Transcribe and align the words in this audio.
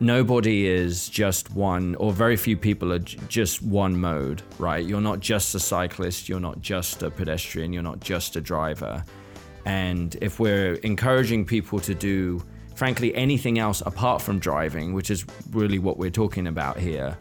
nobody 0.00 0.66
is 0.66 1.08
just 1.08 1.50
one, 1.52 1.94
or 1.96 2.12
very 2.12 2.36
few 2.36 2.56
people 2.56 2.92
are 2.92 2.98
j- 2.98 3.18
just 3.28 3.62
one 3.62 3.98
mode, 3.98 4.42
right? 4.58 4.84
You're 4.84 5.00
not 5.00 5.20
just 5.20 5.54
a 5.54 5.60
cyclist, 5.60 6.28
you're 6.28 6.40
not 6.40 6.60
just 6.60 7.02
a 7.02 7.10
pedestrian, 7.10 7.72
you're 7.72 7.82
not 7.82 8.00
just 8.00 8.36
a 8.36 8.40
driver. 8.40 9.04
And 9.64 10.16
if 10.20 10.38
we're 10.38 10.74
encouraging 10.74 11.44
people 11.44 11.80
to 11.80 11.94
do, 11.94 12.42
frankly, 12.74 13.14
anything 13.14 13.58
else 13.58 13.82
apart 13.84 14.22
from 14.22 14.38
driving, 14.38 14.92
which 14.92 15.10
is 15.10 15.24
really 15.50 15.78
what 15.78 15.98
we're 15.98 16.10
talking 16.10 16.46
about 16.46 16.78
here, 16.78 17.16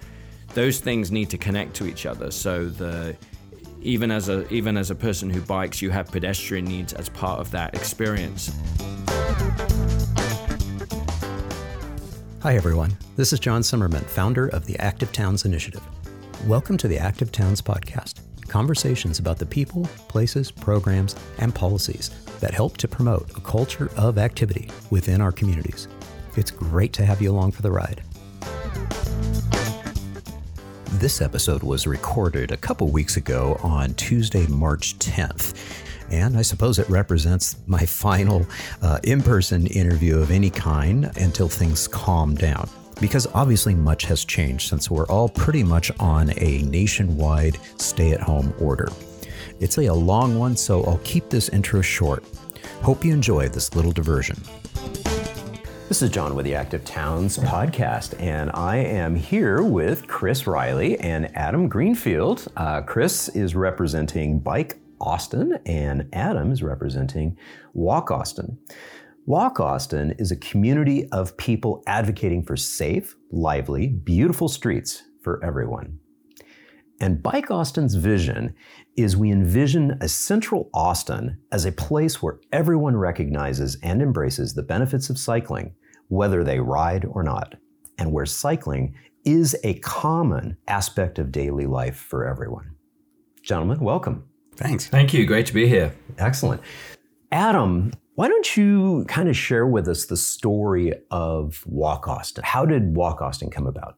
those 0.53 0.79
things 0.79 1.11
need 1.11 1.29
to 1.31 1.37
connect 1.37 1.73
to 1.75 1.87
each 1.87 2.05
other. 2.05 2.31
So 2.31 2.67
the 2.67 3.15
even 3.81 4.09
as 4.09 4.29
a 4.29 4.51
even 4.53 4.77
as 4.77 4.89
a 4.89 4.95
person 4.95 5.29
who 5.29 5.41
bikes, 5.41 5.81
you 5.81 5.89
have 5.91 6.11
pedestrian 6.11 6.65
needs 6.65 6.93
as 6.93 7.09
part 7.09 7.39
of 7.39 7.51
that 7.51 7.75
experience. 7.75 8.51
Hi, 12.45 12.55
everyone. 12.55 12.95
This 13.15 13.33
is 13.33 13.39
John 13.39 13.63
Simmerman, 13.63 14.03
founder 14.03 14.49
of 14.49 14.67
the 14.67 14.77
Active 14.77 15.11
Towns 15.11 15.45
Initiative. 15.45 15.81
Welcome 16.45 16.77
to 16.77 16.87
the 16.87 16.99
Active 16.99 17.31
Towns 17.31 17.59
Podcast 17.59 18.19
conversations 18.47 19.17
about 19.17 19.39
the 19.39 19.47
people, 19.47 19.85
places, 20.09 20.51
programs, 20.51 21.15
and 21.39 21.55
policies 21.55 22.11
that 22.41 22.53
help 22.53 22.77
to 22.77 22.87
promote 22.87 23.35
a 23.35 23.41
culture 23.41 23.89
of 23.97 24.19
activity 24.19 24.69
within 24.91 25.21
our 25.21 25.31
communities. 25.31 25.87
It's 26.37 26.51
great 26.51 26.93
to 26.93 27.03
have 27.03 27.19
you 27.19 27.31
along 27.31 27.53
for 27.53 27.63
the 27.63 27.71
ride. 27.71 28.03
This 30.99 31.23
episode 31.23 31.63
was 31.63 31.87
recorded 31.87 32.51
a 32.51 32.57
couple 32.57 32.91
weeks 32.91 33.17
ago 33.17 33.59
on 33.63 33.95
Tuesday, 33.95 34.45
March 34.45 34.99
10th 34.99 35.84
and 36.11 36.37
I 36.37 36.41
suppose 36.41 36.79
it 36.79 36.89
represents 36.89 37.57
my 37.67 37.85
final 37.85 38.45
uh, 38.81 38.99
in 39.03 39.21
person 39.21 39.67
interview 39.67 40.19
of 40.19 40.31
any 40.31 40.49
kind 40.49 41.11
until 41.17 41.47
things 41.47 41.87
calm 41.87 42.35
down. 42.35 42.69
Because 43.01 43.27
obviously, 43.33 43.75
much 43.75 44.05
has 44.05 44.23
changed 44.23 44.69
since 44.69 44.89
we're 44.89 45.07
all 45.07 45.27
pretty 45.27 45.63
much 45.63 45.91
on 45.99 46.31
a 46.37 46.61
nationwide 46.63 47.57
stay 47.77 48.11
at 48.11 48.21
home 48.21 48.53
order. 48.59 48.87
It's 49.59 49.77
a 49.77 49.89
long 49.89 50.37
one, 50.37 50.55
so 50.55 50.83
I'll 50.83 51.01
keep 51.03 51.29
this 51.29 51.49
intro 51.49 51.81
short. 51.81 52.23
Hope 52.81 53.03
you 53.03 53.13
enjoy 53.13 53.49
this 53.49 53.75
little 53.75 53.91
diversion. 53.91 54.37
This 55.87 56.01
is 56.01 56.09
John 56.09 56.35
with 56.35 56.45
the 56.45 56.55
Active 56.55 56.83
Towns 56.83 57.37
podcast, 57.37 58.19
and 58.19 58.49
I 58.55 58.77
am 58.77 59.15
here 59.15 59.61
with 59.61 60.07
Chris 60.07 60.47
Riley 60.47 60.99
and 60.99 61.29
Adam 61.37 61.69
Greenfield. 61.69 62.47
Uh, 62.57 62.81
Chris 62.81 63.29
is 63.29 63.55
representing 63.55 64.39
Bike 64.39 64.77
Austin, 64.99 65.59
and 65.65 66.09
Adam 66.13 66.51
is 66.51 66.63
representing 66.63 67.37
Walk 67.73 68.11
Austin. 68.11 68.57
Walk 69.25 69.59
Austin 69.59 70.11
is 70.19 70.31
a 70.31 70.35
community 70.35 71.09
of 71.11 71.35
people 71.37 71.83
advocating 71.87 72.43
for 72.43 72.55
safe, 72.55 73.15
lively, 73.31 73.87
beautiful 73.87 74.47
streets 74.47 75.03
for 75.23 75.43
everyone. 75.43 75.99
And 77.01 77.21
Bike 77.21 77.51
Austin's 77.51 77.95
vision 77.95 78.53
is 78.95 79.17
we 79.17 79.31
envision 79.31 79.97
a 79.99 80.07
central 80.07 80.69
Austin 80.73 81.39
as 81.51 81.65
a 81.65 81.71
place 81.71 82.21
where 82.21 82.39
everyone 82.53 82.95
recognizes 82.95 83.77
and 83.83 84.01
embraces 84.01 84.53
the 84.53 84.63
benefits 84.63 85.09
of 85.09 85.17
cycling, 85.17 85.73
whether 86.07 86.43
they 86.43 86.59
ride 86.59 87.05
or 87.05 87.23
not, 87.23 87.55
and 87.97 88.11
where 88.11 88.25
cycling 88.25 88.95
is 89.25 89.55
a 89.63 89.73
common 89.79 90.55
aspect 90.67 91.19
of 91.19 91.31
daily 91.31 91.65
life 91.65 91.97
for 91.97 92.25
everyone. 92.25 92.75
Gentlemen, 93.41 93.79
welcome. 93.79 94.23
Thanks. 94.57 94.87
Thank 94.87 95.13
you. 95.13 95.25
Great 95.25 95.45
to 95.47 95.53
be 95.53 95.67
here. 95.67 95.93
Excellent. 96.17 96.61
Adam, 97.31 97.91
why 98.15 98.29
don't 98.29 98.55
you 98.55 99.05
kind 99.07 99.27
of 99.27 99.35
share 99.35 99.67
with 99.67 99.87
us 99.87 100.05
the 100.05 100.17
story 100.17 100.93
of 101.11 101.63
Walk 101.65 102.07
Austin? 102.07 102.43
How 102.45 102.65
did 102.65 102.95
Walk 102.95 103.21
Austin 103.21 103.49
come 103.49 103.67
about? 103.67 103.97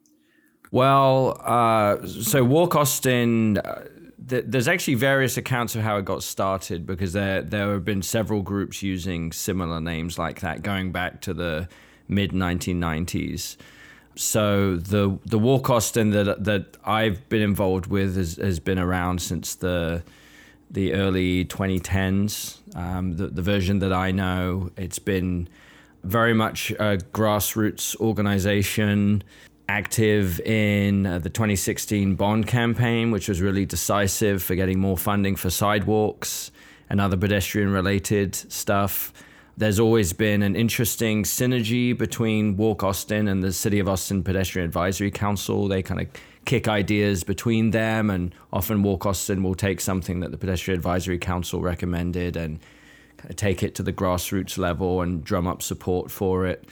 Well, 0.72 1.40
uh, 1.44 2.06
so 2.08 2.44
Walk 2.44 2.76
Austin, 2.76 3.60
uh, 3.60 3.86
th- 4.28 4.46
there's 4.48 4.68
actually 4.68 4.96
various 4.96 5.38
accounts 5.38 5.76
of 5.76 5.84
how 5.84 5.98
it 5.98 6.06
got 6.06 6.24
started 6.24 6.86
because 6.86 7.14
there 7.14 7.42
there 7.42 7.72
have 7.74 7.86
been 7.86 8.02
several 8.02 8.42
groups 8.42 8.84
using 8.84 9.32
similar 9.32 9.80
names 9.80 10.18
like 10.18 10.42
that 10.42 10.64
going 10.64 10.92
back 10.92 11.22
to 11.22 11.34
the 11.34 11.70
mid 12.08 12.32
1990s. 12.32 13.56
So 14.16 14.78
the 14.78 15.20
the 15.26 15.38
Walk 15.40 15.70
Austin 15.70 16.10
that 16.10 16.44
that 16.44 16.78
I've 16.84 17.30
been 17.30 17.44
involved 17.44 17.86
with 17.86 18.18
has, 18.18 18.36
has 18.38 18.60
been 18.60 18.80
around 18.80 19.22
since 19.22 19.56
the 19.56 20.04
the 20.70 20.94
early 20.94 21.46
2010s. 21.46 22.58
Um, 22.76 23.18
the, 23.18 23.28
the 23.28 23.42
version 23.42 23.80
that 23.80 23.94
I 23.94 24.12
know, 24.12 24.72
it's 24.78 25.00
been 25.00 25.48
very 26.04 26.34
much 26.34 26.72
a 26.72 26.98
grassroots 27.14 27.96
organization, 27.98 29.24
active 29.70 30.40
in 30.42 31.06
uh, 31.06 31.20
the 31.20 31.30
2016 31.30 32.16
bond 32.16 32.48
campaign, 32.48 33.12
which 33.12 33.28
was 33.28 33.42
really 33.42 33.66
decisive 33.66 34.42
for 34.42 34.56
getting 34.56 34.80
more 34.80 34.98
funding 34.98 35.36
for 35.36 35.50
sidewalks 35.50 36.52
and 36.90 37.02
other 37.02 37.18
pedestrian 37.18 37.72
related 37.72 38.36
stuff. 38.36 39.12
There's 39.58 39.80
always 39.80 40.14
been 40.14 40.44
an 40.44 40.56
interesting 40.56 41.24
synergy 41.24 41.98
between 41.98 42.58
Walk 42.58 42.84
Austin 42.84 43.28
and 43.28 43.44
the 43.44 43.52
City 43.52 43.80
of 43.80 43.90
Austin 43.90 44.24
Pedestrian 44.24 44.66
Advisory 44.66 45.12
Council. 45.12 45.68
They 45.68 45.82
kind 45.82 46.02
of 46.02 46.08
kick 46.48 46.68
ideas 46.68 47.24
between 47.24 47.70
them, 47.72 48.10
and 48.10 48.34
often 48.52 48.82
Walk 48.82 49.06
Austin 49.06 49.44
will 49.44 49.54
take 49.54 49.80
something 49.80 50.22
that 50.22 50.32
the 50.32 50.38
Pedestrian 50.38 50.80
Advisory 50.80 51.20
Council 51.20 51.62
recommended 51.62 52.36
and 52.36 52.60
kind 53.18 53.30
of 53.30 53.36
take 53.36 53.62
it 53.62 53.76
to 53.76 53.84
the 53.84 53.94
grassroots 53.94 54.58
level 54.58 55.02
and 55.02 55.24
drum 55.24 55.46
up 55.46 55.62
support 55.62 56.10
for 56.10 56.48
it. 56.48 56.64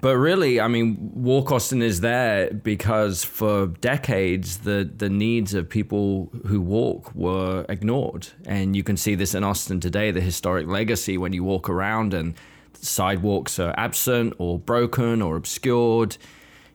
But 0.00 0.16
really, 0.16 0.60
I 0.60 0.68
mean, 0.68 1.10
Walk 1.14 1.50
Austin 1.50 1.82
is 1.82 2.00
there 2.00 2.52
because 2.52 3.24
for 3.24 3.66
decades 3.66 4.58
the 4.58 4.88
the 4.96 5.08
needs 5.08 5.54
of 5.54 5.68
people 5.68 6.30
who 6.46 6.60
walk 6.60 7.14
were 7.14 7.66
ignored, 7.68 8.28
and 8.46 8.76
you 8.76 8.84
can 8.84 8.96
see 8.96 9.14
this 9.16 9.34
in 9.34 9.42
Austin 9.42 9.80
today. 9.80 10.10
The 10.10 10.20
historic 10.20 10.66
legacy 10.68 11.18
when 11.18 11.32
you 11.32 11.42
walk 11.42 11.68
around 11.68 12.14
and 12.14 12.34
sidewalks 12.74 13.58
are 13.58 13.74
absent 13.76 14.34
or 14.38 14.58
broken 14.58 15.22
or 15.22 15.36
obscured. 15.36 16.16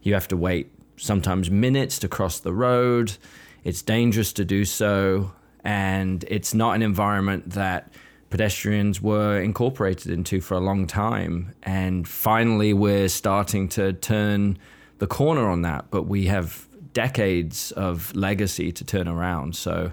You 0.02 0.14
have 0.16 0.28
to 0.30 0.38
wait 0.38 0.73
sometimes 0.98 1.50
minutes 1.50 2.00
to 2.00 2.08
cross 2.08 2.40
the 2.40 2.54
road. 2.54 3.18
It's 3.64 3.82
dangerous 3.82 4.34
to 4.34 4.46
do 4.46 4.66
so, 4.66 5.34
and 5.64 6.24
it's 6.28 6.54
not 6.54 6.76
an 6.76 6.82
environment 6.82 7.52
that 7.52 7.92
pedestrians 8.30 9.02
were 9.02 9.40
incorporated 9.40 10.12
into 10.12 10.42
for 10.42 10.56
a 10.56 10.60
long 10.60 10.88
time. 10.88 11.54
And 11.64 12.08
finally, 12.08 12.74
we're 12.74 13.10
starting 13.10 13.70
to 13.70 13.94
turn 13.94 14.58
the 14.98 15.08
corner 15.08 15.50
on 15.50 15.62
that, 15.62 15.86
but 15.92 16.04
we 16.04 16.26
have 16.26 16.68
decades 16.94 17.72
of 17.74 18.16
legacy 18.16 18.72
to 18.72 18.84
turn 18.84 19.08
around. 19.08 19.56
So, 19.56 19.92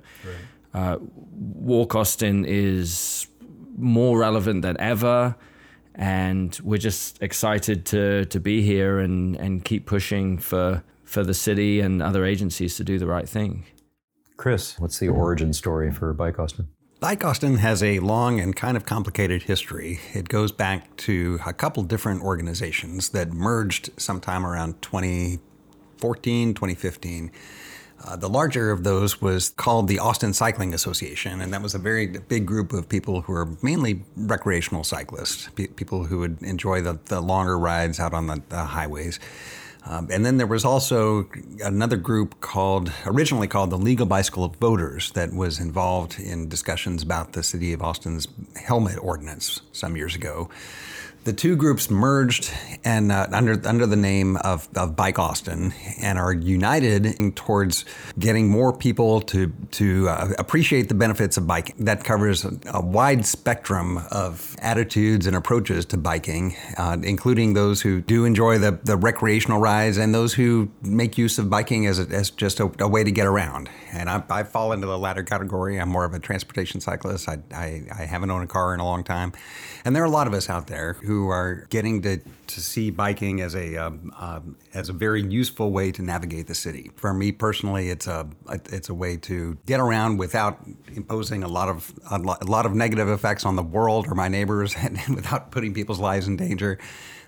right. 0.75 0.93
uh, 0.95 0.99
Walk 1.33 1.95
Austin 1.95 2.45
is 2.47 3.27
more 3.77 4.19
relevant 4.19 4.63
than 4.63 4.79
ever 4.79 5.37
and 5.95 6.59
we're 6.63 6.79
just 6.79 7.23
excited 7.23 7.85
to 7.87 8.25
to 8.27 8.41
be 8.41 8.63
here 8.63 8.99
and 8.99 9.37
and 9.37 9.65
keep 9.65 9.87
pushing 9.87 10.39
for 10.39 10.83
for 11.05 11.25
the 11.25 11.35
city 11.35 11.81
and 11.81 12.01
other 12.01 12.25
agencies 12.25 12.77
to 12.77 12.85
do 12.85 12.99
the 12.99 13.07
right 13.07 13.29
thing. 13.29 13.67
Chris, 14.37 14.79
what's 14.79 14.99
the 14.99 15.09
origin 15.09 15.53
story 15.53 15.91
for 15.91 16.13
Bike 16.15 16.39
Austin? 16.39 16.69
Bike 17.01 17.25
Austin 17.25 17.57
has 17.57 17.83
a 17.83 17.99
long 17.99 18.39
and 18.41 18.55
kind 18.55 18.77
of 18.77 18.85
complicated 18.85 19.45
history. 19.45 20.01
It 20.13 20.29
goes 20.29 20.53
back 20.53 20.97
to 20.99 21.41
a 21.47 21.53
couple 21.53 21.83
different 21.83 22.23
organizations 22.23 23.09
that 23.11 23.33
merged 23.33 23.91
sometime 23.99 24.47
around 24.47 24.81
2014, 24.83 26.55
2015. 26.55 27.33
Uh, 28.03 28.17
the 28.17 28.29
larger 28.29 28.71
of 28.71 28.83
those 28.83 29.21
was 29.21 29.51
called 29.51 29.87
the 29.87 29.99
Austin 29.99 30.33
Cycling 30.33 30.73
Association, 30.73 31.41
and 31.41 31.53
that 31.53 31.61
was 31.61 31.75
a 31.75 31.79
very 31.79 32.07
big 32.07 32.47
group 32.47 32.73
of 32.73 32.89
people 32.89 33.23
who 33.23 33.33
are 33.33 33.57
mainly 33.63 34.03
recreational 34.17 34.85
cyclists, 34.85 35.49
pe- 35.55 35.67
people 35.67 36.05
who 36.05 36.19
would 36.19 36.43
enjoy 36.43 36.81
the, 36.81 36.99
the 37.07 37.21
longer 37.21 37.59
rides 37.59 38.01
out 38.01 38.15
on 38.15 38.27
the, 38.27 38.43
the 38.49 38.65
highways. 38.65 39.21
Um, 39.87 40.09
and 40.11 40.25
then 40.25 40.37
there 40.37 40.47
was 40.47 40.65
also 40.65 41.29
another 41.63 41.97
group 41.97 42.41
called, 42.41 42.93
originally 43.07 43.49
called 43.49 43.71
the 43.71 43.79
Legal 43.79 44.07
Bicycle 44.07 44.45
of 44.45 44.57
Voters, 44.57 45.11
that 45.13 45.33
was 45.33 45.59
involved 45.59 46.19
in 46.19 46.49
discussions 46.49 47.03
about 47.03 47.33
the 47.33 47.43
city 47.43 47.73
of 47.73 47.83
Austin's 47.83 48.29
helmet 48.57 48.99
ordinance 49.03 49.61
some 49.73 49.97
years 49.97 50.15
ago 50.15 50.51
the 51.25 51.33
two 51.33 51.55
groups 51.55 51.91
merged 51.91 52.51
and 52.85 53.13
uh, 53.13 53.27
under 53.33 53.61
under 53.69 53.87
the 53.87 53.97
name 53.97 54.37
of, 54.39 54.69
of 54.75 54.97
Bike 54.97 55.19
Austin 55.19 55.75
and 56.01 56.19
are 56.19 56.33
united 56.33 57.37
towards 57.37 57.85
getting 58.19 58.49
more 58.49 58.73
people 58.73 59.21
to 59.23 59.53
to 59.73 60.09
uh, 60.09 60.33
appreciate 60.39 60.89
the 60.89 60.95
benefits 60.95 61.37
of 61.37 61.47
biking. 61.47 61.77
That 61.85 62.05
covers 62.05 62.45
a, 62.45 62.81
wide 62.81 63.27
spectrum 63.27 63.99
of 64.11 64.57
attitudes 64.61 65.27
and 65.27 65.37
approaches 65.37 65.85
to 65.87 65.99
biking, 65.99 66.57
uh, 66.79 66.97
including 67.03 67.53
those 67.53 67.83
who 67.83 68.01
do 68.01 68.25
enjoy 68.25 68.59
the, 68.59 68.79
the 68.83 68.97
recreational 68.97 69.61
rides 69.61 69.99
and 69.99 70.15
those 70.15 70.33
who 70.33 70.71
make 70.83 71.19
use 71.19 71.39
of 71.39 71.51
biking 71.51 71.87
as, 71.87 71.99
a, 71.99 72.09
as 72.09 72.31
just 72.31 72.59
a, 72.59 72.73
a 72.81 72.89
way 72.89 73.05
to 73.05 73.13
get 73.13 73.27
around. 73.27 73.69
And 73.93 74.09
I, 74.09 74.23
I, 74.31 74.43
fall 74.45 74.73
into 74.73 74.87
the 74.87 74.99
latter 74.99 75.23
category. 75.23 75.79
I'm 75.79 75.89
more 75.89 76.05
of 76.05 76.15
a 76.15 76.19
transportation 76.19 76.81
cyclist. 76.81 77.29
I, 77.29 77.39
I, 77.53 77.83
I 77.97 78.05
haven't 78.07 78.31
owned 78.31 78.45
a 78.45 78.47
car 78.47 78.73
in 78.73 78.81
a 78.81 78.85
long 78.85 79.05
time, 79.05 79.33
and 79.85 79.95
there 79.95 80.03
are 80.03 80.07
a 80.07 80.11
lot 80.11 80.27
of 80.27 80.33
us 80.33 80.49
out 80.49 80.67
there 80.67 80.95
who 80.95 81.10
who 81.11 81.29
are 81.29 81.67
getting 81.71 82.01
to, 82.03 82.19
to 82.47 82.61
see 82.61 82.89
biking 82.89 83.41
as 83.41 83.57
a 83.57 83.77
um, 83.77 84.13
um, 84.17 84.57
as 84.75 84.89
a 84.89 84.93
very 84.93 85.21
useful 85.21 85.73
way 85.73 85.91
to 85.91 86.03
navigate 86.03 86.47
the 86.47 86.55
city. 86.55 86.93
For 86.95 87.13
me 87.13 87.33
personally, 87.33 87.91
it's 87.91 88.07
a 88.07 88.29
it's 88.49 88.89
a 88.89 88.95
way 88.95 89.17
to 89.17 89.59
get 89.67 89.81
around 89.81 90.19
without 90.19 90.61
imposing 90.95 91.43
a 91.43 91.49
lot 91.49 91.69
of 91.69 91.93
a 92.13 92.19
lot 92.19 92.65
of 92.65 92.77
negative 92.77 93.09
effects 93.09 93.45
on 93.45 93.57
the 93.57 93.63
world 93.65 94.07
or 94.07 94.15
my 94.15 94.29
neighbors, 94.29 94.77
and 94.79 95.01
without 95.17 95.51
putting 95.51 95.75
people's 95.75 95.99
lives 95.99 96.29
in 96.29 96.37
danger. 96.37 96.79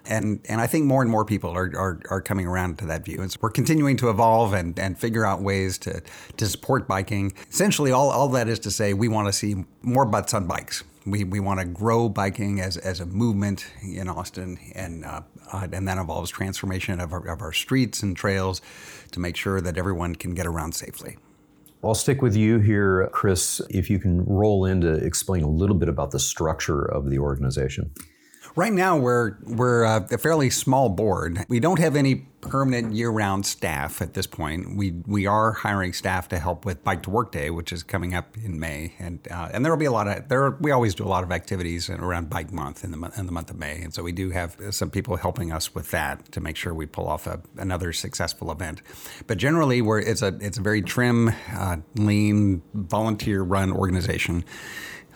And, 0.05 0.41
and 0.49 0.61
I 0.61 0.67
think 0.67 0.87
more 0.87 1.01
and 1.01 1.09
more 1.09 1.25
people 1.25 1.51
are, 1.51 1.71
are, 1.77 2.01
are 2.11 2.21
coming 2.21 2.45
around 2.45 2.79
to 2.79 2.87
that 2.87 3.05
view. 3.05 3.21
And 3.21 3.31
so 3.31 3.39
we're 3.41 3.51
continuing 3.51 3.97
to 3.99 4.11
evolve 4.11 4.53
and, 4.53 4.77
and 4.77 4.99
figure 4.99 5.25
out 5.25 5.43
ways 5.43 5.79
to, 5.79 6.03
to 6.39 6.47
support 6.47 6.89
biking. 6.89 7.33
Essentially, 7.49 7.93
all, 7.93 8.11
all 8.11 8.27
that 8.31 8.49
is 8.49 8.59
to 8.61 8.73
say, 8.73 8.95
we 8.95 9.07
want 9.07 9.29
to 9.29 9.33
see 9.33 9.65
more 9.81 10.05
butts 10.05 10.35
on 10.35 10.49
bikes. 10.49 10.83
We, 11.05 11.25
we 11.25 11.41
want 11.41 11.59
to 11.59 11.67
grow 11.67 12.09
biking 12.09 12.61
as, 12.61 12.77
as 12.77 13.01
a 13.01 13.07
movement 13.07 13.67
in 13.83 14.09
Austin, 14.09 14.59
and, 14.75 15.05
uh, 15.05 15.23
uh, 15.53 15.67
and 15.73 15.89
that 15.89 15.99
involves 15.99 16.31
transformation 16.31 17.01
of 17.01 17.13
our, 17.13 17.27
of 17.27 17.43
our 17.43 17.53
streets 17.53 18.03
and 18.03 18.17
trails 18.17 18.61
to 19.11 19.19
make 19.19 19.37
sure 19.37 19.61
that 19.61 19.77
everyone 19.77 20.15
can 20.15 20.35
get 20.35 20.47
around 20.47 20.75
safely. 20.75 21.19
I'll 21.85 21.97
stick 21.97 22.23
with 22.23 22.37
you 22.37 22.61
here, 22.61 23.09
Chris, 23.13 23.61
if 23.69 23.91
you 23.91 23.99
can 23.99 24.25
roll 24.25 24.67
in 24.67 24.81
to 24.83 24.93
explain 24.93 25.43
a 25.43 25.51
little 25.51 25.75
bit 25.75 25.89
about 25.89 26.13
the 26.13 26.21
structure 26.21 26.85
of 26.85 27.11
the 27.11 27.19
organization. 27.19 27.91
Right 28.55 28.73
now, 28.73 28.99
we're 28.99 29.39
we're 29.45 29.85
a 29.85 30.19
fairly 30.19 30.51
small 30.51 30.91
board. 30.91 31.47
We 31.49 31.59
don't 31.59 31.79
have 31.79 31.97
any 31.97 32.27
permanent 32.43 32.93
year-round 32.93 33.47
staff 33.47 34.03
at 34.03 34.13
this 34.13 34.27
point. 34.27 34.77
We 34.77 34.91
we 35.07 35.27
are 35.27 35.53
hiring 35.53 35.95
staff 35.95 36.29
to 36.29 36.39
help 36.39 36.67
with 36.67 36.85
Bike 36.85 37.03
to 37.05 37.11
Work 37.11 37.33
Day, 37.33 37.49
which 37.49 37.73
is 37.73 37.83
coming 37.83 38.15
up 38.15 38.37
in 38.37 38.61
May, 38.61 38.93
and 38.99 39.27
uh, 39.31 39.49
and 39.55 39.65
there 39.65 39.73
will 39.73 39.79
be 39.79 39.87
a 39.87 39.93
lot 39.93 40.07
of 40.07 40.29
there. 40.29 40.45
Are, 40.45 40.59
we 40.61 40.71
always 40.71 40.95
do 40.95 41.03
a 41.03 41.09
lot 41.09 41.25
of 41.25 41.33
activities 41.33 41.89
around 41.89 42.29
Bike 42.29 42.53
Month 42.53 42.85
in 42.85 42.91
the 42.91 43.13
in 43.17 43.25
the 43.25 43.33
month 43.33 43.49
of 43.49 43.59
May, 43.59 43.81
and 43.81 43.95
so 43.95 44.03
we 44.03 44.13
do 44.13 44.29
have 44.31 44.55
some 44.71 44.91
people 44.91 45.17
helping 45.17 45.51
us 45.51 45.75
with 45.75 45.91
that 45.93 46.31
to 46.33 46.41
make 46.43 46.57
sure 46.57 46.75
we 46.75 46.85
pull 46.85 47.09
off 47.09 47.27
a, 47.27 47.41
another 47.57 47.91
successful 47.95 48.53
event. 48.53 48.83
But 49.27 49.39
generally, 49.39 49.81
we're 49.81 50.01
it's 50.01 50.21
a 50.21 50.37
it's 50.43 50.59
a 50.59 50.63
very 50.63 50.83
trim, 50.83 51.33
uh, 51.57 51.79
lean, 51.95 52.61
volunteer-run 52.75 53.73
organization. 53.73 54.45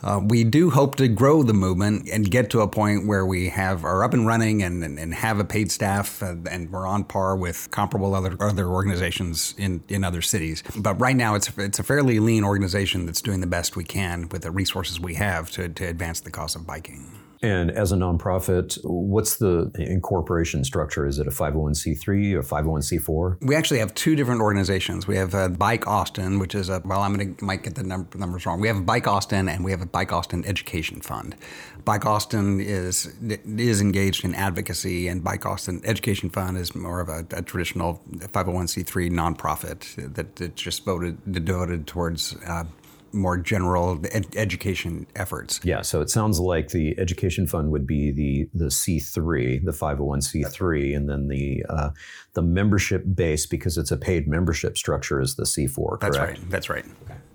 Uh, 0.02 0.20
we 0.22 0.44
do 0.44 0.70
hope 0.70 0.94
to 0.96 1.08
grow 1.08 1.42
the 1.42 1.54
movement 1.54 2.08
and 2.12 2.30
get 2.30 2.50
to 2.50 2.60
a 2.60 2.68
point 2.68 3.06
where 3.06 3.24
we 3.24 3.48
have 3.48 3.84
are 3.84 4.04
up 4.04 4.14
and 4.14 4.26
running 4.26 4.62
and, 4.62 4.84
and, 4.84 4.98
and 4.98 5.14
have 5.14 5.38
a 5.38 5.44
paid 5.44 5.70
staff 5.70 6.22
uh, 6.22 6.34
and 6.50 6.70
we're 6.70 6.86
on 6.86 7.04
par 7.04 7.36
with 7.36 7.70
comparable 7.70 8.14
other 8.14 8.36
other 8.40 8.66
organizations 8.66 9.54
in, 9.58 9.82
in 9.88 10.04
other 10.04 10.22
cities. 10.22 10.62
But 10.76 11.00
right 11.00 11.16
now 11.16 11.34
it's 11.34 11.50
it's 11.56 11.78
a 11.78 11.82
fairly 11.82 12.20
lean 12.20 12.44
organization 12.44 13.06
that's 13.06 13.22
doing 13.22 13.40
the 13.40 13.46
best 13.46 13.76
we 13.76 13.84
can 13.84 14.28
with 14.28 14.42
the 14.42 14.50
resources 14.50 15.00
we 15.00 15.14
have 15.14 15.50
to, 15.52 15.68
to 15.68 15.84
advance 15.84 16.20
the 16.20 16.30
cause 16.30 16.54
of 16.54 16.66
biking. 16.66 17.25
And 17.42 17.70
as 17.70 17.92
a 17.92 17.96
nonprofit, 17.96 18.78
what's 18.82 19.36
the 19.36 19.70
incorporation 19.76 20.64
structure? 20.64 21.06
Is 21.06 21.18
it 21.18 21.26
a 21.26 21.30
501c3 21.30 22.32
or 22.34 22.42
501c4? 22.42 23.46
We 23.46 23.54
actually 23.54 23.80
have 23.80 23.94
two 23.94 24.16
different 24.16 24.40
organizations. 24.40 25.06
We 25.06 25.16
have 25.16 25.34
uh, 25.34 25.48
Bike 25.48 25.86
Austin, 25.86 26.38
which 26.38 26.54
is 26.54 26.68
a, 26.68 26.80
well, 26.84 27.02
I'm 27.02 27.14
going 27.14 27.36
to, 27.36 27.44
might 27.44 27.62
get 27.62 27.74
the 27.74 27.82
number, 27.82 28.16
numbers 28.18 28.46
wrong. 28.46 28.60
We 28.60 28.68
have 28.68 28.86
Bike 28.86 29.06
Austin 29.06 29.48
and 29.48 29.64
we 29.64 29.70
have 29.70 29.82
a 29.82 29.86
Bike 29.86 30.12
Austin 30.12 30.44
Education 30.46 31.00
Fund. 31.00 31.36
Bike 31.84 32.06
Austin 32.06 32.60
is, 32.60 33.14
is 33.22 33.80
engaged 33.80 34.24
in 34.24 34.34
advocacy, 34.34 35.06
and 35.06 35.22
Bike 35.22 35.46
Austin 35.46 35.80
Education 35.84 36.30
Fund 36.30 36.56
is 36.56 36.74
more 36.74 37.00
of 37.00 37.08
a, 37.08 37.24
a 37.30 37.42
traditional 37.42 38.02
501c3 38.16 39.10
nonprofit 39.10 40.14
that, 40.14 40.34
that's 40.34 40.60
just 40.60 40.84
voted, 40.84 41.18
devoted 41.30 41.86
towards 41.86 42.34
uh, 42.44 42.64
more 43.12 43.38
general 43.38 44.00
ed- 44.12 44.34
education 44.36 45.06
efforts. 45.16 45.60
Yeah, 45.62 45.82
so 45.82 46.00
it 46.00 46.10
sounds 46.10 46.40
like 46.40 46.68
the 46.68 46.98
education 46.98 47.46
fund 47.46 47.70
would 47.70 47.86
be 47.86 48.10
the 48.10 48.48
the 48.52 48.70
C 48.70 48.98
three, 48.98 49.58
the 49.58 49.72
five 49.72 49.98
hundred 49.98 50.04
one 50.04 50.20
C 50.20 50.42
three, 50.44 50.94
and 50.94 51.08
then 51.08 51.28
the 51.28 51.64
uh, 51.68 51.90
the 52.34 52.42
membership 52.42 53.04
base 53.14 53.46
because 53.46 53.78
it's 53.78 53.90
a 53.90 53.96
paid 53.96 54.28
membership 54.28 54.76
structure 54.76 55.20
is 55.20 55.36
the 55.36 55.46
C 55.46 55.66
four. 55.66 55.98
That's 56.00 56.18
right. 56.18 56.38
That's 56.50 56.68
right. 56.68 56.84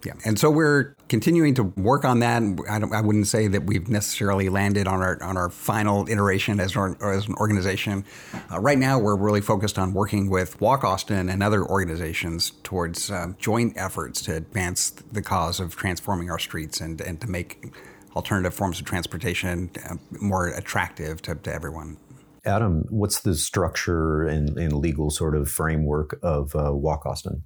Yeah, 0.06 0.14
and 0.26 0.40
so 0.40 0.50
we're 0.50 0.96
continuing 1.10 1.54
to 1.56 1.64
work 1.64 2.06
on 2.06 2.20
that. 2.20 2.42
I, 2.70 2.98
I, 2.98 3.02
wouldn't 3.02 3.28
say 3.28 3.48
that 3.48 3.64
we've 3.64 3.88
necessarily 3.90 4.50
landed 4.50 4.88
on 4.88 5.02
our 5.02 5.22
on 5.22 5.38
our 5.38 5.50
final 5.50 6.08
iteration 6.10 6.60
as, 6.60 6.76
as 6.76 7.28
an 7.28 7.36
organization. 7.36 8.04
Uh, 8.52 8.60
right 8.60 8.78
now, 8.78 8.98
we're 8.98 9.16
really 9.16 9.42
focused 9.42 9.78
on 9.78 9.94
working 9.94 10.30
with 10.30 10.60
Walk 10.60 10.84
Austin 10.84 11.30
and 11.30 11.44
other 11.44 11.64
organizations 11.64 12.54
towards 12.64 13.12
uh, 13.12 13.34
joint 13.38 13.74
efforts 13.78 14.22
to 14.24 14.36
advance 14.36 14.90
the 14.90 15.22
cause 15.22 15.60
of 15.60 15.76
transforming 15.76 16.30
our 16.30 16.40
streets 16.40 16.82
and 16.82 17.00
and 17.02 17.22
to 17.22 17.30
make 17.30 17.74
alternative 18.16 18.54
forms 18.54 18.80
of 18.80 18.86
transportation 18.86 19.70
uh, 19.90 19.96
more 20.20 20.48
attractive 20.48 21.22
to, 21.22 21.36
to 21.36 21.54
everyone. 21.54 21.98
Adam, 22.44 22.86
what's 22.90 23.22
the 23.22 23.36
structure 23.36 24.24
and, 24.24 24.58
and 24.58 24.74
legal 24.74 25.12
sort 25.12 25.36
of 25.36 25.50
framework 25.50 26.20
of 26.24 26.56
uh, 26.56 26.74
Walk 26.74 27.06
Austin? 27.06 27.44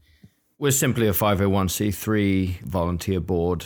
We're 0.57 0.71
simply 0.71 1.07
a 1.07 1.11
501c3 1.11 2.61
volunteer 2.61 3.19
board, 3.19 3.65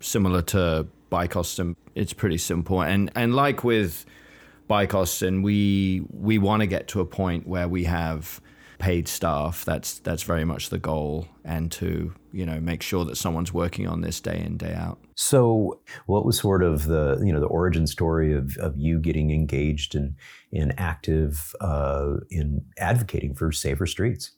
similar 0.00 0.40
to 0.42 0.86
Bike 1.10 1.36
Austin. 1.36 1.76
It's 1.94 2.14
pretty 2.14 2.38
simple. 2.38 2.80
And 2.80 3.10
and 3.14 3.34
like 3.34 3.62
with 3.62 4.06
Bike 4.66 4.94
Austin, 4.94 5.42
we 5.42 6.02
we 6.08 6.38
want 6.38 6.60
to 6.62 6.66
get 6.66 6.88
to 6.88 7.00
a 7.00 7.04
point 7.04 7.46
where 7.46 7.68
we 7.68 7.84
have 7.84 8.40
paid 8.78 9.06
staff. 9.06 9.66
That's 9.66 9.98
that's 9.98 10.22
very 10.22 10.46
much 10.46 10.70
the 10.70 10.78
goal, 10.78 11.28
and 11.44 11.70
to 11.72 12.14
you 12.32 12.46
know 12.46 12.58
make 12.58 12.80
sure 12.80 13.04
that 13.04 13.16
someone's 13.16 13.52
working 13.52 13.86
on 13.86 14.00
this 14.00 14.18
day 14.18 14.40
in 14.42 14.56
day 14.56 14.72
out. 14.72 14.98
So, 15.16 15.82
what 16.06 16.24
was 16.24 16.38
sort 16.38 16.62
of 16.62 16.84
the 16.84 17.20
you 17.22 17.34
know 17.34 17.40
the 17.40 17.48
origin 17.48 17.86
story 17.86 18.32
of, 18.32 18.56
of 18.56 18.78
you 18.78 18.98
getting 18.98 19.30
engaged 19.30 19.94
and 19.94 20.14
in, 20.52 20.70
in 20.70 20.78
active 20.78 21.54
uh, 21.60 22.14
in 22.30 22.64
advocating 22.78 23.34
for 23.34 23.52
safer 23.52 23.84
streets? 23.84 24.32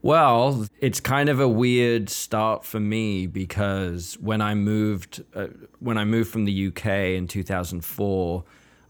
Well, 0.00 0.66
it's 0.80 1.00
kind 1.00 1.28
of 1.28 1.40
a 1.40 1.48
weird 1.48 2.08
start 2.08 2.64
for 2.64 2.78
me 2.78 3.26
because 3.26 4.14
when 4.20 4.40
I 4.40 4.54
moved 4.54 5.24
uh, 5.34 5.48
when 5.80 5.98
I 5.98 6.04
moved 6.04 6.30
from 6.30 6.44
the 6.44 6.68
UK 6.68 6.86
in 7.16 7.26
2004, 7.26 8.44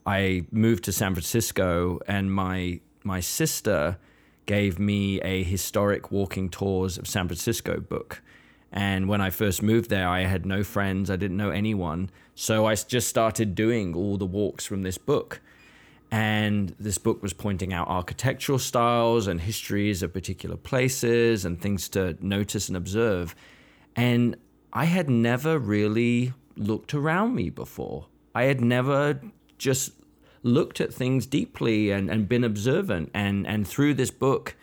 I 0.04 0.44
moved 0.52 0.84
to 0.84 0.92
San 0.92 1.14
Francisco 1.14 1.98
and 2.06 2.32
my 2.32 2.80
my 3.04 3.20
sister 3.20 3.96
gave 4.44 4.78
me 4.78 5.20
a 5.22 5.42
historic 5.42 6.10
walking 6.12 6.50
tours 6.50 6.98
of 6.98 7.06
San 7.06 7.26
Francisco 7.26 7.80
book. 7.80 8.22
And 8.70 9.08
when 9.08 9.22
I 9.22 9.30
first 9.30 9.62
moved 9.62 9.88
there, 9.88 10.06
I 10.08 10.20
had 10.24 10.44
no 10.44 10.62
friends, 10.62 11.10
I 11.10 11.16
didn't 11.16 11.38
know 11.38 11.50
anyone. 11.50 12.10
So 12.34 12.66
I 12.66 12.74
just 12.74 13.08
started 13.08 13.54
doing 13.54 13.94
all 13.94 14.18
the 14.18 14.26
walks 14.26 14.66
from 14.66 14.82
this 14.82 14.98
book. 14.98 15.40
And 16.10 16.74
this 16.80 16.96
book 16.96 17.22
was 17.22 17.32
pointing 17.32 17.72
out 17.72 17.88
architectural 17.88 18.58
styles 18.58 19.26
and 19.26 19.40
histories 19.40 20.02
of 20.02 20.12
particular 20.12 20.56
places 20.56 21.44
and 21.44 21.60
things 21.60 21.88
to 21.90 22.16
notice 22.20 22.68
and 22.68 22.76
observe. 22.76 23.34
And 23.94 24.36
I 24.72 24.86
had 24.86 25.10
never 25.10 25.58
really 25.58 26.32
looked 26.56 26.94
around 26.94 27.34
me 27.34 27.50
before. 27.50 28.06
I 28.34 28.44
had 28.44 28.60
never 28.60 29.20
just 29.58 29.92
looked 30.42 30.80
at 30.80 30.94
things 30.94 31.26
deeply 31.26 31.90
and, 31.90 32.08
and 32.08 32.28
been 32.28 32.44
observant. 32.44 33.10
And, 33.12 33.46
and 33.46 33.68
through 33.68 33.94
this 33.94 34.10
book, 34.10 34.56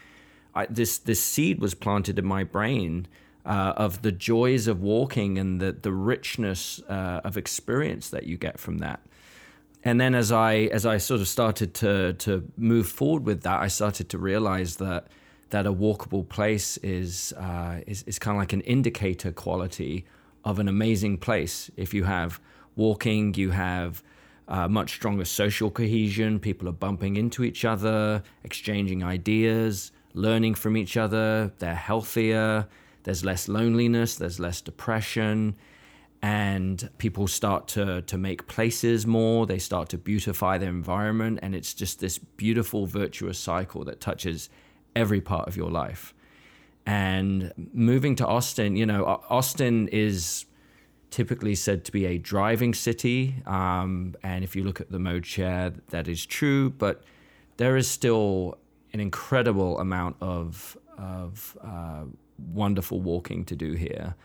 I, 0.56 0.66
this, 0.68 0.98
this 0.98 1.24
seed 1.24 1.60
was 1.60 1.75
planted 1.75 2.18
in 2.18 2.25
my 2.25 2.44
brain 2.44 3.08
uh, 3.46 3.74
of 3.78 4.02
the 4.02 4.12
joys 4.12 4.68
of 4.68 4.82
walking 4.82 5.38
and 5.38 5.62
the, 5.62 5.72
the 5.74 5.92
richness 5.92 6.82
uh, 6.90 7.22
of 7.24 7.38
experience 7.38 8.10
that 8.10 8.24
you 8.24 8.38
get 8.38 8.60
from 8.60 8.80
that 8.80 9.02
and 9.86 10.01
then 10.01 10.15
as 10.15 10.32
I 10.32 10.56
as 10.74 10.86
I 10.86 10.98
sort 10.98 11.22
of 11.22 11.27
started 11.27 11.75
to 11.75 12.13
to 12.13 12.44
move 12.58 12.89
forward 12.89 13.24
with 13.25 13.42
that, 13.44 13.62
I 13.62 13.68
started 13.68 14.10
to 14.10 14.18
realize 14.18 14.77
that 14.77 15.08
that 15.51 15.68
a 15.68 15.72
walkable 15.72 16.27
place 16.27 16.77
is 16.77 17.34
uh, 17.34 17.82
is, 17.86 18.04
is 18.04 18.18
kind 18.18 18.36
of 18.36 18.42
like 18.42 18.51
an 18.51 18.62
indicator 18.62 19.32
quality 19.32 20.06
of 20.44 20.58
an 20.58 20.68
amazing 20.68 21.20
place. 21.20 21.70
If 21.77 21.94
you 21.94 22.04
have 22.06 22.42
walking, 22.75 23.36
you 23.36 23.51
have 23.51 24.04
uh, 24.48 24.68
much 24.68 24.96
stronger 24.96 25.25
social 25.25 25.70
cohesion. 25.70 26.39
People 26.39 26.68
are 26.68 26.80
bumping 26.88 27.15
into 27.15 27.44
each 27.44 27.63
other, 27.63 28.24
exchanging 28.44 29.04
ideas, 29.04 29.92
learning 30.13 30.56
from 30.56 30.75
each 30.77 30.98
other. 30.98 31.54
They're 31.60 31.75
healthier. 31.75 32.68
There's 33.04 33.24
less 33.24 33.48
loneliness. 33.48 34.15
There's 34.15 34.39
less 34.39 34.62
depression 34.62 35.56
and 36.25 36.89
people 36.98 37.27
start 37.27 37.67
to 37.67 38.01
to 38.01 38.17
make 38.17 38.48
places 38.48 39.05
more. 39.05 39.46
They 39.46 39.60
start 39.60 39.89
to 39.89 39.98
beautify 40.00 40.58
their 40.58 40.70
environment. 40.70 41.38
And 41.44 41.53
it's 41.53 41.72
just 41.72 42.00
this 42.00 42.17
beautiful 42.17 42.88
virtuous 42.88 43.38
cycle 43.38 43.84
that 43.86 44.01
touches 44.01 44.50
every 44.96 45.22
part 45.22 45.48
of 45.48 45.55
your 45.55 45.70
life. 45.70 46.15
And 46.88 47.53
moving 47.74 48.15
to 48.15 48.25
austin 48.25 48.75
you 48.75 48.88
know 48.88 49.05
austin 49.29 49.88
is 49.89 50.46
typically 51.12 51.53
said 51.53 51.86
to 51.86 51.91
be 51.91 52.05
a 52.08 52.17
driving 52.17 52.74
city. 52.74 53.36
Um, 53.46 54.15
and 54.24 54.44
if 54.44 54.55
you 54.55 54.63
look 54.63 54.82
at 54.82 54.89
the 54.89 55.00
mode 55.00 55.27
share 55.27 55.74
that 55.89 56.08
is 56.08 56.25
true. 56.25 56.72
But 56.72 57.03
there 57.58 57.77
is 57.77 57.88
still 57.88 58.58
an 58.94 59.00
incredible 59.00 59.79
amount 59.79 60.15
of 60.22 60.75
of 60.98 61.55
uh, 61.62 62.05
wonderful 62.63 63.00
walking 63.00 63.46
to 63.46 63.55
do 63.55 63.74
here 63.74 64.15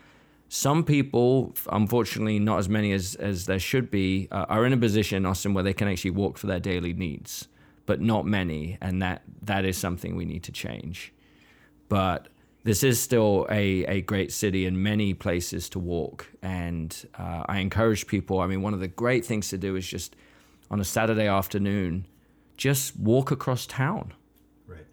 some 0.53 0.83
people, 0.83 1.55
unfortunately, 1.71 2.37
not 2.37 2.59
as 2.59 2.67
many 2.67 2.91
as, 2.91 3.15
as 3.15 3.45
there 3.45 3.57
should 3.57 3.89
be, 3.89 4.27
uh, 4.33 4.47
are 4.49 4.65
in 4.65 4.73
a 4.73 4.77
position 4.77 5.15
in 5.15 5.25
Austin 5.25 5.53
where 5.53 5.63
they 5.63 5.73
can 5.73 5.87
actually 5.87 6.11
walk 6.11 6.37
for 6.37 6.47
their 6.47 6.59
daily 6.59 6.91
needs, 6.91 7.47
but 7.85 8.01
not 8.01 8.25
many. 8.25 8.77
And 8.81 9.01
that, 9.01 9.21
that 9.43 9.63
is 9.63 9.77
something 9.77 10.17
we 10.17 10.25
need 10.25 10.43
to 10.43 10.51
change. 10.51 11.13
But 11.87 12.27
this 12.65 12.83
is 12.83 12.99
still 12.99 13.47
a, 13.49 13.85
a 13.85 14.01
great 14.01 14.33
city 14.33 14.65
and 14.65 14.83
many 14.83 15.13
places 15.13 15.69
to 15.69 15.79
walk. 15.79 16.27
And 16.41 16.93
uh, 17.17 17.43
I 17.45 17.59
encourage 17.59 18.05
people. 18.05 18.41
I 18.41 18.47
mean, 18.47 18.61
one 18.61 18.73
of 18.73 18.81
the 18.81 18.89
great 18.89 19.23
things 19.23 19.47
to 19.51 19.57
do 19.57 19.77
is 19.77 19.87
just 19.87 20.17
on 20.69 20.81
a 20.81 20.85
Saturday 20.85 21.27
afternoon, 21.27 22.07
just 22.57 22.99
walk 22.99 23.31
across 23.31 23.65
town. 23.65 24.13
Right. 24.67 24.85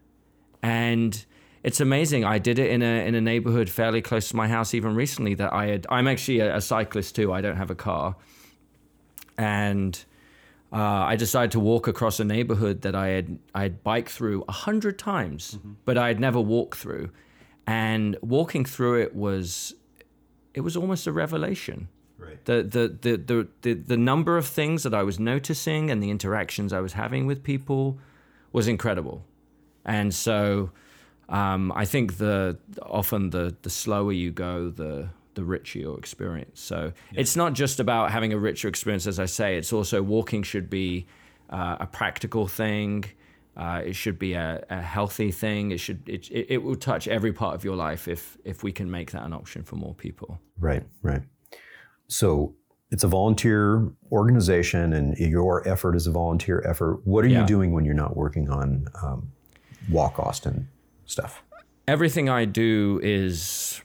And 0.62 1.24
it's 1.68 1.80
amazing. 1.80 2.24
I 2.24 2.38
did 2.38 2.58
it 2.58 2.70
in 2.70 2.82
a 2.82 3.06
in 3.08 3.14
a 3.14 3.20
neighborhood 3.20 3.68
fairly 3.68 4.02
close 4.02 4.28
to 4.30 4.36
my 4.36 4.48
house 4.48 4.74
even 4.78 4.94
recently. 4.94 5.34
That 5.34 5.52
I 5.52 5.66
had. 5.66 5.86
I'm 5.90 6.08
actually 6.08 6.40
a, 6.40 6.56
a 6.56 6.60
cyclist 6.60 7.14
too. 7.14 7.32
I 7.32 7.40
don't 7.42 7.56
have 7.56 7.70
a 7.70 7.74
car, 7.74 8.16
and 9.36 9.92
uh, 10.72 11.12
I 11.12 11.16
decided 11.16 11.52
to 11.52 11.60
walk 11.60 11.86
across 11.86 12.20
a 12.20 12.24
neighborhood 12.24 12.82
that 12.82 12.94
I 12.94 13.08
had 13.08 13.38
I 13.54 13.62
had 13.62 13.84
biked 13.84 14.10
through 14.10 14.44
a 14.48 14.52
hundred 14.52 14.98
times, 14.98 15.40
mm-hmm. 15.54 15.72
but 15.84 15.96
I 15.98 16.08
had 16.08 16.20
never 16.20 16.40
walked 16.40 16.78
through. 16.78 17.10
And 17.66 18.16
walking 18.22 18.64
through 18.64 19.02
it 19.02 19.14
was, 19.14 19.74
it 20.54 20.62
was 20.62 20.74
almost 20.74 21.06
a 21.06 21.12
revelation. 21.12 21.88
Right. 22.16 22.42
The, 22.46 22.62
the, 22.62 22.84
the, 23.04 23.16
the, 23.18 23.48
the, 23.60 23.74
the 23.74 23.96
number 23.98 24.38
of 24.38 24.46
things 24.46 24.84
that 24.84 24.94
I 24.94 25.02
was 25.02 25.18
noticing 25.18 25.90
and 25.90 26.02
the 26.02 26.08
interactions 26.08 26.72
I 26.72 26.80
was 26.80 26.94
having 26.94 27.26
with 27.26 27.42
people 27.42 27.98
was 28.52 28.68
incredible. 28.68 29.22
And 29.84 30.14
so 30.14 30.70
um, 31.28 31.72
I 31.74 31.84
think 31.84 32.18
the 32.18 32.58
often 32.82 33.30
the 33.30 33.54
the 33.62 33.70
slower 33.70 34.12
you 34.12 34.30
go, 34.30 34.70
the 34.70 35.10
the 35.34 35.44
richer 35.44 35.78
your 35.78 35.98
experience. 35.98 36.60
So 36.60 36.92
yeah. 37.12 37.20
it's 37.20 37.36
not 37.36 37.52
just 37.52 37.78
about 37.78 38.10
having 38.10 38.32
a 38.32 38.38
richer 38.38 38.66
experience, 38.66 39.06
as 39.06 39.20
I 39.20 39.26
say. 39.26 39.56
It's 39.56 39.72
also 39.72 40.02
walking 40.02 40.42
should 40.42 40.68
be 40.68 41.06
uh, 41.50 41.76
a 41.80 41.86
practical 41.86 42.48
thing. 42.48 43.04
Uh, 43.56 43.82
it 43.84 43.94
should 43.94 44.18
be 44.18 44.34
a, 44.34 44.64
a, 44.70 44.80
healthy 44.80 45.32
thing. 45.32 45.72
It 45.72 45.78
should 45.78 46.08
it, 46.08 46.30
it, 46.30 46.46
it 46.48 46.62
will 46.62 46.76
touch 46.76 47.08
every 47.08 47.32
part 47.32 47.54
of 47.54 47.64
your 47.64 47.76
life 47.76 48.08
if 48.08 48.36
if 48.44 48.62
we 48.62 48.72
can 48.72 48.90
make 48.90 49.10
that 49.10 49.24
an 49.24 49.32
option 49.32 49.64
for 49.64 49.76
more 49.76 49.94
people. 49.94 50.40
Right, 50.58 50.84
right. 51.02 51.22
So 52.08 52.54
it's 52.90 53.04
a 53.04 53.08
volunteer 53.08 53.92
organization, 54.10 54.92
and 54.92 55.16
your 55.18 55.66
effort 55.68 55.94
is 55.94 56.06
a 56.06 56.10
volunteer 56.10 56.62
effort. 56.66 57.00
What 57.04 57.24
are 57.24 57.28
yeah. 57.28 57.40
you 57.40 57.46
doing 57.46 57.72
when 57.72 57.84
you're 57.84 57.94
not 57.94 58.16
working 58.16 58.48
on 58.48 58.86
um, 59.02 59.32
Walk 59.90 60.18
Austin? 60.18 60.68
Stuff? 61.08 61.42
Everything 61.88 62.28
I 62.28 62.44
do 62.44 63.00
is 63.02 63.82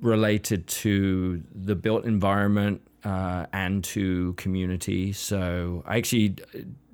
related 0.00 0.66
to 0.68 1.42
the 1.54 1.74
built 1.74 2.04
environment 2.04 2.82
uh, 3.04 3.46
and 3.52 3.82
to 3.84 4.34
community. 4.34 5.12
So 5.12 5.82
I 5.86 5.96
actually 5.96 6.36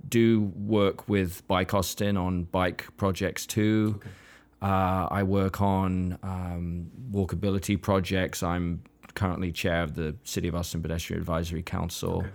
do 0.08 0.52
work 0.56 1.08
with 1.08 1.46
Bike 1.48 1.74
Austin 1.74 2.16
on 2.16 2.44
bike 2.44 2.86
projects 2.96 3.44
too. 3.44 3.96
Okay. 3.96 4.10
Uh, 4.62 5.08
I 5.10 5.22
work 5.22 5.60
on 5.60 6.18
um, 6.22 6.90
walkability 7.12 7.80
projects. 7.80 8.42
I'm 8.42 8.82
currently 9.14 9.52
chair 9.52 9.82
of 9.82 9.94
the 9.94 10.16
City 10.24 10.48
of 10.48 10.54
Austin 10.54 10.80
Pedestrian 10.80 11.20
Advisory 11.20 11.62
Council. 11.62 12.18
Okay. 12.18 12.30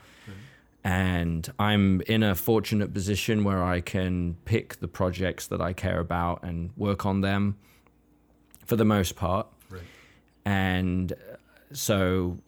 And 0.83 1.51
I'm 1.59 2.01
in 2.01 2.23
a 2.23 2.33
fortunate 2.33 2.93
position 2.93 3.43
where 3.43 3.63
I 3.63 3.81
can 3.81 4.35
pick 4.45 4.79
the 4.79 4.87
projects 4.87 5.47
that 5.47 5.61
I 5.61 5.73
care 5.73 5.99
about 5.99 6.43
and 6.43 6.71
work 6.75 7.05
on 7.05 7.21
them 7.21 7.57
for 8.65 8.75
the 8.75 8.85
most 8.85 9.15
part. 9.15 9.47
Right. 9.69 9.81
And 10.43 11.13
so, 11.71 12.39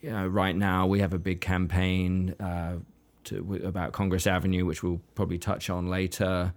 you 0.00 0.10
know, 0.10 0.26
right 0.26 0.56
now 0.56 0.86
we 0.86 1.00
have 1.00 1.14
a 1.14 1.18
big 1.18 1.40
campaign 1.40 2.34
uh, 2.40 2.76
to, 3.24 3.60
about 3.64 3.92
Congress 3.92 4.26
Avenue, 4.26 4.64
which 4.64 4.82
we'll 4.82 5.00
probably 5.14 5.38
touch 5.38 5.70
on 5.70 5.88
later. 5.88 6.52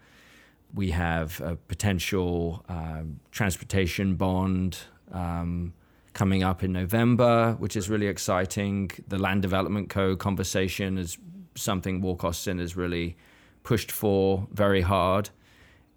We 0.73 0.89
have 0.91 1.39
a 1.41 1.55
potential 1.55 2.65
uh, 2.67 3.03
transportation 3.31 4.15
bond. 4.15 4.79
Um, 5.11 5.73
coming 6.13 6.43
up 6.43 6.63
in 6.63 6.71
November, 6.71 7.55
which 7.59 7.75
is 7.75 7.89
really 7.89 8.07
exciting. 8.07 8.91
The 9.07 9.17
Land 9.17 9.41
Development 9.41 9.89
Code 9.89 10.19
conversation 10.19 10.97
is 10.97 11.17
something 11.55 12.01
Walk 12.01 12.23
Austin 12.23 12.59
has 12.59 12.75
really 12.75 13.17
pushed 13.63 13.91
for 13.91 14.47
very 14.51 14.81
hard. 14.81 15.29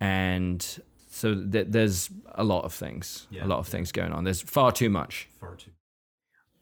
And 0.00 0.64
so 1.08 1.34
th- 1.34 1.68
there's 1.70 2.10
a 2.34 2.44
lot 2.44 2.64
of 2.64 2.72
things, 2.72 3.26
yeah. 3.30 3.44
a 3.44 3.48
lot 3.48 3.58
of 3.58 3.68
things 3.68 3.92
going 3.92 4.12
on. 4.12 4.24
There's 4.24 4.40
far 4.40 4.72
too 4.72 4.90
much. 4.90 5.28
Far 5.40 5.56
too. 5.56 5.70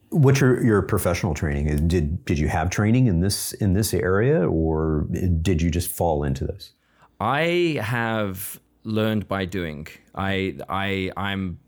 What's 0.09 0.39
your, 0.39 0.63
your 0.63 0.81
professional 0.81 1.33
training? 1.33 1.87
Did 1.87 2.23
did 2.25 2.39
you 2.39 2.47
have 2.47 2.69
training 2.69 3.07
in 3.07 3.19
this 3.19 3.53
in 3.53 3.73
this 3.73 3.93
area, 3.93 4.47
or 4.47 5.07
did 5.41 5.61
you 5.61 5.69
just 5.69 5.89
fall 5.89 6.23
into 6.23 6.45
this? 6.45 6.73
I 7.19 7.79
have 7.81 8.59
learned 8.83 9.27
by 9.27 9.45
doing. 9.45 9.87
I 10.13 10.57
I 10.69 11.11
I'm 11.17 11.59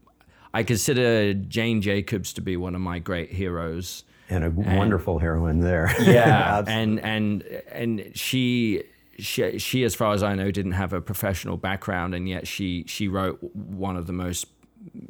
I 0.57 0.63
consider 0.63 1.35
Jane 1.35 1.83
Jacobs 1.83 2.33
to 2.33 2.41
be 2.41 2.57
one 2.57 2.73
of 2.73 2.81
my 2.81 2.97
great 2.97 3.31
heroes. 3.31 4.03
And 4.27 4.43
a 4.43 4.47
and, 4.47 4.75
wonderful 4.75 5.19
heroine 5.19 5.59
there. 5.59 5.93
Yeah, 6.01 6.63
and 6.67 6.99
and 7.01 7.43
and 7.71 8.11
she 8.15 8.81
she 9.19 9.59
she 9.59 9.83
as 9.83 9.93
far 9.93 10.15
as 10.15 10.23
I 10.23 10.33
know 10.33 10.49
didn't 10.49 10.71
have 10.71 10.93
a 10.93 10.99
professional 10.99 11.57
background 11.57 12.15
and 12.15 12.27
yet 12.27 12.47
she 12.47 12.85
she 12.87 13.07
wrote 13.07 13.37
one 13.53 13.95
of 13.97 14.07
the 14.07 14.13
most 14.13 14.47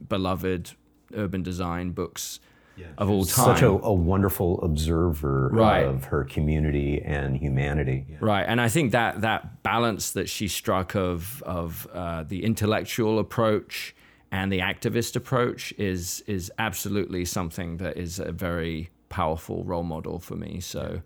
beloved 0.10 0.74
urban 1.16 1.44
design 1.44 1.92
books 1.92 2.42
yeah. 2.76 2.88
of 2.98 3.10
all 3.10 3.24
time. 3.24 3.56
Such 3.56 3.62
a, 3.62 3.70
a 3.70 3.94
wonderful 3.94 4.62
observer 4.62 5.50
right. 5.54 5.86
of 5.86 6.04
her 6.06 6.26
community 6.26 7.02
and 7.02 7.38
humanity. 7.38 8.06
Yeah. 8.10 8.18
Right, 8.20 8.44
and 8.46 8.60
I 8.60 8.68
think 8.68 8.92
that 8.92 9.22
that 9.22 9.64
balance 9.64 10.12
that 10.12 10.28
she 10.28 10.50
struck 10.50 10.94
of 10.94 11.42
of 11.44 11.88
uh, 11.94 12.24
the 12.24 12.44
intellectual 12.44 13.18
approach 13.18 13.96
and 14.32 14.52
the 14.52 14.60
activist 14.60 15.16
approach 15.16 15.74
is 15.78 16.24
is 16.28 16.52
absolutely 16.58 17.26
something 17.26 17.78
that 17.78 17.98
is 17.98 18.20
a 18.20 18.32
very 18.32 18.90
powerful 19.10 19.64
role 19.64 19.84
model 19.84 20.20
for 20.20 20.36
me. 20.36 20.60
So, 20.60 21.02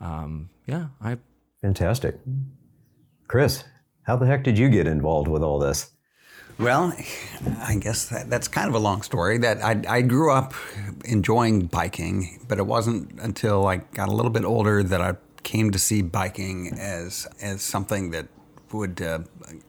yeah, 0.00 0.06
um, 0.06 0.50
yeah 0.66 0.86
I. 1.02 1.18
Fantastic, 1.60 2.18
Chris. 3.26 3.64
How 4.02 4.16
the 4.16 4.26
heck 4.26 4.44
did 4.44 4.58
you 4.58 4.68
get 4.68 4.86
involved 4.86 5.28
with 5.28 5.42
all 5.42 5.58
this? 5.58 5.90
Well, 6.58 6.94
I 7.62 7.76
guess 7.76 8.08
that, 8.10 8.30
that's 8.30 8.46
kind 8.46 8.68
of 8.68 8.74
a 8.74 8.78
long 8.78 9.02
story. 9.02 9.38
That 9.38 9.62
I, 9.64 9.82
I 9.88 10.02
grew 10.02 10.30
up 10.30 10.54
enjoying 11.04 11.66
biking, 11.66 12.44
but 12.46 12.58
it 12.58 12.66
wasn't 12.66 13.18
until 13.20 13.66
I 13.66 13.78
got 13.78 14.08
a 14.08 14.12
little 14.12 14.30
bit 14.30 14.44
older 14.44 14.82
that 14.82 15.00
I 15.00 15.14
came 15.42 15.70
to 15.72 15.78
see 15.78 16.02
biking 16.02 16.72
as 16.78 17.26
as 17.40 17.62
something 17.62 18.10
that 18.10 18.28
would 18.78 19.00
uh, 19.00 19.20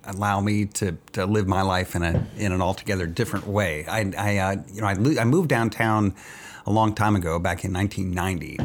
allow 0.03 0.41
me 0.41 0.65
to, 0.65 0.97
to 1.13 1.25
live 1.25 1.47
my 1.47 1.61
life 1.61 1.95
in 1.95 2.03
a 2.03 2.25
in 2.37 2.51
an 2.51 2.61
altogether 2.61 3.05
different 3.07 3.47
way. 3.47 3.85
I, 3.87 4.11
I 4.17 4.37
uh, 4.37 4.55
you 4.71 4.81
know 4.81 4.87
I, 4.87 5.21
I 5.21 5.25
moved 5.25 5.49
downtown 5.49 6.15
a 6.65 6.71
long 6.71 6.95
time 6.95 7.15
ago, 7.15 7.37
back 7.37 7.63
in 7.63 7.71
1990, 7.71 8.59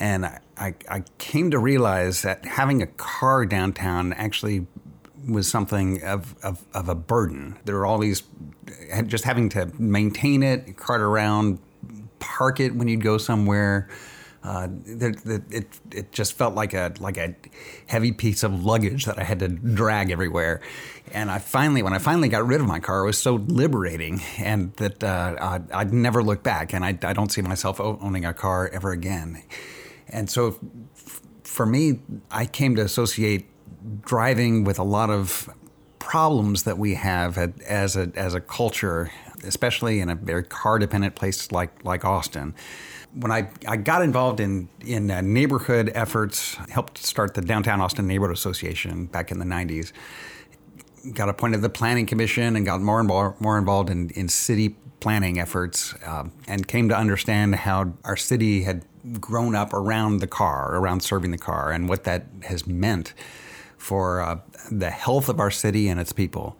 and 0.00 0.26
I, 0.60 0.74
I 0.88 1.04
came 1.18 1.50
to 1.52 1.58
realize 1.58 2.22
that 2.22 2.44
having 2.44 2.82
a 2.82 2.86
car 2.86 3.46
downtown 3.46 4.12
actually 4.12 4.66
was 5.28 5.48
something 5.48 6.02
of, 6.02 6.34
of, 6.42 6.64
of 6.74 6.88
a 6.88 6.94
burden. 6.94 7.58
There 7.64 7.76
were 7.76 7.86
all 7.86 7.98
these 7.98 8.22
just 9.06 9.24
having 9.24 9.48
to 9.50 9.70
maintain 9.78 10.42
it, 10.42 10.76
cart 10.76 11.00
around, 11.00 11.58
park 12.18 12.60
it 12.60 12.74
when 12.74 12.88
you'd 12.88 13.02
go 13.02 13.18
somewhere. 13.18 13.88
Uh, 14.42 14.68
it, 14.86 15.66
it 15.90 16.12
just 16.12 16.32
felt 16.32 16.54
like 16.54 16.72
a 16.72 16.92
like 16.98 17.18
a 17.18 17.34
heavy 17.88 18.10
piece 18.10 18.42
of 18.42 18.64
luggage 18.64 19.04
that 19.04 19.18
I 19.18 19.22
had 19.22 19.38
to 19.40 19.48
drag 19.48 20.10
everywhere. 20.10 20.62
And 21.12 21.30
I 21.30 21.38
finally, 21.38 21.82
when 21.82 21.92
I 21.92 21.98
finally 21.98 22.28
got 22.28 22.46
rid 22.46 22.60
of 22.60 22.66
my 22.66 22.80
car, 22.80 23.02
it 23.02 23.06
was 23.06 23.18
so 23.18 23.34
liberating, 23.34 24.22
and 24.38 24.72
that 24.74 25.04
uh, 25.04 25.58
I'd 25.72 25.92
never 25.92 26.22
look 26.22 26.42
back. 26.42 26.72
And 26.72 26.84
I, 26.84 26.98
I 27.02 27.12
don't 27.12 27.30
see 27.30 27.42
myself 27.42 27.80
owning 27.80 28.24
a 28.24 28.32
car 28.32 28.68
ever 28.68 28.92
again. 28.92 29.42
And 30.08 30.30
so, 30.30 30.58
for 31.44 31.66
me, 31.66 32.00
I 32.30 32.46
came 32.46 32.76
to 32.76 32.82
associate 32.82 33.46
driving 34.02 34.64
with 34.64 34.78
a 34.78 34.84
lot 34.84 35.10
of 35.10 35.50
problems 35.98 36.62
that 36.62 36.78
we 36.78 36.94
have 36.94 37.36
as 37.36 37.94
a 37.94 38.10
as 38.14 38.32
a 38.32 38.40
culture, 38.40 39.10
especially 39.44 40.00
in 40.00 40.08
a 40.08 40.14
very 40.14 40.44
car 40.44 40.78
dependent 40.78 41.14
place 41.14 41.52
like 41.52 41.84
like 41.84 42.06
Austin 42.06 42.54
when 43.14 43.32
I, 43.32 43.48
I 43.66 43.76
got 43.76 44.02
involved 44.02 44.40
in 44.40 44.68
in 44.80 45.10
uh, 45.10 45.20
neighborhood 45.20 45.90
efforts, 45.94 46.54
helped 46.70 46.98
start 46.98 47.34
the 47.34 47.40
Downtown 47.40 47.80
Austin 47.80 48.06
Neighborhood 48.06 48.36
Association 48.36 49.06
back 49.06 49.30
in 49.30 49.38
the 49.38 49.44
'90s. 49.44 49.92
Got 51.14 51.28
appointed 51.28 51.56
to 51.56 51.62
the 51.62 51.70
Planning 51.70 52.06
Commission 52.06 52.56
and 52.56 52.64
got 52.64 52.80
more 52.80 52.98
and 52.98 53.08
more, 53.08 53.34
more 53.40 53.56
involved 53.58 53.88
in, 53.88 54.10
in 54.10 54.28
city 54.28 54.76
planning 55.00 55.40
efforts, 55.40 55.94
uh, 56.04 56.24
and 56.46 56.68
came 56.68 56.90
to 56.90 56.96
understand 56.96 57.54
how 57.54 57.94
our 58.04 58.16
city 58.16 58.64
had 58.64 58.84
grown 59.18 59.54
up 59.54 59.72
around 59.72 60.18
the 60.18 60.26
car, 60.26 60.76
around 60.76 61.00
serving 61.00 61.30
the 61.30 61.38
car, 61.38 61.72
and 61.72 61.88
what 61.88 62.04
that 62.04 62.26
has 62.42 62.66
meant 62.66 63.14
for 63.78 64.20
uh, 64.20 64.38
the 64.70 64.90
health 64.90 65.30
of 65.30 65.40
our 65.40 65.50
city 65.50 65.88
and 65.88 65.98
its 65.98 66.12
people. 66.12 66.58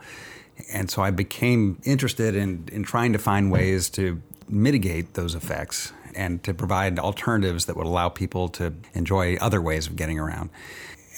And 0.72 0.90
so 0.90 1.02
I 1.02 1.10
became 1.10 1.78
interested 1.84 2.34
in 2.34 2.68
in 2.72 2.82
trying 2.82 3.12
to 3.12 3.18
find 3.18 3.52
ways 3.52 3.88
to 3.90 4.20
mitigate 4.48 5.14
those 5.14 5.34
effects 5.36 5.92
and 6.14 6.42
to 6.44 6.54
provide 6.54 6.98
alternatives 6.98 7.66
that 7.66 7.76
would 7.76 7.86
allow 7.86 8.08
people 8.08 8.48
to 8.48 8.72
enjoy 8.94 9.36
other 9.36 9.60
ways 9.60 9.86
of 9.86 9.96
getting 9.96 10.18
around. 10.18 10.50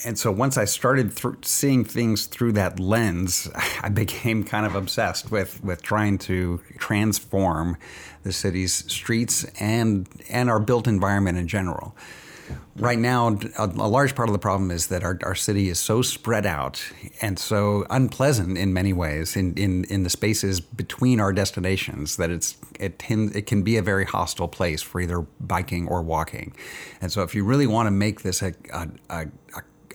And 0.05 0.19
so 0.19 0.33
once 0.33 0.57
I 0.57 0.65
started 0.65 1.17
th- 1.17 1.45
seeing 1.45 1.85
things 1.85 2.27
through 2.27 2.53
that 2.53 2.81
lens, 2.81 3.49
I 3.83 3.89
became 3.89 4.45
kind 4.45 4.67
of 4.67 4.75
obsessed 4.75 5.31
with, 5.31 5.63
with 5.63 5.83
trying 5.83 6.19
to 6.19 6.61
transform 6.79 7.77
the 8.23 8.33
city's 8.33 8.91
streets 8.93 9.45
and, 9.61 10.09
and 10.29 10.51
our 10.51 10.61
built 10.61 10.87
environment 10.87 11.39
in 11.39 11.49
general 11.49 11.95
right 12.77 12.99
now, 12.99 13.39
a, 13.59 13.67
a, 13.67 13.89
large 13.89 14.15
part 14.15 14.29
of 14.29 14.33
the 14.33 14.39
problem 14.39 14.71
is 14.71 14.87
that 14.89 15.03
our, 15.03 15.19
our 15.23 15.35
city 15.35 15.69
is 15.69 15.79
so 15.79 16.03
spread 16.03 16.47
out 16.47 16.83
and 17.21 17.39
so 17.39 17.87
unpleasant 17.91 18.57
in 18.57 18.73
many 18.73 18.93
ways 18.93 19.37
in, 19.37 19.55
in, 19.55 19.85
in 19.85 20.03
the 20.03 20.11
spaces 20.11 20.61
between 20.61 21.21
our 21.21 21.33
destinations 21.33 22.17
that 22.17 22.31
it's 22.31 22.57
it, 22.81 22.99
tend, 22.99 23.37
it 23.37 23.47
can 23.47 23.63
be 23.63 23.77
a 23.77 23.83
very 23.83 24.05
hostile 24.05 24.49
place 24.49 24.83
for 24.83 25.01
either 25.01 25.21
biking 25.41 25.87
or 25.87 26.03
walking. 26.03 26.55
And 27.01 27.13
so, 27.13 27.23
if 27.23 27.35
you 27.35 27.45
really 27.45 27.67
want 27.67 27.87
to 27.87 27.91
make 27.91 28.23
this 28.23 28.43
a, 28.43 28.55
a, 28.73 28.89
a, 29.11 29.27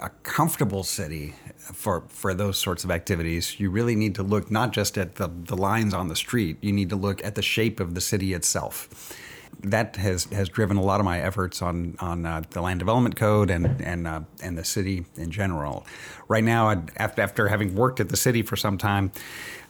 a 0.02 0.10
comfortable 0.24 0.84
city 0.84 1.34
for 1.58 2.04
for 2.08 2.34
those 2.34 2.58
sorts 2.58 2.84
of 2.84 2.92
activities, 2.92 3.60
you 3.60 3.70
really 3.70 3.96
need 3.96 4.16
to 4.16 4.24
look 4.24 4.52
not 4.52 4.72
just 4.72 4.98
at 4.98 5.16
the, 5.16 5.30
the 5.46 5.58
lines 5.58 5.94
on 5.94 6.08
the 6.08 6.16
street, 6.16 6.58
you 6.62 6.72
need 6.72 6.90
to 6.90 6.96
look 6.96 7.24
at 7.26 7.36
the 7.36 7.42
shape 7.42 7.80
of 7.80 7.96
the 7.96 8.02
city 8.02 8.34
itself 8.34 9.16
that 9.64 9.96
has, 9.96 10.26
has 10.26 10.50
driven 10.50 10.78
a 10.78 10.82
lot 10.82 11.00
of 11.00 11.06
my 11.06 11.20
efforts 11.20 11.62
on 11.62 11.96
on 12.00 12.26
uh, 12.26 12.42
the 12.52 12.62
land 12.62 12.80
development 12.80 13.16
code 13.16 13.50
and 13.50 13.82
and 13.82 14.08
uh, 14.08 14.22
and 14.42 14.58
the 14.58 14.64
city 14.64 15.06
in 15.16 15.32
general. 15.32 15.86
Right 16.28 16.44
now, 16.44 16.84
after 16.98 17.22
after 17.22 17.48
having 17.48 17.76
worked 17.76 18.00
at 18.00 18.10
the 18.10 18.18
city 18.18 18.42
for 18.42 18.56
some 18.56 18.78
time, 18.78 19.12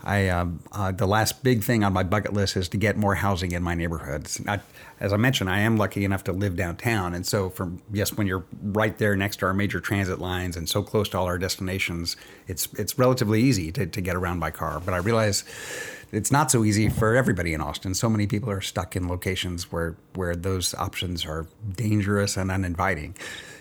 I 0.04 0.28
uh, 0.28 0.46
uh, 0.72 0.92
the 0.92 1.08
last 1.08 1.44
big 1.44 1.64
thing 1.64 1.84
on 1.84 1.94
my 1.94 2.04
bucket 2.04 2.34
list 2.34 2.58
is 2.58 2.70
to 2.70 2.78
get 2.78 2.98
more 2.98 3.16
housing 3.16 3.52
in 3.52 3.64
my 3.64 3.76
neighborhoods. 3.76 4.42
I, 4.48 4.60
as 5.00 5.14
I 5.14 5.18
mentioned, 5.18 5.50
I 5.50 5.60
am 5.60 5.78
lucky 5.78 6.04
enough 6.06 6.24
to 6.26 6.32
live 6.32 6.56
downtown, 6.56 7.14
and 7.14 7.26
so 7.26 7.50
from 7.50 7.82
yes, 7.92 8.14
when 8.14 8.28
you're 8.28 8.46
right 8.62 8.98
there 8.98 9.16
next 9.16 9.38
to 9.38 9.46
our 9.46 9.54
major 9.54 9.80
transit 9.80 10.20
lines 10.20 10.58
and 10.58 10.68
so 10.68 10.84
close 10.84 11.10
to 11.10 11.18
all 11.18 11.26
our 11.26 11.38
destinations, 11.38 12.16
it's 12.48 12.68
it's 12.74 12.98
relatively 12.98 13.42
easy 13.42 13.72
to, 13.72 13.86
to 13.86 14.02
get 14.02 14.16
around 14.16 14.40
by 14.40 14.52
car. 14.52 14.82
But 14.84 14.94
I 14.94 14.98
realize 14.98 15.44
it's 16.12 16.32
not 16.32 16.52
so 16.52 16.64
easy 16.64 16.90
for 16.90 17.16
everybody 17.16 17.54
in 17.54 17.62
Austin. 17.62 17.94
So 17.94 18.10
many 18.10 18.28
people 18.28 18.50
are 18.50 18.62
stuck 18.62 18.96
in 18.96 19.08
locations 19.08 19.72
where 19.72 19.96
where 20.14 20.36
those 20.36 20.74
options 20.76 21.26
are 21.26 21.48
dangerous 21.76 22.38
and 22.38 22.52
uninviting. 22.52 23.16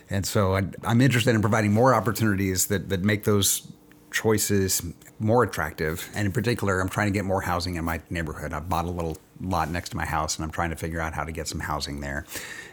And 0.09 0.25
so 0.25 0.57
I, 0.57 0.63
am 0.85 1.01
interested 1.01 1.35
in 1.35 1.41
providing 1.41 1.73
more 1.73 1.93
opportunities 1.93 2.67
that, 2.67 2.89
that 2.91 3.03
make 3.03 3.25
those 3.25 3.67
choices 4.13 4.83
more 5.19 5.43
attractive. 5.43 6.09
And 6.15 6.27
in 6.27 6.33
particular, 6.33 6.81
I'm 6.81 6.89
trying 6.89 7.09
to 7.09 7.13
get 7.13 7.25
more 7.25 7.41
housing 7.41 7.75
in 7.75 7.85
my 7.85 8.01
neighborhood. 8.09 8.53
I 8.53 8.61
bought 8.61 8.85
a 8.85 8.91
little 8.91 9.19
lot 9.41 9.71
next 9.71 9.91
to 9.91 9.97
my 9.97 10.07
house 10.07 10.37
and 10.37 10.45
I'm 10.45 10.51
trying 10.51 10.71
to 10.71 10.77
figure 10.77 11.01
out 11.01 11.15
how 11.15 11.25
to 11.25 11.33
get 11.33 11.49
some 11.49 11.61
housing 11.61 12.01
there. 12.01 12.25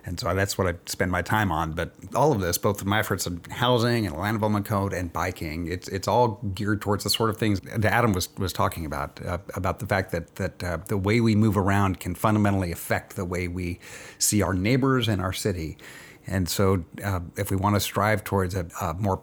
And 0.05 0.19
so 0.19 0.33
that's 0.33 0.57
what 0.57 0.67
I 0.67 0.75
spend 0.85 1.11
my 1.11 1.21
time 1.21 1.51
on. 1.51 1.73
But 1.73 1.93
all 2.15 2.31
of 2.31 2.41
this, 2.41 2.57
both 2.57 2.83
my 2.83 2.99
efforts 2.99 3.25
in 3.27 3.41
housing 3.49 4.05
and 4.05 4.15
land 4.15 4.35
development 4.35 4.65
code 4.65 4.93
and 4.93 5.11
biking, 5.11 5.67
it's 5.67 5.87
it's 5.87 6.07
all 6.07 6.39
geared 6.53 6.81
towards 6.81 7.03
the 7.03 7.09
sort 7.09 7.29
of 7.29 7.37
things 7.37 7.59
that 7.61 7.85
Adam 7.85 8.13
was 8.13 8.29
was 8.37 8.53
talking 8.53 8.85
about 8.85 9.23
uh, 9.25 9.37
about 9.55 9.79
the 9.79 9.85
fact 9.85 10.11
that 10.11 10.35
that 10.35 10.63
uh, 10.63 10.77
the 10.87 10.97
way 10.97 11.21
we 11.21 11.35
move 11.35 11.57
around 11.57 11.99
can 11.99 12.15
fundamentally 12.15 12.71
affect 12.71 13.15
the 13.15 13.25
way 13.25 13.47
we 13.47 13.79
see 14.17 14.41
our 14.41 14.53
neighbors 14.53 15.07
and 15.07 15.21
our 15.21 15.33
city. 15.33 15.77
And 16.25 16.47
so, 16.47 16.85
uh, 17.03 17.19
if 17.35 17.51
we 17.51 17.57
want 17.57 17.75
to 17.75 17.81
strive 17.81 18.23
towards 18.23 18.55
a, 18.55 18.65
a, 18.81 18.93
more 18.93 19.21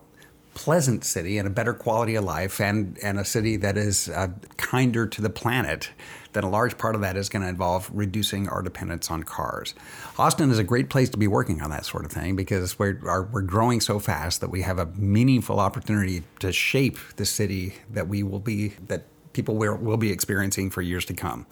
pleasant 0.60 1.04
city 1.04 1.38
and 1.38 1.48
a 1.48 1.50
better 1.50 1.72
quality 1.72 2.16
of 2.16 2.24
life, 2.24 2.60
and, 2.60 2.98
and 3.02 3.18
a 3.18 3.24
city 3.24 3.56
that 3.56 3.78
is 3.78 4.10
uh, 4.10 4.28
kinder 4.58 5.06
to 5.06 5.22
the 5.22 5.30
planet, 5.30 5.90
then 6.34 6.44
a 6.44 6.50
large 6.50 6.76
part 6.76 6.94
of 6.94 7.00
that 7.00 7.16
is 7.16 7.30
going 7.30 7.42
to 7.42 7.48
involve 7.48 7.90
reducing 7.94 8.46
our 8.46 8.60
dependence 8.60 9.10
on 9.10 9.22
cars. 9.22 9.74
Austin 10.18 10.50
is 10.50 10.58
a 10.58 10.62
great 10.62 10.90
place 10.90 11.08
to 11.08 11.16
be 11.16 11.26
working 11.26 11.62
on 11.62 11.70
that 11.70 11.86
sort 11.86 12.04
of 12.04 12.12
thing 12.12 12.36
because 12.36 12.78
we're, 12.78 13.00
are, 13.08 13.22
we're 13.22 13.40
growing 13.40 13.80
so 13.80 13.98
fast 13.98 14.42
that 14.42 14.50
we 14.50 14.60
have 14.60 14.78
a 14.78 14.84
meaningful 14.96 15.58
opportunity 15.58 16.24
to 16.40 16.52
shape 16.52 16.98
the 17.16 17.24
city 17.24 17.76
that 17.88 18.06
we 18.06 18.22
will 18.22 18.38
be, 18.38 18.68
that 18.86 19.04
people 19.32 19.56
will, 19.56 19.96
be 19.96 20.10
experiencing 20.10 20.70
for 20.70 20.82
years 20.82 21.04
to 21.06 21.14
come. 21.14 21.46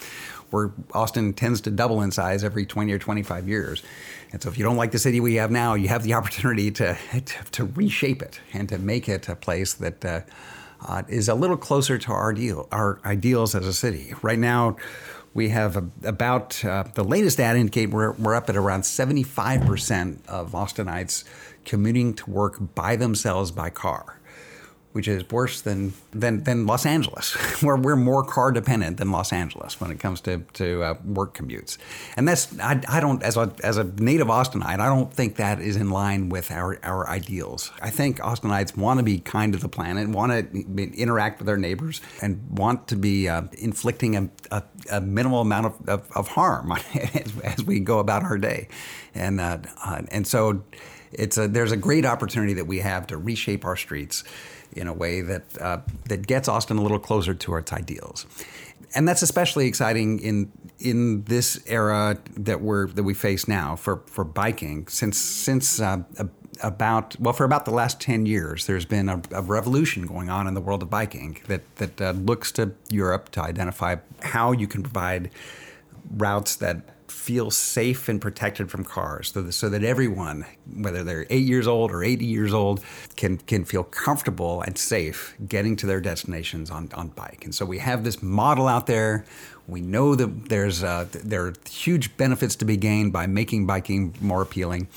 Where 0.51 0.73
Austin 0.95 1.35
tends 1.35 1.61
to 1.63 1.71
double 1.71 2.01
in 2.03 2.11
size 2.11 2.43
every 2.43 2.65
20 2.65 2.93
or 2.93 2.99
25 2.99 3.49
years. 3.49 3.83
And 4.33 4.43
so 4.43 4.49
if 4.49 4.59
you 4.59 4.65
don't 4.65 4.77
like 4.77 4.93
the 4.93 4.99
city 4.99 5.21
we 5.21 5.35
have 5.37 5.51
now, 5.51 5.75
you 5.75 5.89
have 5.89 6.03
the 6.03 6.15
opportunity 6.19 6.71
to, 6.73 6.97
to, 7.13 7.45
to 7.53 7.65
reshape 7.65 8.23
it 8.23 8.41
and 8.53 8.69
to 8.69 8.79
make 8.79 9.09
it 9.09 9.29
a 9.29 9.37
place 9.37 9.75
that 9.75 10.05
uh, 10.05 10.21
uh, 10.87 11.03
is 11.09 11.29
a 11.29 11.35
little 11.35 11.57
closer 11.57 11.99
to 11.99 12.13
our 12.13 12.33
ideal, 12.33 12.69
our 12.73 13.01
ideals 13.05 13.55
as 13.55 13.67
a 13.67 13.73
city. 13.73 14.15
Right 14.23 14.39
now, 14.39 14.77
we 15.35 15.51
have 15.51 15.77
a, 15.77 15.89
about 16.05 16.65
uh, 16.65 16.85
the 16.95 17.05
latest 17.05 17.37
data 17.37 17.59
indicate 17.59 17.91
we're, 17.91 18.13
we're 18.13 18.35
up 18.35 18.49
at 18.49 18.57
around 18.57 18.83
75% 18.83 20.27
of 20.27 20.53
Austinites 20.53 21.25
commuting 21.65 22.15
to 22.15 22.31
work 22.31 22.75
by 22.75 22.97
themselves 22.97 23.51
by 23.51 23.71
car 23.71 24.18
which 24.93 25.07
is 25.07 25.29
worse 25.31 25.61
than 25.61 25.93
than, 26.13 26.43
than 26.45 26.67
Los 26.67 26.87
Angeles, 26.87 27.33
where 27.63 27.77
we're 27.77 27.97
more 27.97 28.25
car 28.25 28.51
dependent 28.51 28.97
than 28.97 29.13
Los 29.13 29.33
Angeles 29.33 29.81
when 29.81 29.91
it 29.91 30.01
comes 30.01 30.21
to 30.23 30.39
to 30.55 30.83
uh, 30.83 30.95
work 31.05 31.37
commutes. 31.37 31.79
And 32.17 32.27
that's 32.27 32.59
I, 32.59 32.81
I 32.89 33.01
don't 33.01 33.23
as 33.23 33.37
a 33.37 33.53
as 33.63 33.77
a 33.77 33.85
native 33.85 34.29
Austinite, 34.29 34.81
I 34.81 34.87
don't 34.87 35.13
think 35.13 35.37
that 35.37 35.61
is 35.61 35.77
in 35.77 35.91
line 35.91 36.29
with 36.31 36.51
our 36.51 36.79
our 36.83 37.09
ideals. 37.09 37.71
I 37.81 37.91
think 37.91 38.19
Austinites 38.21 38.77
want 38.77 38.99
to 38.99 39.05
be 39.05 39.19
kind 39.19 39.53
to 39.53 39.59
the 39.59 39.69
planet, 39.69 40.09
want 40.09 40.33
to 40.33 40.93
interact 40.95 41.39
with 41.39 41.47
their 41.47 41.57
neighbors, 41.57 42.01
and 42.23 42.59
want 42.59 42.89
to 42.89 42.97
be 42.97 43.29
uh, 43.29 43.43
inflicting 43.59 44.17
a, 44.17 44.31
a, 44.51 44.63
a, 44.91 45.01
minimal 45.01 45.41
amount 45.41 45.67
of, 45.67 45.89
of, 45.89 46.13
of 46.13 46.29
harm 46.29 46.73
as, 46.95 47.33
as, 47.45 47.65
we 47.65 47.81
go 47.81 47.99
about 47.99 48.23
our 48.23 48.39
day, 48.39 48.69
and 49.15 49.41
uh, 49.41 49.59
uh, 49.85 50.03
and 50.11 50.27
so 50.27 50.63
it's 51.13 51.39
a 51.39 51.49
there's 51.49 51.73
a 51.73 51.77
great 51.77 52.05
opportunity 52.05 52.55
that 52.55 52.67
we 52.67 52.79
have 52.79 53.07
to 53.09 53.17
reshape 53.17 53.65
our 53.65 53.77
streets 53.77 54.25
in 54.73 54.87
a 54.87 54.93
way 54.93 55.21
that 55.21 55.43
uh, 55.61 55.79
that 56.09 56.27
gets 56.27 56.49
Austin 56.49 56.79
a 56.79 56.83
little 56.83 56.99
closer 56.99 57.35
to 57.35 57.57
its 57.57 57.73
ideals. 57.73 58.27
And 58.95 59.07
that's 59.07 59.23
especially 59.23 59.67
exciting 59.67 60.19
in 60.21 60.53
in 60.79 61.25
this 61.25 61.63
era 61.67 62.19
that 62.37 62.61
we're 62.61 62.89
that 62.89 63.03
we 63.03 63.15
face 63.15 63.49
now 63.49 63.77
for, 63.77 64.03
for 64.07 64.25
biking. 64.25 64.87
Since 64.89 65.19
since 65.19 65.81
uh, 65.81 66.03
about 66.63 67.19
well 67.21 67.35
for 67.35 67.45
about 67.45 67.65
the 67.65 67.71
last 67.71 68.01
10 68.01 68.27
years 68.27 68.67
there's 68.67 68.85
been 68.85 69.09
a, 69.09 69.23
a 69.31 69.43
revolution 69.43 70.07
going 70.07 70.29
on 70.29 70.49
in 70.49 70.55
the 70.55 70.61
world 70.61 70.83
of 70.83 70.91
biking 70.91 71.41
that 71.47 71.63
that 71.77 72.01
uh, 72.01 72.11
looks 72.13 72.51
to 72.51 72.73
Europe 72.91 73.31
to 73.31 73.41
identify 73.41 73.95
how 74.23 74.51
you 74.51 74.67
can 74.67 74.83
provide 74.83 75.31
routes 76.17 76.57
that 76.57 76.83
feel 77.29 77.51
safe 77.51 78.09
and 78.09 78.23
protected 78.23 78.71
from 78.71 78.83
cars 78.83 79.33
so 79.33 79.43
that, 79.43 79.53
so 79.53 79.69
that 79.69 79.85
everyone, 79.85 80.47
whether 80.79 81.05
they're 81.05 81.27
eight 81.29 81.45
years 81.45 81.67
old 81.67 81.93
or 81.93 82.03
80 82.03 82.25
years 82.25 82.55
old, 82.55 82.83
can, 83.17 83.37
can 83.37 83.67
feel 83.67 83.85
comfortable 83.85 84.63
and 84.63 84.79
safe 84.79 85.35
getting 85.47 85.77
to 85.77 85.85
their 85.85 86.01
destinations 86.01 86.71
on, 86.71 86.89
on 86.95 87.09
bike. 87.09 87.45
And 87.45 87.55
so 87.55 87.67
we 87.67 87.81
have 87.81 88.03
this 88.03 88.23
model 88.23 88.67
out 88.67 88.87
there. 88.87 89.27
We 89.67 89.83
know 89.83 90.15
that 90.15 90.49
there's 90.49 90.83
uh, 90.83 91.07
there 91.13 91.49
are 91.49 91.53
huge 91.71 92.17
benefits 92.17 92.57
to 92.57 92.65
be 92.65 92.79
gained 92.79 93.13
by 93.13 93.27
making 93.27 93.67
biking 93.67 94.15
more 94.23 94.41
appealing. 94.41 94.89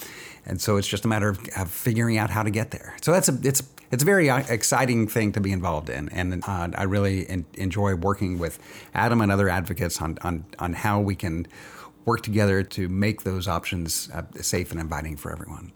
And 0.46 0.62
so 0.62 0.78
it's 0.78 0.88
just 0.88 1.04
a 1.04 1.10
matter 1.10 1.28
of, 1.28 1.38
of 1.58 1.70
figuring 1.70 2.18
out 2.18 2.30
how 2.30 2.44
to 2.44 2.50
get 2.50 2.72
there. 2.72 2.96
So 3.02 3.12
that's 3.12 3.28
a, 3.28 3.38
it's 3.44 3.62
it's 3.92 4.04
a 4.04 4.06
very 4.06 4.30
uh, 4.30 4.44
exciting 4.48 5.10
thing 5.10 5.34
to 5.34 5.42
be 5.42 5.52
involved 5.52 5.90
in, 5.90 6.08
and 6.10 6.42
uh, 6.48 6.70
I 6.78 6.84
really 6.84 7.24
in, 7.24 7.46
enjoy 7.56 7.96
working 7.96 8.40
with 8.40 8.58
Adam 8.94 9.20
and 9.20 9.30
other 9.34 9.50
advocates 9.50 10.02
on, 10.02 10.18
on 10.22 10.46
on 10.60 10.72
how 10.72 11.02
we 11.02 11.14
can 11.14 11.46
work 12.06 12.22
together 12.22 12.64
to 12.64 12.90
make 12.90 13.24
those 13.24 13.48
options 13.48 14.10
uh, 14.14 14.24
safe 14.42 14.72
and 14.72 14.80
inviting 14.80 15.18
for 15.18 15.32
everyone. 15.32 15.72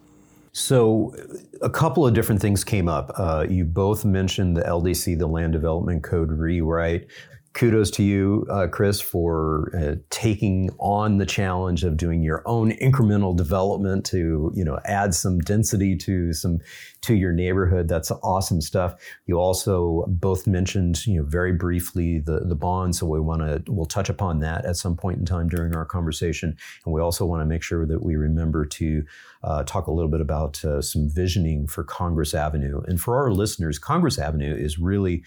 So, 0.51 1.13
a 1.61 1.69
couple 1.69 2.07
of 2.07 2.13
different 2.13 2.41
things 2.41 2.63
came 2.63 2.87
up. 2.87 3.11
Uh, 3.17 3.45
you 3.49 3.65
both 3.65 4.05
mentioned 4.05 4.55
the 4.55 4.61
LDC, 4.61 5.19
the 5.19 5.27
Land 5.27 5.51
Development 5.51 6.01
Code 6.01 6.31
rewrite 6.31 7.07
kudos 7.55 7.89
to 7.89 8.03
you, 8.03 8.45
uh, 8.51 8.67
Chris, 8.67 8.99
for 8.99 9.71
uh, 9.75 9.95
taking 10.09 10.69
on 10.77 11.17
the 11.17 11.25
challenge 11.25 11.85
of 11.85 11.95
doing 11.95 12.21
your 12.21 12.43
own 12.45 12.71
incremental 12.73 13.35
development 13.35 14.05
to, 14.05 14.51
you 14.53 14.63
know, 14.63 14.77
add 14.83 15.15
some 15.15 15.39
density 15.39 15.95
to 15.95 16.33
some 16.33 16.59
to 17.01 17.15
your 17.15 17.31
neighborhood. 17.31 17.87
That's 17.87 18.11
awesome 18.11 18.59
stuff. 18.59 18.95
You 19.25 19.39
also 19.39 20.03
both 20.07 20.47
mentioned, 20.47 21.07
you 21.07 21.21
know, 21.21 21.25
very 21.25 21.53
briefly 21.53 22.19
the 22.19 22.41
the 22.41 22.55
bond, 22.55 22.95
so 22.95 23.07
we 23.07 23.21
want 23.21 23.41
to 23.41 23.63
we'll 23.71 23.85
touch 23.85 24.09
upon 24.09 24.39
that 24.39 24.65
at 24.65 24.75
some 24.75 24.97
point 24.97 25.19
in 25.19 25.25
time 25.25 25.47
during 25.47 25.75
our 25.75 25.85
conversation, 25.85 26.57
and 26.85 26.93
we 26.93 26.99
also 26.99 27.25
want 27.25 27.41
to 27.41 27.45
make 27.45 27.63
sure 27.63 27.85
that 27.85 28.03
we 28.03 28.17
remember 28.17 28.65
to 28.65 29.05
uh, 29.43 29.63
talk 29.63 29.87
a 29.87 29.91
little 29.91 30.11
bit 30.11 30.21
about 30.21 30.63
uh, 30.65 30.81
some 30.81 31.09
visioning 31.09 31.67
for 31.67 31.85
Congress 31.85 32.33
Avenue. 32.33 32.81
And 32.85 32.99
for 32.99 33.15
our 33.15 33.31
listeners, 33.31 33.79
Congress 33.79 34.19
Avenue 34.19 34.53
is 34.53 34.77
really 34.77 35.23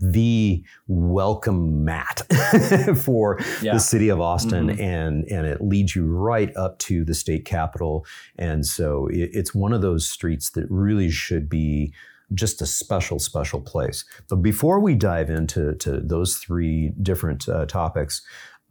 the 0.00 0.62
welcome 0.86 1.84
mat 1.84 2.22
for 2.96 3.38
yeah. 3.60 3.74
the 3.74 3.80
city 3.80 4.08
of 4.08 4.20
Austin, 4.20 4.68
mm-hmm. 4.68 4.80
and 4.80 5.24
and 5.30 5.46
it 5.46 5.60
leads 5.60 5.96
you 5.96 6.06
right 6.06 6.54
up 6.56 6.78
to 6.80 7.04
the 7.04 7.14
state 7.14 7.44
capitol. 7.44 8.06
And 8.38 8.64
so 8.66 9.08
it, 9.08 9.30
it's 9.32 9.54
one 9.54 9.72
of 9.72 9.82
those 9.82 10.08
streets 10.08 10.50
that 10.50 10.66
really 10.70 11.10
should 11.10 11.48
be 11.48 11.92
just 12.34 12.60
a 12.60 12.66
special, 12.66 13.18
special 13.18 13.60
place. 13.60 14.04
But 14.28 14.36
before 14.36 14.80
we 14.80 14.94
dive 14.94 15.30
into 15.30 15.74
to 15.76 16.00
those 16.00 16.36
three 16.36 16.92
different 17.00 17.48
uh, 17.48 17.66
topics, 17.66 18.22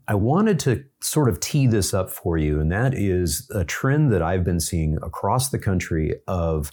I 0.07 0.15
wanted 0.15 0.59
to 0.61 0.85
sort 1.01 1.27
of 1.27 1.39
tee 1.39 1.67
this 1.67 1.93
up 1.93 2.09
for 2.09 2.37
you, 2.37 2.61
and 2.61 2.71
that 2.71 2.93
is 2.93 3.49
a 3.53 3.65
trend 3.65 4.13
that 4.13 4.21
I've 4.21 4.43
been 4.43 4.59
seeing 4.59 4.97
across 5.01 5.49
the 5.49 5.59
country 5.59 6.13
of 6.27 6.71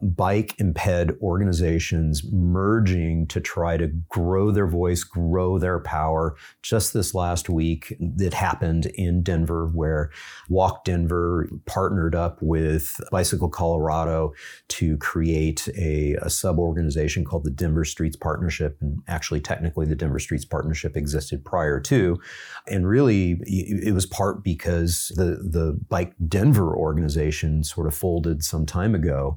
bike 0.00 0.54
and 0.60 0.74
ped 0.74 1.10
organizations 1.20 2.22
merging 2.30 3.26
to 3.26 3.40
try 3.40 3.76
to 3.76 3.88
grow 4.08 4.50
their 4.50 4.66
voice, 4.66 5.02
grow 5.02 5.58
their 5.58 5.80
power. 5.80 6.36
Just 6.62 6.92
this 6.92 7.14
last 7.14 7.48
week, 7.48 7.96
it 7.98 8.32
happened 8.32 8.86
in 8.94 9.22
Denver 9.22 9.66
where 9.66 10.10
Walk 10.48 10.84
Denver 10.84 11.48
partnered 11.66 12.14
up 12.14 12.38
with 12.40 13.00
Bicycle 13.10 13.48
Colorado 13.48 14.32
to 14.68 14.96
create 14.98 15.68
a, 15.76 16.14
a 16.22 16.30
sub 16.30 16.58
organization 16.58 17.24
called 17.24 17.44
the 17.44 17.50
Denver 17.50 17.84
Streets 17.84 18.16
Partnership. 18.16 18.76
And 18.80 19.02
actually, 19.08 19.40
technically, 19.40 19.86
the 19.86 19.96
Denver 19.96 20.20
Streets 20.20 20.44
Partnership 20.44 20.96
existed 20.96 21.44
prior 21.44 21.80
to. 21.80 22.20
And 22.68 22.86
really, 22.86 23.40
it 23.46 23.94
was 23.94 24.06
part 24.06 24.44
because 24.44 25.12
the, 25.16 25.38
the 25.42 25.78
Bike 25.88 26.14
Denver 26.28 26.76
organization 26.76 27.64
sort 27.64 27.88
of 27.88 27.94
folded 27.94 28.44
some 28.44 28.64
time 28.64 28.94
ago. 28.94 29.36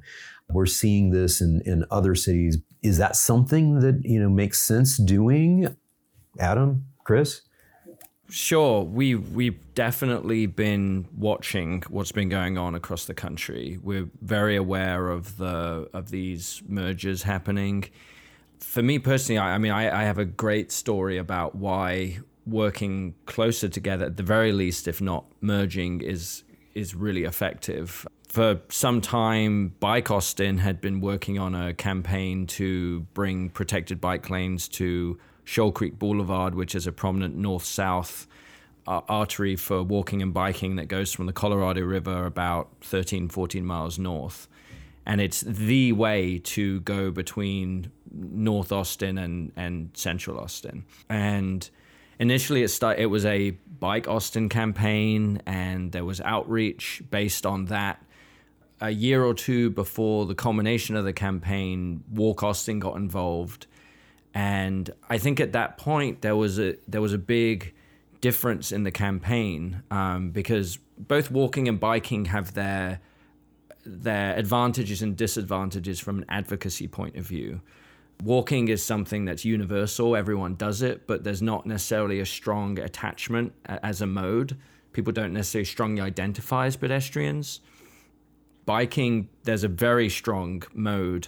We're 0.54 0.66
seeing 0.66 1.12
this 1.12 1.42
in, 1.42 1.62
in 1.66 1.86
other 1.92 2.16
cities. 2.16 2.58
Is 2.82 2.98
that 2.98 3.16
something 3.16 3.80
that 3.80 4.02
you 4.04 4.20
know 4.20 4.30
makes 4.30 4.60
sense 4.60 4.98
doing? 4.98 5.76
Adam, 6.40 6.86
Chris? 7.04 7.42
Sure, 8.30 8.84
we 8.84 9.16
we've 9.16 9.60
definitely 9.76 10.46
been 10.46 11.06
watching 11.16 11.84
what's 11.90 12.14
been 12.14 12.30
going 12.30 12.58
on 12.58 12.76
across 12.76 13.06
the 13.06 13.14
country. 13.14 13.78
We're 13.84 14.10
very 14.22 14.56
aware 14.56 15.10
of 15.10 15.38
the 15.38 15.90
of 15.94 16.12
these 16.12 16.62
mergers 16.68 17.24
happening. 17.24 17.86
For 18.60 18.82
me 18.82 19.00
personally, 19.00 19.38
I, 19.38 19.56
I 19.56 19.58
mean, 19.58 19.74
I, 19.74 20.02
I 20.02 20.04
have 20.04 20.18
a 20.18 20.26
great 20.26 20.72
story 20.72 21.18
about 21.18 21.56
why 21.56 22.20
working 22.46 23.16
closer 23.26 23.68
together, 23.68 24.06
at 24.06 24.18
the 24.18 24.24
very 24.24 24.54
least, 24.54 24.88
if 24.88 25.02
not 25.02 25.26
merging, 25.42 26.02
is 26.02 26.44
is 26.74 26.96
really 26.96 27.24
effective 27.24 28.08
for 28.32 28.62
some 28.70 29.02
time, 29.02 29.76
Bike 29.82 30.10
Austin 30.10 30.60
had 30.60 30.80
been 30.80 31.02
working 31.02 31.38
on 31.38 31.54
a 31.54 31.74
campaign 31.74 32.48
to 32.48 33.02
bring 33.14 33.50
protected 33.50 34.00
bike 34.00 34.30
lanes 34.30 34.70
to 34.70 35.20
Shoal 35.44 35.74
Creek 35.74 36.00
Boulevard, 36.00 36.56
which 36.56 36.74
is 36.74 36.88
a 36.88 36.94
prominent 36.94 37.36
north 37.36 37.66
south 37.66 38.28
uh, 38.88 39.02
artery 39.10 39.58
for 39.58 39.84
walking 39.84 40.22
and 40.22 40.34
biking 40.34 40.78
that 40.78 40.86
goes 40.86 41.12
from 41.12 41.26
the 41.26 41.34
Colorado 41.34 41.82
River 41.82 42.26
about 42.26 42.70
13, 42.80 43.28
14 43.28 43.66
miles 43.66 44.00
north. 44.00 44.48
And 45.06 45.20
it's 45.20 45.42
the 45.42 45.92
way 45.92 46.40
to 46.40 46.80
go 46.82 47.12
between 47.12 47.92
North 48.14 48.72
Austin 48.72 49.18
and, 49.18 49.52
and 49.58 49.90
Central 49.94 50.40
Austin. 50.40 50.86
And 51.10 51.70
initially, 52.22 52.62
it, 52.62 52.70
start, 52.70 53.00
it 53.00 53.08
was 53.08 53.26
a 53.26 53.52
Bike 53.80 54.08
Austin 54.08 54.48
campaign, 54.48 55.42
and 55.46 55.92
there 55.92 56.06
was 56.06 56.22
outreach 56.22 57.02
based 57.10 57.46
on 57.46 57.66
that 57.66 58.02
a 58.80 58.92
year 58.92 59.24
or 59.24 59.34
two 59.34 59.70
before 59.72 60.26
the 60.26 60.36
culmination 60.36 60.96
of 60.96 61.04
the 61.04 61.14
campaign, 61.14 62.04
Walk 62.12 62.44
Austin 62.44 62.80
got 62.80 62.96
involved, 62.96 63.68
and 64.34 64.90
I 65.10 65.18
think 65.18 65.40
at 65.40 65.52
that 65.54 65.78
point 65.78 66.22
there 66.22 66.36
was 66.36 66.58
a 66.60 66.78
there 66.88 67.02
was 67.02 67.14
a 67.14 67.18
big 67.18 67.74
difference 68.22 68.72
in 68.72 68.84
the 68.84 68.92
campaign 68.92 69.84
um, 69.92 70.30
because 70.32 70.78
both 70.98 71.30
walking 71.30 71.68
and 71.68 71.80
biking 71.80 72.26
have 72.26 72.54
their 72.54 73.02
their 73.86 74.36
advantages 74.36 75.02
and 75.02 75.18
disadvantages 75.18 76.00
from 76.00 76.20
an 76.20 76.26
advocacy 76.30 76.88
point 76.88 77.16
of 77.16 77.26
view. 77.26 77.62
Walking 78.24 78.68
is 78.68 78.84
something 78.84 79.26
that's 79.26 79.44
universal; 79.44 80.16
everyone 80.16 80.56
does 80.56 80.82
it, 80.82 81.08
but 81.08 81.24
there's 81.24 81.42
not 81.42 81.66
necessarily 81.66 82.20
a 82.20 82.26
strong 82.26 82.80
attachment 82.80 83.54
as 83.66 84.02
a 84.02 84.08
mode. 84.08 84.58
People 84.94 85.14
don't 85.14 85.34
necessarily 85.34 85.66
strongly 85.66 86.02
identify 86.02 86.66
as 86.68 86.76
pedestrians 86.76 87.62
biking, 88.66 89.30
there's 89.44 89.64
a 89.64 89.68
very 89.68 90.10
strong 90.10 90.64
mode 90.74 91.28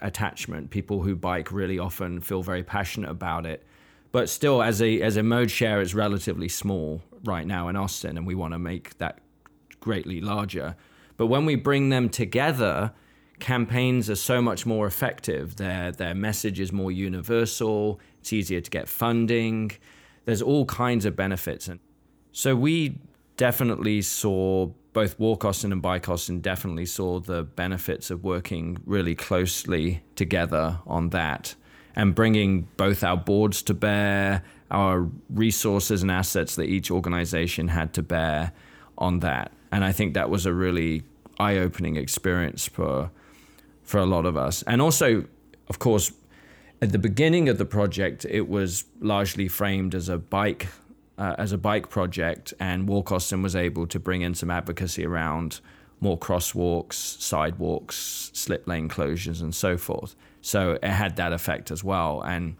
attachment. 0.00 0.70
People 0.70 1.02
who 1.02 1.14
bike 1.14 1.52
really 1.52 1.78
often 1.78 2.20
feel 2.20 2.42
very 2.42 2.62
passionate 2.62 3.10
about 3.10 3.46
it. 3.46 3.64
But 4.10 4.28
still, 4.28 4.62
as 4.62 4.82
a 4.82 5.00
as 5.00 5.16
a 5.16 5.22
mode 5.22 5.50
share, 5.50 5.80
it's 5.80 5.94
relatively 5.94 6.48
small 6.48 7.00
right 7.24 7.46
now 7.46 7.68
in 7.68 7.76
Austin, 7.76 8.18
and 8.18 8.26
we 8.26 8.34
want 8.34 8.52
to 8.52 8.58
make 8.58 8.98
that 8.98 9.20
greatly 9.80 10.20
larger. 10.20 10.76
But 11.16 11.28
when 11.28 11.46
we 11.46 11.54
bring 11.54 11.88
them 11.88 12.10
together, 12.10 12.92
campaigns 13.42 14.08
are 14.08 14.16
so 14.16 14.40
much 14.40 14.64
more 14.64 14.86
effective. 14.86 15.56
Their 15.56 15.92
their 15.92 16.14
message 16.14 16.58
is 16.60 16.72
more 16.72 16.90
universal. 16.90 18.00
It's 18.20 18.32
easier 18.32 18.62
to 18.62 18.70
get 18.70 18.88
funding. 18.88 19.72
There's 20.24 20.40
all 20.40 20.64
kinds 20.64 21.04
of 21.04 21.14
benefits, 21.16 21.68
and 21.68 21.80
so 22.32 22.56
we 22.56 22.98
definitely 23.36 24.00
saw 24.00 24.70
both 24.92 25.18
Walk 25.18 25.44
Austin 25.44 25.72
and 25.72 25.82
Bike 25.82 26.08
Austin 26.08 26.40
definitely 26.40 26.86
saw 26.86 27.18
the 27.18 27.42
benefits 27.42 28.10
of 28.10 28.24
working 28.24 28.78
really 28.84 29.14
closely 29.14 30.02
together 30.16 30.78
on 30.86 31.10
that 31.10 31.54
and 31.96 32.14
bringing 32.14 32.68
both 32.76 33.02
our 33.02 33.16
boards 33.16 33.62
to 33.62 33.74
bear, 33.74 34.42
our 34.70 35.08
resources 35.30 36.02
and 36.02 36.10
assets 36.10 36.56
that 36.56 36.64
each 36.64 36.90
organization 36.90 37.68
had 37.68 37.92
to 37.94 38.02
bear 38.02 38.52
on 38.98 39.20
that. 39.20 39.52
And 39.70 39.84
I 39.84 39.92
think 39.92 40.14
that 40.14 40.30
was 40.30 40.46
a 40.46 40.52
really 40.52 41.02
eye-opening 41.38 41.96
experience 41.96 42.66
for 42.66 43.10
for 43.92 43.98
a 43.98 44.06
lot 44.06 44.24
of 44.24 44.38
us. 44.38 44.62
And 44.62 44.80
also, 44.80 45.26
of 45.68 45.78
course, 45.78 46.12
at 46.80 46.92
the 46.92 46.98
beginning 46.98 47.50
of 47.50 47.58
the 47.58 47.66
project, 47.66 48.24
it 48.24 48.48
was 48.48 48.86
largely 49.00 49.48
framed 49.48 49.94
as 49.94 50.08
a 50.08 50.16
bike 50.16 50.68
uh, 51.18 51.34
as 51.36 51.52
a 51.52 51.58
bike 51.58 51.90
project, 51.90 52.54
and 52.58 52.88
Walk 52.88 53.12
Austin 53.12 53.42
was 53.42 53.54
able 53.54 53.86
to 53.86 54.00
bring 54.00 54.22
in 54.22 54.34
some 54.34 54.50
advocacy 54.50 55.04
around 55.04 55.60
more 56.00 56.18
crosswalks, 56.18 56.94
sidewalks, 56.94 58.30
slip 58.32 58.66
lane 58.66 58.88
closures, 58.88 59.42
and 59.42 59.54
so 59.54 59.76
forth. 59.76 60.16
So 60.40 60.78
it 60.82 60.84
had 61.02 61.16
that 61.16 61.34
effect 61.34 61.70
as 61.70 61.84
well. 61.84 62.22
And 62.22 62.56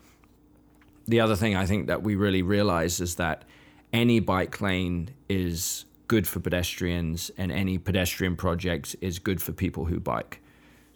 the 1.08 1.20
other 1.20 1.34
thing 1.34 1.56
I 1.56 1.64
think 1.64 1.86
that 1.86 2.02
we 2.02 2.14
really 2.14 2.42
realized 2.42 3.00
is 3.00 3.16
that 3.16 3.44
any 3.90 4.20
bike 4.20 4.60
lane 4.60 5.08
is 5.30 5.86
good 6.08 6.28
for 6.28 6.40
pedestrians, 6.40 7.30
and 7.38 7.50
any 7.50 7.78
pedestrian 7.78 8.36
project 8.36 8.94
is 9.00 9.18
good 9.18 9.40
for 9.40 9.52
people 9.52 9.86
who 9.86 9.98
bike. 9.98 10.41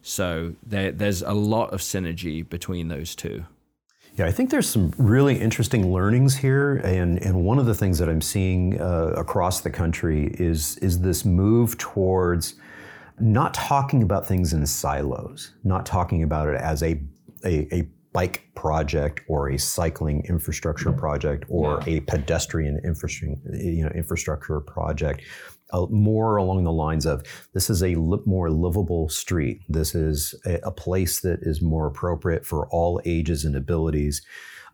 So 0.07 0.55
there, 0.65 0.93
there's 0.93 1.23
a 1.23 1.33
lot 1.33 1.73
of 1.73 1.81
synergy 1.81 2.49
between 2.49 2.87
those 2.87 3.17
two. 3.17 3.45
Yeah, 4.15 4.27
I 4.27 4.31
think 4.31 4.51
there's 4.51 4.69
some 4.69 4.95
really 4.99 5.37
interesting 5.41 5.93
learnings 5.93 6.37
here, 6.37 6.77
and 6.77 7.19
and 7.19 7.45
one 7.45 7.59
of 7.59 7.67
the 7.67 7.75
things 7.75 7.99
that 7.99 8.09
I'm 8.09 8.21
seeing 8.21 8.81
uh, 8.81 9.15
across 9.17 9.63
the 9.63 9.71
country 9.71 10.29
is 10.39 10.79
is 10.79 11.01
this 11.01 11.25
move 11.25 11.77
towards 11.79 12.55
not 13.19 13.53
talking 13.53 14.01
about 14.01 14.25
things 14.25 14.53
in 14.53 14.65
silos, 14.65 15.55
not 15.65 15.85
talking 15.85 16.23
about 16.23 16.49
it 16.49 16.55
as 16.55 16.85
a 16.85 17.01
a, 17.45 17.75
a 17.75 17.89
bike 18.13 18.49
project 18.55 19.23
or 19.29 19.51
a 19.51 19.59
cycling 19.59 20.25
infrastructure 20.29 20.93
project 20.93 21.45
or 21.49 21.83
yeah. 21.85 21.97
a 21.97 22.01
pedestrian 22.01 22.81
infrastructure 22.85 23.37
you 23.55 23.83
know 23.83 23.91
infrastructure 23.91 24.61
project 24.61 25.21
more 25.91 26.37
along 26.37 26.65
the 26.65 26.73
lines 26.73 27.07
of 27.07 27.23
this 27.53 27.69
is 27.71 27.83
a 27.83 27.95
li- 27.97 28.23
more 28.25 28.51
livable 28.51 29.09
street. 29.09 29.63
This 29.69 29.95
is 29.95 30.35
a, 30.45 30.61
a, 30.65 30.71
place 30.71 31.21
that 31.21 31.41
is 31.43 31.61
more 31.61 31.87
appropriate 31.87 32.47
for 32.47 32.67
all 32.69 33.01
ages 33.05 33.45
and 33.45 33.57
abilities, 33.57 34.23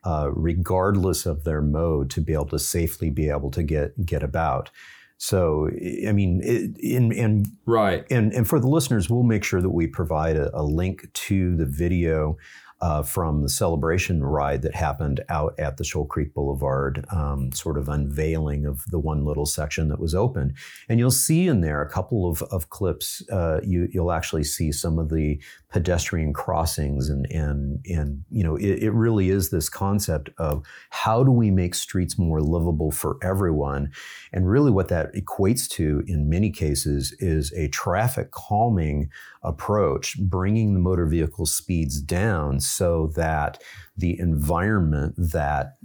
uh, 0.04 0.30
regardless 0.32 1.26
of 1.26 1.44
their 1.44 1.62
mode, 1.62 2.10
to 2.10 2.20
be 2.20 2.32
able 2.32 2.48
to 2.48 2.58
safely 2.58 3.10
be 3.10 3.28
able 3.28 3.50
to 3.52 3.62
get 3.62 4.04
get 4.04 4.22
about. 4.22 4.70
So, 5.16 5.70
I 6.06 6.10
mean, 6.10 6.40
in, 6.42 7.12
in 7.12 7.44
right, 7.64 8.04
and 8.10 8.32
and 8.32 8.46
for 8.46 8.58
the 8.58 8.66
listeners, 8.66 9.08
we'll 9.08 9.22
make 9.22 9.44
sure 9.44 9.60
that 9.60 9.70
we 9.70 9.86
provide 9.86 10.36
a, 10.36 10.50
a 10.52 10.64
link 10.64 11.12
to 11.12 11.54
the 11.56 11.66
video 11.66 12.36
uh, 12.82 13.00
from 13.00 13.42
the 13.42 13.48
celebration 13.48 14.24
ride 14.24 14.62
that 14.62 14.74
happened 14.74 15.20
out 15.28 15.54
at 15.58 15.76
the 15.76 15.84
Shoal 15.84 16.04
Creek 16.04 16.34
Boulevard, 16.34 17.06
um, 17.12 17.52
sort 17.52 17.78
of 17.78 17.88
unveiling 17.88 18.66
of 18.66 18.84
the 18.90 18.98
one 18.98 19.24
little 19.24 19.46
section 19.46 19.88
that 19.88 20.00
was 20.00 20.16
open. 20.16 20.54
And 20.88 20.98
you'll 20.98 21.12
see 21.12 21.46
in 21.46 21.60
there 21.60 21.80
a 21.80 21.88
couple 21.88 22.28
of, 22.28 22.42
of 22.42 22.70
clips. 22.70 23.22
Uh, 23.30 23.60
you, 23.62 23.88
will 23.94 24.10
actually 24.10 24.42
see 24.42 24.72
some 24.72 24.98
of 24.98 25.10
the 25.10 25.40
pedestrian 25.72 26.32
crossings, 26.34 27.08
and 27.08 27.26
and 27.30 27.84
and 27.86 28.24
you 28.30 28.44
know, 28.44 28.56
it, 28.56 28.82
it 28.82 28.90
really 28.92 29.30
is 29.30 29.50
this 29.50 29.68
concept 29.68 30.28
of 30.38 30.62
how 30.90 31.24
do 31.24 31.30
we 31.30 31.50
make 31.50 31.74
streets 31.74 32.18
more 32.18 32.42
livable 32.42 32.90
for 32.90 33.16
everyone, 33.22 33.90
and 34.32 34.48
really 34.48 34.70
what 34.70 34.88
that 34.88 35.12
equates 35.14 35.68
to 35.68 36.04
in 36.06 36.28
many 36.28 36.50
cases 36.50 37.16
is 37.18 37.52
a 37.54 37.68
traffic 37.68 38.30
calming 38.30 39.08
approach, 39.42 40.18
bringing 40.20 40.74
the 40.74 40.80
motor 40.80 41.06
vehicle 41.06 41.46
speeds 41.46 42.00
down 42.00 42.60
so 42.60 43.10
that 43.16 43.62
the 43.96 44.18
environment 44.20 45.14
that 45.16 45.78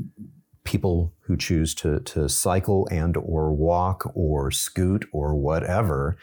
people 0.67 1.13
who 1.21 1.37
choose 1.37 1.73
to, 1.73 2.01
to 2.01 2.27
cycle 2.27 2.89
and 2.91 3.15
or 3.15 3.53
walk 3.53 4.11
or 4.15 4.51
scoot 4.51 5.05
or 5.13 5.33
whatever 5.33 6.17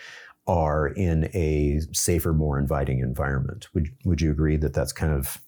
are 0.47 0.89
in 0.89 1.31
a 1.35 1.81
safer, 1.93 2.33
more 2.33 2.59
inviting 2.59 3.01
environment. 3.01 3.69
Would, 3.75 3.91
would 4.05 4.21
you 4.21 4.31
agree 4.31 4.57
that 4.57 4.75
that's 4.75 4.93
kind 4.93 5.13
of 5.13 5.41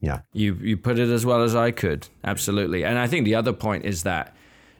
yeah. 0.00 0.20
You 0.34 0.54
you 0.60 0.76
put 0.76 0.98
it 0.98 1.08
as 1.08 1.24
well 1.24 1.42
as 1.42 1.54
I 1.54 1.70
could. 1.70 2.08
Absolutely. 2.24 2.84
And 2.84 2.98
I 2.98 3.06
think 3.06 3.24
the 3.24 3.34
other 3.34 3.54
point 3.54 3.86
is 3.86 4.02
that 4.02 4.36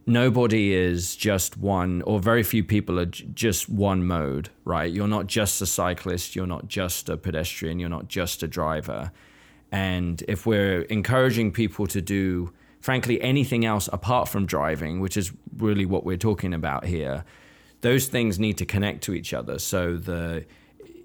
nobody 0.06 0.74
is 0.74 1.16
just 1.16 1.56
one, 1.56 2.02
or 2.02 2.20
very 2.20 2.42
few 2.42 2.62
people 2.62 3.00
are 3.00 3.06
j- 3.06 3.26
just 3.32 3.68
one 3.68 4.04
mode, 4.04 4.50
right? 4.66 4.92
You're 4.92 5.08
not 5.08 5.26
just 5.26 5.62
a 5.62 5.66
cyclist, 5.66 6.36
you're 6.36 6.46
not 6.46 6.68
just 6.68 7.08
a 7.08 7.16
pedestrian, 7.16 7.78
you're 7.78 7.88
not 7.88 8.08
just 8.08 8.42
a 8.42 8.46
driver. 8.46 9.12
And 9.72 10.22
if 10.28 10.44
we're 10.44 10.82
encouraging 10.82 11.52
people 11.52 11.86
to 11.86 12.02
do, 12.02 12.52
frankly, 12.80 13.20
anything 13.22 13.64
else 13.64 13.88
apart 13.94 14.28
from 14.28 14.44
driving, 14.44 15.00
which 15.00 15.16
is 15.16 15.32
really 15.56 15.86
what 15.86 16.04
we're 16.04 16.18
talking 16.18 16.52
about 16.52 16.84
here, 16.84 17.24
those 17.84 18.06
things 18.06 18.38
need 18.38 18.56
to 18.56 18.64
connect 18.64 19.02
to 19.02 19.12
each 19.12 19.34
other. 19.34 19.58
So 19.58 19.98
the 19.98 20.46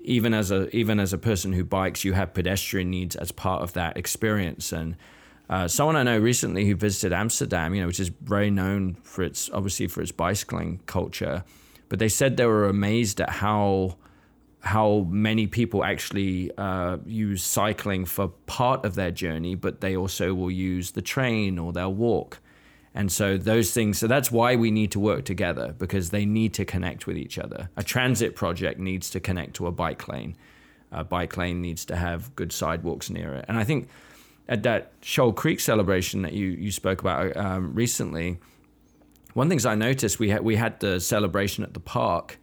even 0.01 0.33
as 0.33 0.49
a 0.49 0.73
even 0.73 0.97
as 0.97 1.11
a 1.11 1.17
person 1.17 1.51
who 1.51 1.65
bikes, 1.65 2.05
you 2.05 2.13
have 2.13 2.33
pedestrian 2.33 2.89
needs 2.89 3.17
as 3.17 3.33
part 3.33 3.61
of 3.61 3.73
that 3.73 3.97
experience. 3.97 4.71
And 4.71 4.95
uh, 5.49 5.67
someone 5.67 5.97
I 5.97 6.03
know 6.03 6.17
recently 6.17 6.65
who 6.65 6.75
visited 6.75 7.11
Amsterdam, 7.11 7.75
you 7.75 7.81
know, 7.81 7.87
which 7.87 7.99
is 7.99 8.07
very 8.21 8.49
known 8.49 8.95
for 9.03 9.23
its 9.23 9.49
obviously 9.49 9.87
for 9.87 10.01
its 10.01 10.13
bicycling 10.13 10.79
culture, 10.85 11.43
but 11.89 11.99
they 11.99 12.07
said 12.07 12.37
they 12.37 12.45
were 12.45 12.69
amazed 12.69 13.19
at 13.19 13.29
how 13.29 13.97
how 14.61 15.05
many 15.09 15.47
people 15.47 15.83
actually 15.83 16.49
uh, 16.57 16.97
use 17.05 17.43
cycling 17.43 18.05
for 18.05 18.29
part 18.45 18.85
of 18.85 18.95
their 18.95 19.11
journey, 19.11 19.53
but 19.53 19.81
they 19.81 19.97
also 19.97 20.33
will 20.33 20.51
use 20.51 20.91
the 20.91 21.01
train 21.01 21.59
or 21.59 21.73
they'll 21.73 21.93
walk. 21.93 22.39
And 22.95 23.11
so 23.11 23.37
those 23.37 23.71
things, 23.71 23.99
so 23.99 24.07
that's 24.07 24.31
why 24.31 24.55
we 24.55 24.71
need 24.71 24.91
to 24.91 24.99
work 24.99 25.25
together 25.25 25.75
because 25.77 26.09
they 26.09 26.25
need 26.25 26.53
to 26.55 26.65
connect 26.65 27.05
with 27.05 27.17
each 27.17 27.37
other. 27.37 27.69
A 27.77 27.83
transit 27.83 28.35
project 28.35 28.79
needs 28.79 29.09
to 29.11 29.19
connect 29.19 29.55
to 29.55 29.67
a 29.67 29.71
bike 29.71 30.07
lane. 30.07 30.35
A 30.91 31.03
bike 31.03 31.37
lane 31.37 31.61
needs 31.61 31.85
to 31.85 31.95
have 31.95 32.35
good 32.35 32.51
sidewalks 32.51 33.09
near 33.09 33.33
it. 33.35 33.45
And 33.47 33.57
I 33.57 33.63
think 33.63 33.89
at 34.47 34.63
that 34.63 34.91
Shoal 35.01 35.33
Creek 35.33 35.59
celebration 35.59 36.23
that 36.23 36.33
you, 36.33 36.47
you 36.47 36.71
spoke 36.71 37.01
about 37.01 37.37
um, 37.37 37.75
recently, 37.75 38.39
one 39.33 39.45
of 39.45 39.49
the 39.49 39.53
things 39.53 39.67
I 39.67 39.75
noticed, 39.75 40.17
we 40.17 40.29
had, 40.29 40.41
we 40.41 40.55
had 40.55 40.79
the 40.79 40.99
celebration 40.99 41.63
at 41.63 41.75
the 41.75 41.79
park. 41.79 42.39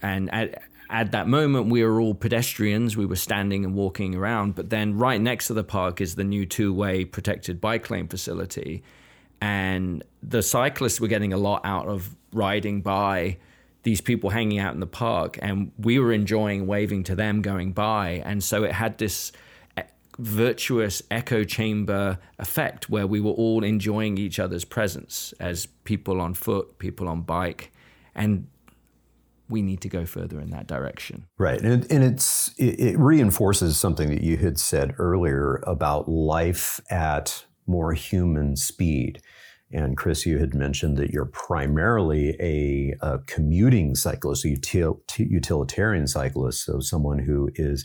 And 0.00 0.32
at, 0.32 0.62
at 0.88 1.12
that 1.12 1.28
moment, 1.28 1.68
we 1.68 1.84
were 1.84 2.00
all 2.00 2.14
pedestrians. 2.14 2.96
We 2.96 3.04
were 3.04 3.16
standing 3.16 3.66
and 3.66 3.74
walking 3.74 4.14
around. 4.14 4.54
But 4.54 4.70
then 4.70 4.96
right 4.96 5.20
next 5.20 5.48
to 5.48 5.54
the 5.54 5.64
park 5.64 6.00
is 6.00 6.14
the 6.14 6.24
new 6.24 6.46
two 6.46 6.72
way 6.72 7.04
protected 7.04 7.60
bike 7.60 7.90
lane 7.90 8.08
facility 8.08 8.82
and 9.40 10.02
the 10.22 10.42
cyclists 10.42 11.00
were 11.00 11.08
getting 11.08 11.32
a 11.32 11.36
lot 11.36 11.62
out 11.64 11.88
of 11.88 12.16
riding 12.32 12.82
by 12.82 13.38
these 13.82 14.00
people 14.00 14.30
hanging 14.30 14.58
out 14.58 14.74
in 14.74 14.80
the 14.80 14.86
park. 14.86 15.38
And 15.40 15.70
we 15.78 15.98
were 15.98 16.12
enjoying 16.12 16.66
waving 16.66 17.04
to 17.04 17.14
them 17.14 17.42
going 17.42 17.72
by. 17.72 18.22
And 18.24 18.42
so 18.42 18.64
it 18.64 18.72
had 18.72 18.98
this 18.98 19.30
eh, 19.76 19.84
virtuous 20.18 21.02
echo 21.10 21.44
chamber 21.44 22.18
effect 22.38 22.90
where 22.90 23.06
we 23.06 23.20
were 23.20 23.32
all 23.32 23.62
enjoying 23.62 24.18
each 24.18 24.40
other's 24.40 24.64
presence 24.64 25.32
as 25.38 25.66
people 25.84 26.20
on 26.20 26.34
foot 26.34 26.78
people 26.78 27.08
on 27.08 27.22
bike. 27.22 27.72
And 28.14 28.48
we 29.48 29.62
need 29.62 29.80
to 29.82 29.88
go 29.88 30.04
further 30.04 30.40
in 30.40 30.50
that 30.50 30.66
direction. 30.66 31.26
Right, 31.38 31.60
and, 31.60 31.86
and 31.90 32.02
it's 32.02 32.52
it, 32.58 32.80
it 32.80 32.98
reinforces 32.98 33.78
something 33.78 34.08
that 34.08 34.22
you 34.22 34.36
had 34.36 34.58
said 34.58 34.94
earlier 34.98 35.62
about 35.66 36.08
life 36.08 36.80
at 36.90 37.44
more 37.66 37.92
human 37.92 38.56
speed. 38.56 39.20
And 39.72 39.96
Chris, 39.96 40.24
you 40.24 40.38
had 40.38 40.54
mentioned 40.54 40.96
that 40.96 41.10
you're 41.10 41.26
primarily 41.26 42.36
a, 42.40 42.94
a 43.04 43.18
commuting 43.26 43.96
cyclist, 43.96 44.44
a 44.44 44.48
util, 44.48 45.00
utilitarian 45.18 46.06
cyclist, 46.06 46.64
so 46.64 46.78
someone 46.78 47.18
who 47.18 47.50
is 47.56 47.84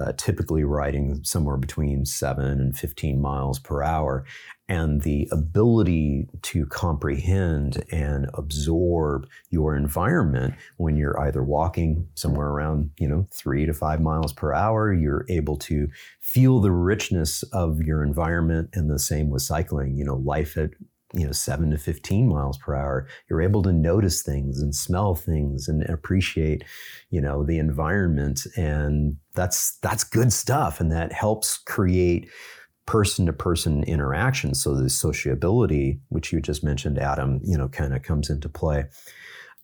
uh, 0.00 0.12
typically 0.16 0.64
riding 0.64 1.22
somewhere 1.22 1.56
between 1.56 2.04
seven 2.04 2.60
and 2.60 2.76
15 2.76 3.20
miles 3.20 3.58
per 3.58 3.82
hour. 3.82 4.24
And 4.66 5.02
the 5.02 5.28
ability 5.30 6.26
to 6.42 6.64
comprehend 6.66 7.84
and 7.92 8.30
absorb 8.32 9.28
your 9.50 9.76
environment 9.76 10.54
when 10.78 10.96
you're 10.96 11.20
either 11.20 11.44
walking 11.44 12.08
somewhere 12.14 12.48
around, 12.48 12.90
you 12.98 13.06
know, 13.06 13.28
three 13.30 13.66
to 13.66 13.74
five 13.74 14.00
miles 14.00 14.32
per 14.32 14.54
hour, 14.54 14.92
you're 14.92 15.26
able 15.28 15.56
to 15.58 15.88
feel 16.20 16.60
the 16.60 16.72
richness 16.72 17.42
of 17.52 17.82
your 17.82 18.02
environment. 18.02 18.70
And 18.72 18.90
the 18.90 18.98
same 18.98 19.28
with 19.28 19.42
cycling, 19.42 19.96
you 19.96 20.04
know, 20.04 20.16
life 20.16 20.56
at 20.56 20.70
you 21.14 21.24
know, 21.24 21.32
seven 21.32 21.70
to 21.70 21.78
15 21.78 22.28
miles 22.28 22.58
per 22.58 22.74
hour, 22.74 23.06
you're 23.28 23.42
able 23.42 23.62
to 23.62 23.72
notice 23.72 24.22
things 24.22 24.60
and 24.60 24.74
smell 24.74 25.14
things 25.14 25.68
and 25.68 25.82
appreciate, 25.84 26.64
you 27.10 27.20
know, 27.20 27.44
the 27.44 27.58
environment. 27.58 28.40
And 28.56 29.16
that's, 29.34 29.78
that's 29.78 30.04
good 30.04 30.32
stuff. 30.32 30.80
And 30.80 30.90
that 30.92 31.12
helps 31.12 31.58
create 31.58 32.28
person 32.86 33.26
to 33.26 33.32
person 33.32 33.82
interaction. 33.84 34.54
So 34.54 34.74
the 34.74 34.90
sociability, 34.90 36.00
which 36.08 36.32
you 36.32 36.40
just 36.40 36.64
mentioned, 36.64 36.98
Adam, 36.98 37.40
you 37.42 37.56
know, 37.56 37.68
kind 37.68 37.94
of 37.94 38.02
comes 38.02 38.28
into 38.28 38.48
play. 38.48 38.84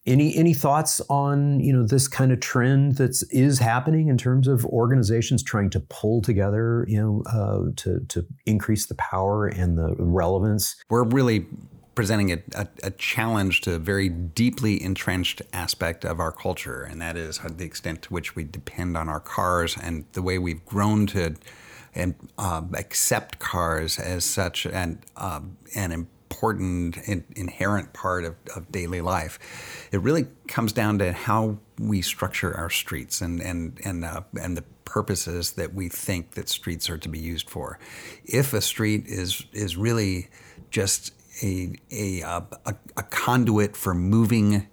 Any 0.06 0.34
any 0.36 0.54
thoughts 0.54 1.00
on 1.10 1.60
you 1.60 1.72
know 1.72 1.86
this 1.86 2.08
kind 2.08 2.32
of 2.32 2.40
trend 2.40 2.96
that 2.96 3.22
is 3.30 3.58
happening 3.58 4.08
in 4.08 4.16
terms 4.16 4.48
of 4.48 4.64
organizations 4.66 5.42
trying 5.42 5.68
to 5.70 5.80
pull 5.80 6.22
together 6.22 6.86
you 6.88 7.00
know 7.00 7.22
uh, 7.30 7.70
to 7.76 8.00
to 8.08 8.26
increase 8.46 8.86
the 8.86 8.94
power 8.94 9.46
and 9.46 9.76
the 9.76 9.94
relevance? 9.98 10.76
We're 10.88 11.04
really 11.04 11.46
presenting 11.94 12.32
a, 12.32 12.38
a, 12.54 12.68
a, 12.84 12.90
challenge 12.92 13.60
to 13.60 13.74
a 13.74 13.78
very 13.78 14.08
deeply 14.08 14.82
entrenched 14.82 15.42
aspect 15.52 16.04
of 16.04 16.18
our 16.18 16.32
culture, 16.32 16.82
and 16.82 17.02
that 17.02 17.16
is 17.16 17.38
the 17.38 17.64
extent 17.64 18.00
to 18.00 18.08
which 18.08 18.34
we 18.34 18.44
depend 18.44 18.96
on 18.96 19.08
our 19.08 19.20
cars 19.20 19.76
and 19.82 20.06
the 20.12 20.22
way 20.22 20.38
we've 20.38 20.64
grown 20.64 21.06
to 21.08 21.34
and 21.94 22.14
uh, 22.38 22.62
accept 22.74 23.38
cars 23.38 23.98
as 23.98 24.24
such 24.24 24.64
and 24.66 25.00
uh, 25.16 25.40
an 25.74 26.06
important 26.30 26.96
in, 27.08 27.24
inherent 27.34 27.92
part 27.92 28.24
of, 28.24 28.36
of 28.54 28.70
daily 28.70 29.00
life. 29.00 29.38
It 29.92 30.00
really 30.00 30.26
comes 30.46 30.72
down 30.72 30.98
to 30.98 31.12
how 31.12 31.58
we 31.78 32.02
structure 32.02 32.56
our 32.56 32.70
streets 32.70 33.20
and 33.20 33.40
and 33.40 33.80
and 33.84 34.04
uh, 34.04 34.22
and 34.40 34.56
the 34.56 34.62
purposes 34.84 35.52
that 35.52 35.74
we 35.74 35.88
think 35.88 36.32
that 36.32 36.48
streets 36.48 36.88
are 36.88 36.98
to 36.98 37.08
be 37.08 37.18
used 37.18 37.50
for. 37.50 37.78
If 38.24 38.52
a 38.52 38.60
street 38.60 39.06
is 39.06 39.44
is 39.52 39.76
really 39.76 40.28
just 40.70 41.12
a 41.42 41.74
a, 41.90 42.22
uh, 42.22 42.40
a, 42.66 42.74
a 42.96 43.02
conduit 43.02 43.76
for 43.76 43.94
moving 43.94 44.68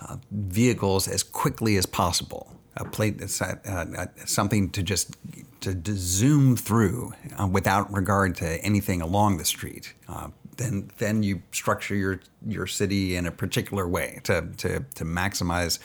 uh, 0.00 0.16
vehicles 0.30 1.08
as 1.08 1.22
quickly 1.22 1.76
as 1.76 1.86
possible, 1.86 2.56
a 2.76 2.84
plate 2.84 3.18
that's 3.18 3.42
uh, 3.42 3.56
uh, 3.66 4.06
something 4.26 4.70
to 4.70 4.82
just 4.82 5.16
to, 5.60 5.74
to 5.74 5.92
zoom 5.94 6.56
through 6.56 7.12
uh, 7.38 7.46
without 7.46 7.92
regard 7.92 8.34
to 8.36 8.46
anything 8.64 9.02
along 9.02 9.38
the 9.38 9.44
street. 9.44 9.92
Uh, 10.08 10.28
then 10.60 10.90
then 10.98 11.22
you 11.22 11.42
structure 11.52 11.94
your 11.94 12.20
your 12.46 12.66
city 12.66 13.16
in 13.16 13.26
a 13.26 13.30
particular 13.30 13.88
way 13.88 14.20
to 14.24 14.42
to, 14.58 14.80
to 14.94 15.04
maximize 15.04 15.78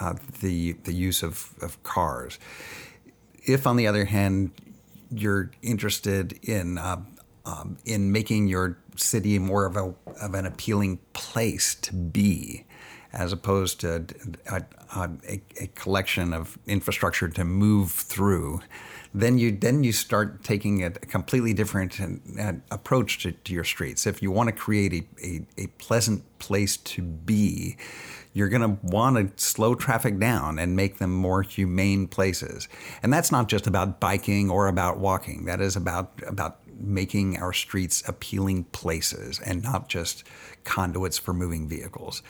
uh, 0.00 0.14
the 0.40 0.72
the 0.84 0.92
use 0.92 1.22
of, 1.22 1.54
of 1.62 1.82
cars. 1.82 2.38
If 3.44 3.66
on 3.66 3.76
the 3.76 3.86
other 3.86 4.04
hand 4.04 4.50
you're 5.10 5.50
interested 5.62 6.38
in 6.42 6.78
uh, 6.78 7.00
um, 7.44 7.78
in 7.84 8.12
making 8.12 8.48
your 8.48 8.78
city 8.96 9.38
more 9.38 9.64
of 9.64 9.76
a 9.76 9.94
of 10.20 10.34
an 10.34 10.46
appealing 10.46 10.98
place 11.14 11.74
to 11.76 11.94
be, 11.94 12.64
as 13.12 13.32
opposed 13.32 13.80
to 13.80 14.06
a, 14.50 14.62
a, 14.96 15.40
a 15.60 15.66
collection 15.74 16.32
of 16.32 16.58
infrastructure 16.66 17.28
to 17.28 17.44
move 17.44 17.90
through, 17.90 18.60
then 19.14 19.38
you 19.38 19.52
then 19.52 19.84
you 19.84 19.92
start 19.92 20.42
taking 20.42 20.84
a, 20.84 20.90
completely 20.90 21.52
different 21.52 22.00
uh, 22.00 22.52
approach 22.70 23.22
to, 23.22 23.32
to, 23.32 23.52
your 23.52 23.64
streets. 23.64 24.06
If 24.06 24.22
you 24.22 24.30
want 24.30 24.48
to 24.48 24.54
create 24.54 24.92
a, 24.94 25.26
a, 25.26 25.46
a 25.64 25.66
pleasant 25.78 26.24
place 26.38 26.78
to 26.78 27.02
be, 27.02 27.76
you're 28.32 28.48
going 28.48 28.62
to 28.62 28.86
want 28.86 29.16
to 29.16 29.42
slow 29.42 29.74
traffic 29.74 30.18
down 30.18 30.58
and 30.58 30.74
make 30.74 30.98
them 30.98 31.12
more 31.12 31.42
humane 31.42 32.08
places. 32.08 32.68
And 33.02 33.12
that's 33.12 33.30
not 33.30 33.48
just 33.48 33.66
about 33.66 34.00
biking 34.00 34.50
or 34.50 34.68
about 34.68 34.98
walking. 34.98 35.44
That 35.44 35.60
is 35.60 35.76
about 35.76 36.12
about 36.26 36.58
making 36.82 37.38
our 37.38 37.52
streets 37.52 38.02
appealing 38.08 38.64
places 38.64 39.40
and 39.40 39.62
not 39.62 39.88
just 39.88 40.24
conduits 40.64 41.18
for 41.18 41.32
moving 41.32 41.68
vehicles. 41.68 42.22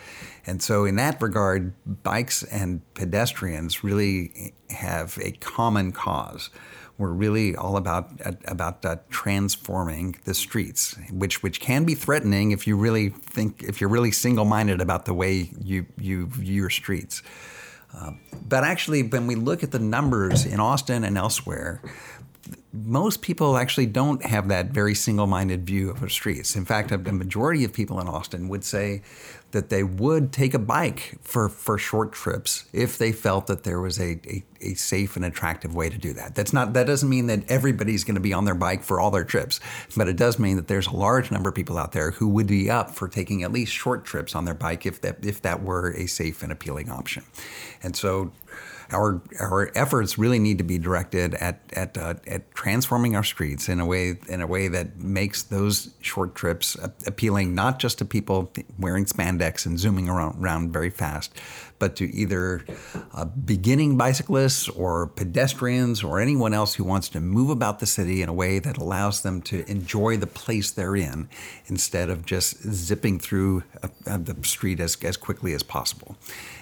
And 0.47 0.63
so, 0.63 0.85
in 0.85 0.97
that 0.97 1.21
regard, 1.21 1.73
bikes 2.03 2.43
and 2.45 2.81
pedestrians 2.95 3.85
really 3.85 4.55
have 4.71 5.19
a 5.23 5.33
common 5.33 5.93
cause. 5.93 6.51
We're 6.99 7.13
really 7.13 7.57
all 7.57 7.77
about 7.77 8.11
about 8.47 8.85
uh, 8.85 8.97
transforming 9.11 10.17
the 10.25 10.35
streets, 10.35 10.97
which 11.11 11.43
which 11.43 11.61
can 11.61 11.85
be 11.85 11.95
threatening 11.95 12.53
if 12.53 12.67
you 12.67 12.77
really 12.77 13.09
think 13.09 13.63
if 13.63 13.81
you're 13.81 13.91
really 13.91 14.13
single-minded 14.13 14.81
about 14.81 15.07
the 15.07 15.15
way 15.15 15.51
you 15.61 15.87
you 15.99 16.27
view 16.27 16.63
your 16.63 16.71
streets. 16.71 17.23
Uh, 17.95 18.13
but 18.49 18.65
actually, 18.65 19.03
when 19.03 19.27
we 19.27 19.35
look 19.35 19.63
at 19.63 19.71
the 19.71 19.79
numbers 19.79 20.47
in 20.47 20.61
Austin 20.61 21.05
and 21.05 21.19
elsewhere, 21.19 21.83
most 22.73 23.21
people 23.21 23.59
actually 23.59 23.85
don't 23.85 24.25
have 24.25 24.49
that 24.49 24.69
very 24.69 24.95
single 24.95 25.27
minded 25.27 25.67
view 25.67 25.91
of 25.91 26.03
our 26.03 26.09
streets. 26.09 26.57
In 26.57 26.65
fact, 26.65 26.91
a, 26.91 26.99
majority 26.99 27.65
of 27.65 27.73
people 27.73 28.01
in 28.01 28.09
Austin 28.09 28.49
would 28.49 28.65
say 28.65 29.03
that 29.51 29.69
they 29.69 29.83
would 29.83 30.33
take 30.33 30.55
a 30.55 30.59
bike 30.59 31.19
for, 31.21 31.51
for 31.51 31.77
short 31.77 32.13
trips 32.13 32.65
if 32.73 32.97
they 32.97 33.13
felt 33.13 33.47
that 33.49 33.65
there 33.65 33.79
was 33.79 34.01
a, 34.01 34.19
a, 34.27 34.43
a 34.63 34.75
safe 34.75 35.17
and 35.17 35.25
attractive 35.27 35.75
way 35.75 35.91
to 35.91 35.99
do 35.99 36.15
that. 36.15 36.35
That's 36.35 36.55
not 36.55 36.73
that 36.73 36.87
doesn't 36.87 37.09
mean 37.09 37.27
that 37.27 37.51
everybody's 37.51 38.05
going 38.05 38.15
to 38.15 38.21
be 38.21 38.33
on 38.33 38.47
their 38.47 38.55
bike 38.55 38.83
for 38.83 38.99
all 38.99 39.11
their 39.11 39.25
trips, 39.25 39.61
but 39.95 40.09
it 40.09 40.17
does 40.17 40.39
mean 40.39 40.57
that 40.57 40.69
there's 40.69 40.87
a 40.87 40.97
large 40.97 41.31
number 41.31 41.51
of 41.51 41.55
people 41.55 41.77
out 41.77 41.93
there 41.93 42.13
who 42.13 42.29
would 42.29 42.47
be 42.47 42.71
up 42.71 42.91
for 42.91 43.07
taking 43.07 43.43
at 43.43 43.53
least 43.53 43.73
short 43.75 44.07
trips 44.07 44.35
on 44.35 44.47
their 44.47 44.55
bike 44.55 44.87
if 44.87 45.03
that 45.03 45.23
if 45.23 45.43
that 45.43 45.63
were 45.63 45.93
a 45.93 46.07
safe 46.07 46.43
and 46.43 46.51
appealing 46.51 46.91
option. 46.91 47.23
And 47.83 47.95
so 47.95 48.33
our 48.93 49.21
our 49.41 49.71
efforts 49.75 50.19
really 50.19 50.39
need 50.39 50.59
to 50.59 50.65
be 50.65 50.79
directed 50.79 51.35
at 51.35 51.61
at 51.73 51.97
uh, 51.97 52.15
at 52.27 52.55
transforming 52.55 53.17
our 53.17 53.25
streets 53.25 53.69
in 53.69 53.81
a 53.81 53.87
way 53.87 54.19
in 54.29 54.41
a 54.41 54.47
way 54.47 54.69
that 54.69 54.99
makes 54.99 55.43
those 55.43 55.91
short 56.01 56.35
trips 56.35 56.77
appealing 57.07 57.55
not 57.55 57.79
just 57.79 57.99
to 57.99 58.05
people 58.05 58.53
wearing 58.79 59.05
spandex 59.05 59.67
and 59.67 59.79
zooming 59.79 60.09
around, 60.09 60.43
around 60.43 60.73
very 60.73 60.91
fast, 60.91 61.35
but 61.83 61.97
to 61.97 62.15
either 62.15 62.65
uh, 63.13 63.25
beginning 63.25 63.97
bicyclists 63.97 64.69
or 64.69 65.09
pedestrians 65.09 66.05
or 66.05 66.21
anyone 66.21 66.55
else 66.55 66.75
who 66.75 66.85
wants 66.85 67.09
to 67.09 67.19
move 67.19 67.51
about 67.51 67.81
the 67.81 67.87
city 67.87 68.23
in 68.23 68.29
a 68.29 68.33
way 68.33 68.61
that 68.61 68.79
allows 68.79 69.23
them 69.23 69.43
to 69.43 69.69
enjoy 69.69 70.17
the 70.17 70.29
place 70.29 70.71
they're 70.71 70.95
in 70.95 71.29
instead 71.67 72.09
of 72.09 72.25
just 72.25 72.63
zipping 72.63 73.19
through 73.19 73.65
uh, 73.83 73.89
the 74.17 74.37
street 74.45 74.79
as, 74.79 74.97
as 75.03 75.17
quickly 75.17 75.55
as 75.55 75.65
possible. 75.65 76.15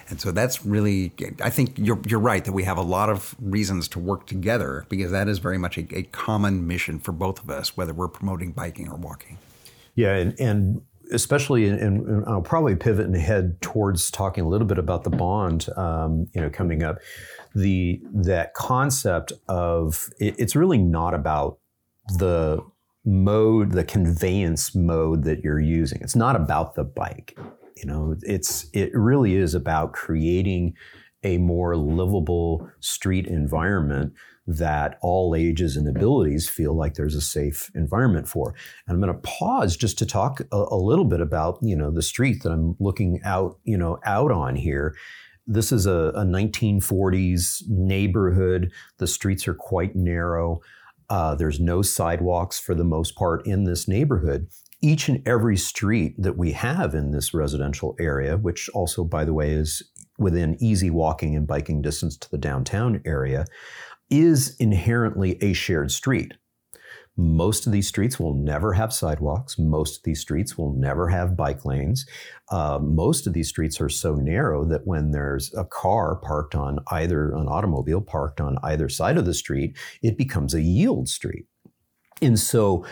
And 0.09 0.19
so 0.19 0.31
that's 0.31 0.65
really, 0.65 1.13
I 1.39 1.51
think 1.51 1.77
you're, 1.77 2.01
you're 2.07 2.19
right 2.19 2.43
that 2.43 2.53
we 2.53 2.63
have 2.63 2.79
a 2.79 2.81
lot 2.97 3.11
of 3.11 3.35
reasons 3.39 3.87
to 3.89 3.99
work 3.99 4.25
together 4.25 4.87
because 4.89 5.11
that 5.11 5.27
is 5.27 5.37
very 5.37 5.59
much 5.59 5.77
a, 5.77 5.85
a 5.95 6.01
common 6.01 6.65
mission 6.65 6.97
for 6.97 7.11
both 7.11 7.43
of 7.43 7.51
us, 7.51 7.77
whether 7.77 7.93
we're 7.93 8.07
promoting 8.07 8.53
biking 8.53 8.89
or 8.89 8.95
walking. 8.95 9.37
Yeah, 9.93 10.15
and, 10.15 10.39
and 10.39 10.81
especially, 11.11 11.67
in, 11.67 11.75
and 11.79 12.25
I'll 12.25 12.41
probably 12.41 12.75
pivot 12.75 13.05
and 13.05 13.15
head 13.15 13.61
towards 13.61 14.09
talking 14.11 14.43
a 14.43 14.47
little 14.47 14.67
bit 14.67 14.77
about 14.77 15.03
the 15.03 15.09
bond, 15.09 15.67
um, 15.75 16.27
you 16.33 16.41
know, 16.41 16.49
coming 16.49 16.83
up. 16.83 16.97
The 17.53 18.01
that 18.13 18.53
concept 18.53 19.33
of 19.47 20.09
it, 20.19 20.35
it's 20.37 20.55
really 20.55 20.77
not 20.77 21.13
about 21.13 21.59
the 22.17 22.63
mode, 23.05 23.71
the 23.71 23.83
conveyance 23.83 24.75
mode 24.75 25.23
that 25.23 25.43
you're 25.43 25.59
using. 25.59 25.99
It's 26.01 26.15
not 26.15 26.35
about 26.35 26.75
the 26.75 26.83
bike. 26.83 27.37
You 27.75 27.85
know, 27.85 28.15
it's 28.21 28.67
it 28.73 28.91
really 28.93 29.35
is 29.35 29.53
about 29.53 29.93
creating 29.93 30.75
a 31.23 31.37
more 31.37 31.75
livable 31.75 32.69
street 32.79 33.27
environment 33.27 34.13
that 34.47 34.97
all 35.01 35.35
ages 35.35 35.77
and 35.77 35.87
abilities 35.87 36.49
feel 36.49 36.75
like 36.75 36.95
there's 36.95 37.15
a 37.15 37.21
safe 37.21 37.69
environment 37.75 38.27
for. 38.27 38.55
And 38.87 38.95
I'm 38.95 39.01
going 39.01 39.13
to 39.13 39.21
pause 39.21 39.77
just 39.77 39.97
to 39.99 40.05
talk 40.05 40.41
a, 40.51 40.65
a, 40.71 40.75
little 40.75 41.05
bit 41.05 41.21
about, 41.21 41.59
you 41.61 41.75
know, 41.75 41.91
the 41.91 42.01
street 42.01 42.43
that 42.43 42.51
I'm 42.51 42.75
looking 42.79 43.21
out, 43.23 43.59
you 43.63 43.77
know, 43.77 43.99
out 44.05 44.31
on 44.31 44.55
here. 44.55 44.95
This 45.45 45.71
is 45.71 45.85
a, 45.85 46.11
a 46.15 46.23
1940s 46.23 47.63
neighborhood. 47.67 48.71
The 48.97 49.07
streets 49.07 49.47
are 49.47 49.53
quite 49.53 49.95
narrow. 49.95 50.61
Uh, 51.09 51.35
there's 51.35 51.59
no 51.59 51.81
sidewalks 51.81 52.59
for 52.59 52.73
the 52.73 52.83
most 52.83 53.15
part 53.15 53.45
in 53.45 53.65
this 53.65 53.87
neighborhood 53.87 54.47
each 54.81 55.07
and 55.07 55.25
every 55.27 55.57
street 55.57 56.15
that 56.17 56.37
we 56.37 56.51
have 56.51 56.95
in 56.95 57.11
this 57.11 57.33
residential 57.33 57.95
area, 57.99 58.37
which 58.37 58.69
also, 58.69 59.03
by 59.03 59.23
the 59.23 59.33
way, 59.33 59.51
is 59.51 59.83
within 60.17 60.57
easy 60.59 60.89
walking 60.89 61.35
and 61.35 61.47
biking 61.47 61.81
distance 61.81 62.17
to 62.17 62.29
the 62.29 62.37
downtown 62.37 63.01
area, 63.05 63.45
is 64.11 64.55
inherently 64.57 65.41
a 65.41 65.53
shared 65.53 65.91
street. 65.91 66.33
Most 67.17 67.65
of 67.65 67.73
these 67.73 67.87
streets 67.87 68.19
will 68.19 68.33
never 68.33 68.73
have 68.73 68.93
sidewalks. 68.93 69.59
Most 69.59 69.97
of 69.97 70.03
these 70.03 70.21
streets 70.21 70.57
will 70.57 70.73
never 70.73 71.09
have 71.09 71.35
bike 71.35 71.65
lanes. 71.65 72.05
Uh, 72.49 72.79
most 72.81 73.27
of 73.27 73.33
these 73.33 73.49
streets 73.49 73.81
are 73.81 73.89
so 73.89 74.15
narrow 74.15 74.63
that 74.65 74.87
when 74.87 75.11
there's 75.11 75.53
a 75.55 75.65
car 75.65 76.15
parked 76.15 76.55
on 76.55 76.79
either, 76.87 77.33
an 77.33 77.47
automobile 77.47 78.01
parked 78.01 78.39
on 78.39 78.57
either 78.63 78.87
side 78.87 79.17
of 79.17 79.25
the 79.25 79.33
street, 79.33 79.77
it 80.01 80.17
becomes 80.17 80.53
a 80.53 80.61
yield 80.61 81.09
street. 81.09 81.45
And 82.21 82.39
so 82.39 82.85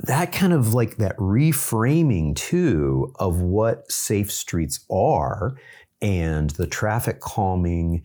that 0.00 0.32
kind 0.32 0.52
of 0.52 0.74
like 0.74 0.96
that 0.96 1.16
reframing 1.18 2.34
too 2.34 3.12
of 3.20 3.40
what 3.40 3.90
safe 3.90 4.32
streets 4.32 4.84
are 4.90 5.54
and 6.02 6.50
the 6.50 6.66
traffic 6.66 7.20
calming 7.20 8.02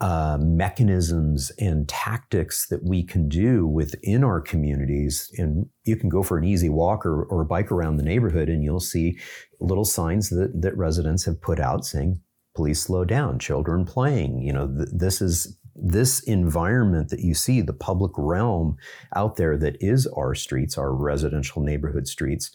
uh, 0.00 0.38
mechanisms 0.40 1.50
and 1.58 1.88
tactics 1.88 2.68
that 2.68 2.84
we 2.84 3.02
can 3.02 3.28
do 3.28 3.66
within 3.66 4.22
our 4.22 4.40
communities. 4.40 5.32
And 5.38 5.68
you 5.84 5.96
can 5.96 6.08
go 6.08 6.22
for 6.22 6.38
an 6.38 6.44
easy 6.44 6.68
walk 6.68 7.04
or, 7.04 7.24
or 7.24 7.42
a 7.42 7.46
bike 7.46 7.72
around 7.72 7.96
the 7.96 8.04
neighborhood, 8.04 8.48
and 8.48 8.62
you'll 8.62 8.78
see 8.78 9.18
little 9.58 9.84
signs 9.84 10.30
that, 10.30 10.52
that 10.62 10.76
residents 10.76 11.24
have 11.24 11.40
put 11.40 11.58
out 11.58 11.84
saying, 11.84 12.20
please 12.54 12.80
slow 12.80 13.04
down, 13.04 13.38
children 13.38 13.84
playing. 13.84 14.40
You 14.40 14.52
know, 14.52 14.68
th- 14.68 14.88
this 14.92 15.20
is 15.20 15.58
this 15.74 16.20
environment 16.20 17.08
that 17.10 17.20
you 17.20 17.34
see, 17.34 17.60
the 17.60 17.72
public 17.72 18.12
realm 18.16 18.76
out 19.14 19.36
there 19.36 19.56
that 19.56 19.76
is 19.80 20.06
our 20.08 20.34
streets, 20.34 20.76
our 20.76 20.92
residential 20.92 21.62
neighborhood 21.62 22.08
streets, 22.08 22.50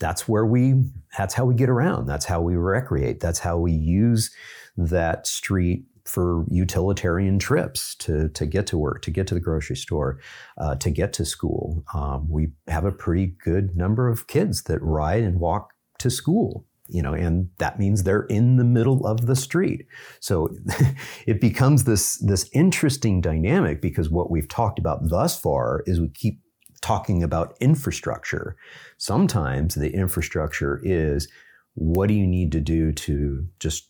that's 0.00 0.28
where 0.28 0.46
we, 0.46 0.84
that's 1.16 1.34
how 1.34 1.44
we 1.44 1.54
get 1.54 1.68
around. 1.68 2.06
That's 2.06 2.24
how 2.24 2.40
we 2.40 2.56
recreate. 2.56 3.20
That's 3.20 3.38
how 3.38 3.58
we 3.58 3.72
use 3.72 4.30
that 4.76 5.26
street 5.26 5.84
for 6.04 6.44
utilitarian 6.50 7.38
trips 7.38 7.94
to, 7.96 8.28
to 8.30 8.46
get 8.46 8.66
to 8.68 8.78
work, 8.78 9.02
to 9.02 9.10
get 9.10 9.26
to 9.28 9.34
the 9.34 9.40
grocery 9.40 9.76
store, 9.76 10.20
uh, 10.58 10.74
to 10.76 10.90
get 10.90 11.12
to 11.14 11.24
school. 11.24 11.84
Um, 11.94 12.28
we 12.28 12.52
have 12.68 12.84
a 12.84 12.92
pretty 12.92 13.34
good 13.42 13.76
number 13.76 14.08
of 14.08 14.26
kids 14.26 14.62
that 14.64 14.82
ride 14.82 15.22
and 15.22 15.40
walk 15.40 15.72
to 15.98 16.10
school 16.10 16.66
you 16.92 17.02
know, 17.02 17.14
and 17.14 17.48
that 17.58 17.78
means 17.78 18.02
they're 18.02 18.24
in 18.24 18.56
the 18.56 18.64
middle 18.64 19.06
of 19.06 19.26
the 19.26 19.36
street. 19.36 19.86
So 20.20 20.50
it 21.26 21.40
becomes 21.40 21.84
this, 21.84 22.18
this 22.18 22.48
interesting 22.52 23.20
dynamic 23.20 23.80
because 23.80 24.10
what 24.10 24.30
we've 24.30 24.48
talked 24.48 24.78
about 24.78 25.08
thus 25.08 25.38
far 25.38 25.82
is 25.86 26.00
we 26.00 26.08
keep 26.08 26.40
talking 26.80 27.22
about 27.22 27.56
infrastructure. 27.60 28.56
Sometimes 28.98 29.74
the 29.74 29.94
infrastructure 29.94 30.80
is 30.82 31.28
what 31.74 32.08
do 32.08 32.14
you 32.14 32.26
need 32.26 32.52
to 32.52 32.60
do 32.60 32.92
to 32.92 33.46
just 33.60 33.89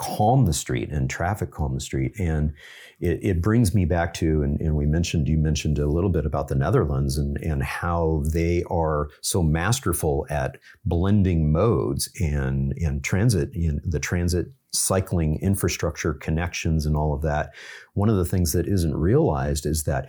calm 0.00 0.46
the 0.46 0.52
street 0.52 0.90
and 0.90 1.10
traffic 1.10 1.50
calm 1.50 1.74
the 1.74 1.80
street. 1.80 2.18
And 2.18 2.54
it, 3.00 3.18
it 3.22 3.42
brings 3.42 3.74
me 3.74 3.84
back 3.84 4.14
to, 4.14 4.42
and, 4.42 4.58
and, 4.58 4.74
we 4.74 4.86
mentioned, 4.86 5.28
you 5.28 5.36
mentioned 5.36 5.78
a 5.78 5.86
little 5.86 6.08
bit 6.08 6.24
about 6.24 6.48
the 6.48 6.54
Netherlands 6.54 7.18
and, 7.18 7.36
and 7.42 7.62
how 7.62 8.22
they 8.24 8.64
are 8.70 9.10
so 9.20 9.42
masterful 9.42 10.26
at 10.30 10.56
blending 10.86 11.52
modes 11.52 12.08
and, 12.18 12.72
and 12.78 13.04
transit, 13.04 13.50
in 13.54 13.82
the 13.84 14.00
transit 14.00 14.46
cycling 14.72 15.38
infrastructure 15.42 16.14
connections 16.14 16.86
and 16.86 16.96
all 16.96 17.12
of 17.12 17.20
that. 17.22 17.52
One 17.92 18.08
of 18.08 18.16
the 18.16 18.24
things 18.24 18.52
that 18.52 18.66
isn't 18.66 18.96
realized 18.96 19.66
is 19.66 19.84
that 19.84 20.08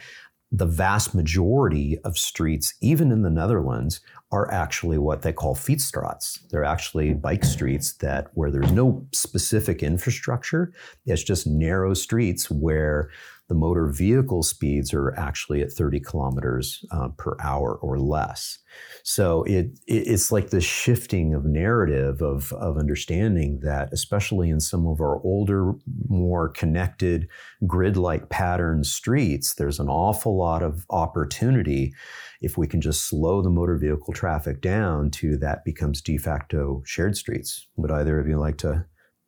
the 0.52 0.66
vast 0.66 1.16
majority 1.16 1.98
of 2.00 2.18
streets, 2.18 2.74
even 2.82 3.12
in 3.12 3.22
the 3.22 3.30
Netherlands, 3.30 4.02
are 4.32 4.52
actually 4.52 4.98
what 4.98 5.22
they 5.22 5.32
call 5.32 5.56
fietsstraats. 5.56 6.40
They're 6.50 6.66
actually 6.66 7.14
bike 7.14 7.46
streets 7.46 7.94
that 7.94 8.30
where 8.34 8.52
there's 8.52 8.72
no 8.72 9.06
specific 9.14 9.82
infrastructure. 9.82 10.74
It's 11.06 11.24
just 11.24 11.48
narrow 11.48 11.94
streets 11.94 12.52
where 12.52 13.10
the 13.52 13.56
motor 13.56 13.88
vehicle 13.88 14.44
speeds 14.44 14.94
are 14.94 15.14
actually 15.20 15.62
at 15.62 15.74
30 15.74 16.00
kilometers 16.00 16.86
uh, 16.90 17.10
per 17.18 17.36
hour 17.44 17.76
or 17.82 18.00
less. 18.00 18.58
So 19.04 19.44
it, 19.44 19.78
it, 19.88 20.08
it's 20.08 20.32
like 20.32 20.52
the 20.52 20.62
shifting 20.62 21.34
of 21.34 21.44
narrative 21.44 22.22
of, 22.22 22.54
of 22.54 22.78
understanding 22.78 23.60
that, 23.62 23.92
especially 23.92 24.50
in 24.50 24.62
some 24.62 24.88
of 24.88 25.02
our 25.02 25.22
older, 25.26 25.74
more 26.08 26.48
connected 26.48 27.28
grid-like 27.68 28.30
pattern 28.30 28.86
streets, 28.86 29.56
there's 29.56 29.82
an 29.82 29.90
awful 29.90 30.38
lot 30.38 30.64
of 30.64 30.86
opportunity 30.90 31.94
if 32.40 32.58
we 32.58 32.68
can 32.68 32.80
just 32.80 33.06
slow 33.06 33.42
the 33.42 33.50
motor 33.50 33.76
vehicle 33.78 34.14
traffic 34.14 34.62
down 34.62 35.12
to 35.12 35.36
that 35.40 35.66
becomes 35.66 36.02
de 36.02 36.18
facto 36.18 36.82
shared 36.86 37.18
streets. 37.18 37.68
Would 37.76 37.92
either 37.92 38.18
of 38.18 38.30
you 38.30 38.40
like 38.40 38.60
to 38.60 38.86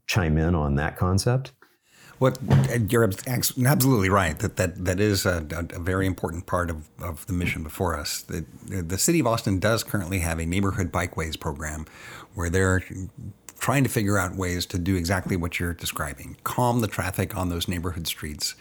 chime 0.07 0.37
in 0.37 0.55
on 0.55 0.75
that 0.75 0.95
concept? 0.95 1.51
What 2.19 2.37
you're 2.89 3.03
absolutely 3.27 4.09
right 4.09 4.37
that 4.39 4.55
that 4.55 4.85
that 4.85 4.99
is 4.99 5.25
a, 5.25 5.45
a 5.51 5.79
very 5.79 6.05
important 6.05 6.45
part 6.45 6.69
of, 6.69 6.87
of 7.01 7.25
the 7.27 7.33
mission 7.33 7.63
before 7.63 7.99
us. 7.99 8.21
The, 8.21 8.45
the 8.65 8.97
city 8.97 9.19
of 9.19 9.27
Austin 9.27 9.59
does 9.59 9.83
currently 9.83 10.19
have 10.19 10.39
a 10.39 10.45
neighborhood 10.45 10.91
bikeways 10.91 11.39
program, 11.39 11.85
where 12.33 12.49
they're 12.49 12.81
trying 13.59 13.83
to 13.83 13.89
figure 13.89 14.17
out 14.17 14.35
ways 14.35 14.65
to 14.67 14.77
do 14.77 14.95
exactly 14.95 15.35
what 15.35 15.59
you're 15.59 15.73
describing: 15.73 16.37
calm 16.43 16.79
the 16.79 16.87
traffic 16.87 17.35
on 17.35 17.49
those 17.49 17.67
neighborhood 17.67 18.07
streets 18.07 18.55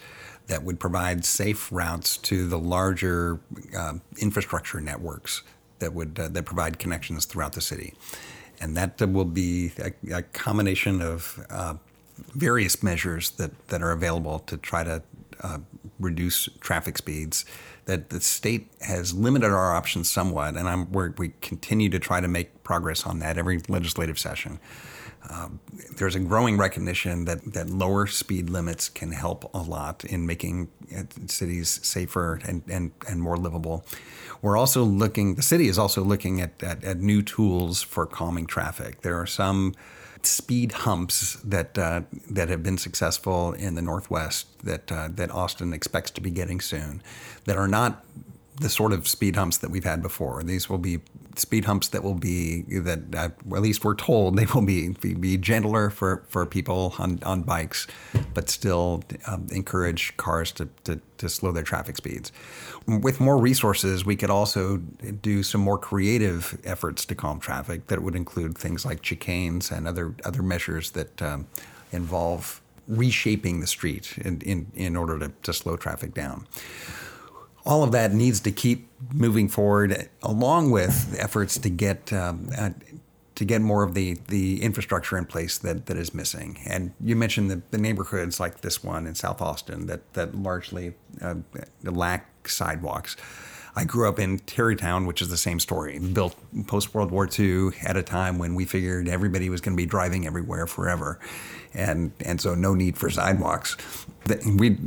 that 0.47 0.63
would 0.63 0.79
provide 0.79 1.23
safe 1.23 1.71
routes 1.71 2.17
to 2.17 2.47
the 2.47 2.59
larger 2.59 3.39
uh, 3.77 3.93
infrastructure 4.17 4.81
networks 4.81 5.41
that 5.79 5.93
would 5.93 6.19
uh, 6.19 6.27
that 6.27 6.43
provide 6.43 6.79
connections 6.79 7.25
throughout 7.25 7.53
the 7.53 7.61
city, 7.61 7.93
and 8.59 8.75
that 8.75 8.99
will 8.99 9.23
be 9.25 9.71
a, 9.79 10.15
a 10.15 10.21
combination 10.21 11.01
of 11.01 11.39
uh, 11.49 11.75
various 12.17 12.83
measures 12.83 13.31
that, 13.31 13.67
that 13.67 13.81
are 13.81 13.91
available 13.91 14.39
to 14.39 14.57
try 14.57 14.83
to 14.83 15.01
uh, 15.41 15.59
reduce 15.99 16.49
traffic 16.59 16.97
speeds. 16.97 17.45
That 17.85 18.09
the 18.09 18.21
state 18.21 18.71
has 18.81 19.13
limited 19.13 19.47
our 19.47 19.75
options 19.75 20.09
somewhat, 20.09 20.55
and 20.55 20.69
I'm, 20.69 20.91
we 20.91 21.33
continue 21.41 21.89
to 21.89 21.99
try 21.99 22.21
to 22.21 22.27
make 22.27 22.63
progress 22.63 23.05
on 23.05 23.19
that 23.19 23.37
every 23.37 23.59
legislative 23.67 24.17
session. 24.17 24.59
Um, 25.29 25.59
there's 25.97 26.15
a 26.15 26.19
growing 26.19 26.57
recognition 26.57 27.25
that, 27.25 27.53
that 27.53 27.69
lower 27.69 28.07
speed 28.07 28.49
limits 28.49 28.89
can 28.89 29.11
help 29.11 29.53
a 29.53 29.61
lot 29.61 30.03
in 30.03 30.25
making 30.25 30.69
uh, 30.95 31.03
cities 31.27 31.79
safer 31.83 32.39
and, 32.45 32.61
and, 32.69 32.91
and 33.07 33.21
more 33.21 33.37
livable. 33.37 33.85
We're 34.41 34.57
also 34.57 34.83
looking, 34.83 35.35
the 35.35 35.41
city 35.41 35.67
is 35.67 35.77
also 35.77 36.03
looking 36.03 36.41
at, 36.41 36.61
at, 36.61 36.83
at 36.83 36.97
new 36.99 37.21
tools 37.21 37.81
for 37.81 38.05
calming 38.05 38.45
traffic. 38.45 39.01
There 39.01 39.17
are 39.17 39.25
some 39.25 39.75
speed 40.25 40.71
humps 40.71 41.35
that 41.43 41.77
uh, 41.77 42.01
that 42.29 42.49
have 42.49 42.63
been 42.63 42.77
successful 42.77 43.53
in 43.53 43.75
the 43.75 43.81
Northwest 43.81 44.47
that 44.65 44.91
uh, 44.91 45.09
that 45.11 45.31
Austin 45.31 45.73
expects 45.73 46.11
to 46.11 46.21
be 46.21 46.31
getting 46.31 46.61
soon, 46.61 47.01
that 47.45 47.57
are 47.57 47.67
not 47.67 48.03
the 48.59 48.69
sort 48.69 48.93
of 48.93 49.07
speed 49.07 49.35
humps 49.35 49.57
that 49.57 49.69
we've 49.71 49.83
had 49.83 50.01
before. 50.01 50.43
These 50.43 50.69
will 50.69 50.77
be 50.77 50.99
speed 51.35 51.65
humps 51.65 51.89
that 51.89 52.03
will 52.03 52.13
be 52.13 52.61
that 52.61 52.99
uh, 53.15 53.29
at 53.55 53.61
least 53.61 53.83
we're 53.83 53.95
told 53.95 54.37
they 54.37 54.45
will 54.53 54.61
be 54.61 54.89
be, 54.89 55.37
gentler 55.37 55.89
for, 55.89 56.23
for 56.27 56.45
people 56.45 56.93
on, 56.99 57.19
on 57.23 57.41
bikes, 57.41 57.87
but 58.33 58.49
still 58.49 59.03
um, 59.27 59.47
encourage 59.51 60.15
cars 60.17 60.51
to, 60.51 60.69
to, 60.83 60.99
to 61.17 61.29
slow 61.29 61.51
their 61.51 61.63
traffic 61.63 61.97
speeds. 61.97 62.31
With 62.85 63.19
more 63.19 63.37
resources, 63.37 64.05
we 64.05 64.15
could 64.15 64.29
also 64.29 64.77
do 64.77 65.43
some 65.43 65.61
more 65.61 65.77
creative 65.77 66.59
efforts 66.63 67.05
to 67.05 67.15
calm 67.15 67.39
traffic 67.39 67.87
that 67.87 68.01
would 68.01 68.15
include 68.15 68.57
things 68.57 68.85
like 68.85 69.01
chicanes 69.01 69.71
and 69.71 69.87
other 69.87 70.15
other 70.23 70.43
measures 70.43 70.91
that 70.91 71.21
um, 71.21 71.47
involve 71.91 72.61
reshaping 72.87 73.61
the 73.61 73.67
street 73.67 74.17
in, 74.17 74.41
in, 74.41 74.71
in 74.75 74.95
order 74.97 75.17
to, 75.17 75.31
to 75.41 75.53
slow 75.53 75.77
traffic 75.77 76.13
down 76.13 76.45
all 77.65 77.83
of 77.83 77.91
that 77.91 78.13
needs 78.13 78.39
to 78.41 78.51
keep 78.51 78.87
moving 79.13 79.47
forward, 79.47 80.09
along 80.21 80.71
with 80.71 81.15
efforts 81.19 81.57
to 81.59 81.69
get 81.69 82.11
um, 82.11 82.49
uh, 82.57 82.71
to 83.35 83.45
get 83.45 83.61
more 83.61 83.83
of 83.83 83.93
the 83.93 84.17
the 84.27 84.61
infrastructure 84.61 85.17
in 85.17 85.25
place 85.25 85.57
that, 85.59 85.85
that 85.87 85.97
is 85.97 86.13
missing. 86.13 86.59
And 86.65 86.93
you 87.01 87.15
mentioned 87.15 87.49
the, 87.49 87.61
the 87.71 87.77
neighborhoods 87.77 88.39
like 88.39 88.61
this 88.61 88.83
one 88.83 89.07
in 89.07 89.15
South 89.15 89.41
Austin 89.41 89.87
that 89.87 90.13
that 90.13 90.35
largely 90.35 90.93
uh, 91.21 91.35
lack 91.83 92.47
sidewalks. 92.47 93.15
I 93.75 93.85
grew 93.85 94.07
up 94.07 94.19
in 94.19 94.37
Tarrytown, 94.39 95.07
which 95.07 95.19
is 95.19 95.29
the 95.29 95.37
same 95.37 95.59
story. 95.59 95.97
Built 95.97 96.35
post 96.67 96.93
World 96.93 97.09
War 97.09 97.27
II 97.27 97.69
at 97.83 97.97
a 97.97 98.03
time 98.03 98.37
when 98.37 98.53
we 98.53 98.65
figured 98.65 99.07
everybody 99.07 99.49
was 99.49 99.61
going 99.61 99.75
to 99.75 99.81
be 99.81 99.87
driving 99.87 100.27
everywhere 100.27 100.67
forever, 100.67 101.19
and 101.73 102.11
and 102.21 102.39
so 102.39 102.55
no 102.55 102.73
need 102.73 102.97
for 102.97 103.09
sidewalks 103.09 103.77
we 104.45 104.77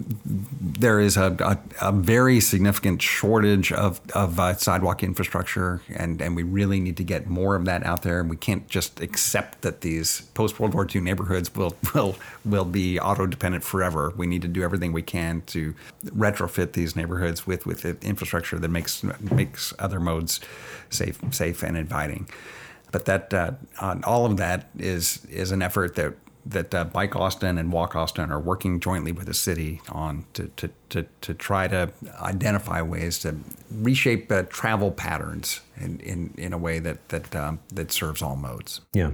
there 0.61 0.99
is 1.01 1.17
a, 1.17 1.37
a, 1.41 1.89
a, 1.89 1.93
very 1.93 2.41
significant 2.41 3.03
shortage 3.03 3.71
of, 3.73 4.01
of 4.15 4.41
uh, 4.41 4.55
sidewalk 4.55 5.03
infrastructure, 5.03 5.83
and, 5.95 6.21
and 6.23 6.35
we 6.35 6.43
really 6.43 6.81
need 6.81 6.97
to 6.97 7.05
get 7.05 7.27
more 7.27 7.55
of 7.55 7.65
that 7.67 7.85
out 7.85 8.03
there. 8.03 8.21
And 8.21 8.31
we 8.31 8.37
can't 8.37 8.67
just 8.69 9.01
accept 9.01 9.63
that 9.63 9.83
these 9.83 10.23
post 10.35 10.59
World 10.59 10.75
War 10.75 10.87
II 10.93 11.03
neighborhoods 11.03 11.55
will 11.55 11.77
will 11.95 12.17
will 12.45 12.65
be 12.65 12.99
auto 12.99 13.27
dependent 13.27 13.63
forever. 13.63 14.13
We 14.17 14.27
need 14.27 14.43
to 14.43 14.49
do 14.49 14.63
everything 14.63 14.93
we 14.93 15.03
can 15.03 15.43
to 15.49 15.75
retrofit 16.07 16.73
these 16.73 16.97
neighborhoods 16.97 17.47
with 17.47 17.67
with 17.67 17.85
infrastructure 18.05 18.59
that 18.59 18.71
makes 18.71 19.03
makes 19.21 19.75
other 19.79 20.01
modes 20.01 20.41
safe 20.89 21.21
safe 21.31 21.63
and 21.63 21.77
inviting. 21.77 22.29
But 22.91 23.05
that 23.05 23.35
uh, 23.35 23.53
all 24.05 24.25
of 24.25 24.39
that 24.39 24.71
is 24.79 25.27
is 25.27 25.51
an 25.51 25.61
effort 25.61 25.97
that 25.97 26.15
that 26.47 26.75
uh, 26.75 26.85
Bike 26.85 27.17
Austin 27.17 27.59
and 27.59 27.73
Walk 27.73 27.97
Austin 27.97 28.31
are 28.31 28.41
working 28.41 28.79
jointly 28.81 29.13
with 29.13 29.27
the 29.27 29.35
city 29.35 29.81
on 29.89 30.25
to, 30.35 30.49
to, 30.57 30.71
to, 30.91 31.07
to 31.21 31.35
try 31.35 31.67
to 31.69 31.91
identify 32.21 32.81
ways 32.81 33.19
to 33.21 33.37
reshape 33.71 34.31
uh, 34.31 34.43
travel 34.45 34.91
patterns 34.93 35.61
in, 35.77 35.99
in, 36.01 36.35
in 36.39 36.53
a 36.53 36.59
way 36.59 36.79
that 36.79 37.09
that 37.09 37.35
um, 37.35 37.59
that 37.73 37.91
serves 37.91 38.23
all 38.23 38.37
modes. 38.37 38.81
Yeah. 38.93 39.13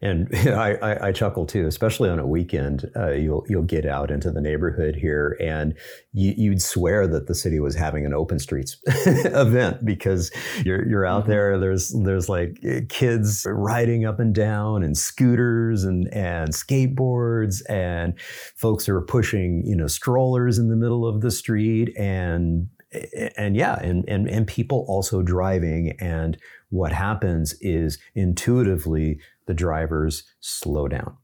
And 0.00 0.28
I, 0.34 0.74
I, 0.82 1.08
I, 1.08 1.12
chuckle 1.12 1.44
too, 1.44 1.66
especially 1.66 2.08
on 2.08 2.18
a 2.18 2.26
weekend. 2.26 2.90
Uh, 2.96 3.10
you'll 3.10 3.44
you'll 3.48 3.62
get 3.62 3.84
out 3.84 4.10
into 4.10 4.30
the 4.30 4.40
neighborhood 4.40 4.96
here, 4.96 5.36
and 5.40 5.74
you, 6.12 6.50
would 6.50 6.62
swear 6.62 7.06
that 7.06 7.26
the 7.26 7.34
city 7.34 7.60
was 7.60 7.74
having 7.74 8.06
an 8.06 8.14
open 8.14 8.38
streets 8.38 8.78
event 8.86 9.84
because 9.84 10.30
you're 10.64 10.88
you're 10.88 11.04
out 11.04 11.22
mm-hmm. 11.22 11.32
there. 11.32 11.58
There's 11.58 11.94
there's 12.04 12.28
like 12.28 12.58
kids 12.88 13.46
riding 13.48 14.06
up 14.06 14.18
and 14.18 14.34
down, 14.34 14.82
and 14.82 14.96
scooters 14.96 15.84
and 15.84 16.08
and 16.12 16.50
skateboards, 16.52 17.62
and 17.68 18.18
folks 18.56 18.88
are 18.88 19.02
pushing 19.02 19.62
you 19.66 19.76
know 19.76 19.86
strollers 19.86 20.58
in 20.58 20.68
the 20.68 20.76
middle 20.76 21.06
of 21.06 21.20
the 21.20 21.30
street, 21.30 21.94
and 21.98 22.68
and 23.36 23.56
yeah, 23.56 23.78
and 23.82 24.08
and 24.08 24.28
and 24.28 24.46
people 24.46 24.86
also 24.88 25.20
driving 25.20 25.96
and 26.00 26.38
what 26.70 26.92
happens 26.92 27.54
is 27.60 27.98
intuitively 28.14 29.18
the 29.50 29.54
drivers 29.54 30.22
slow 30.38 30.86
down 30.86 31.16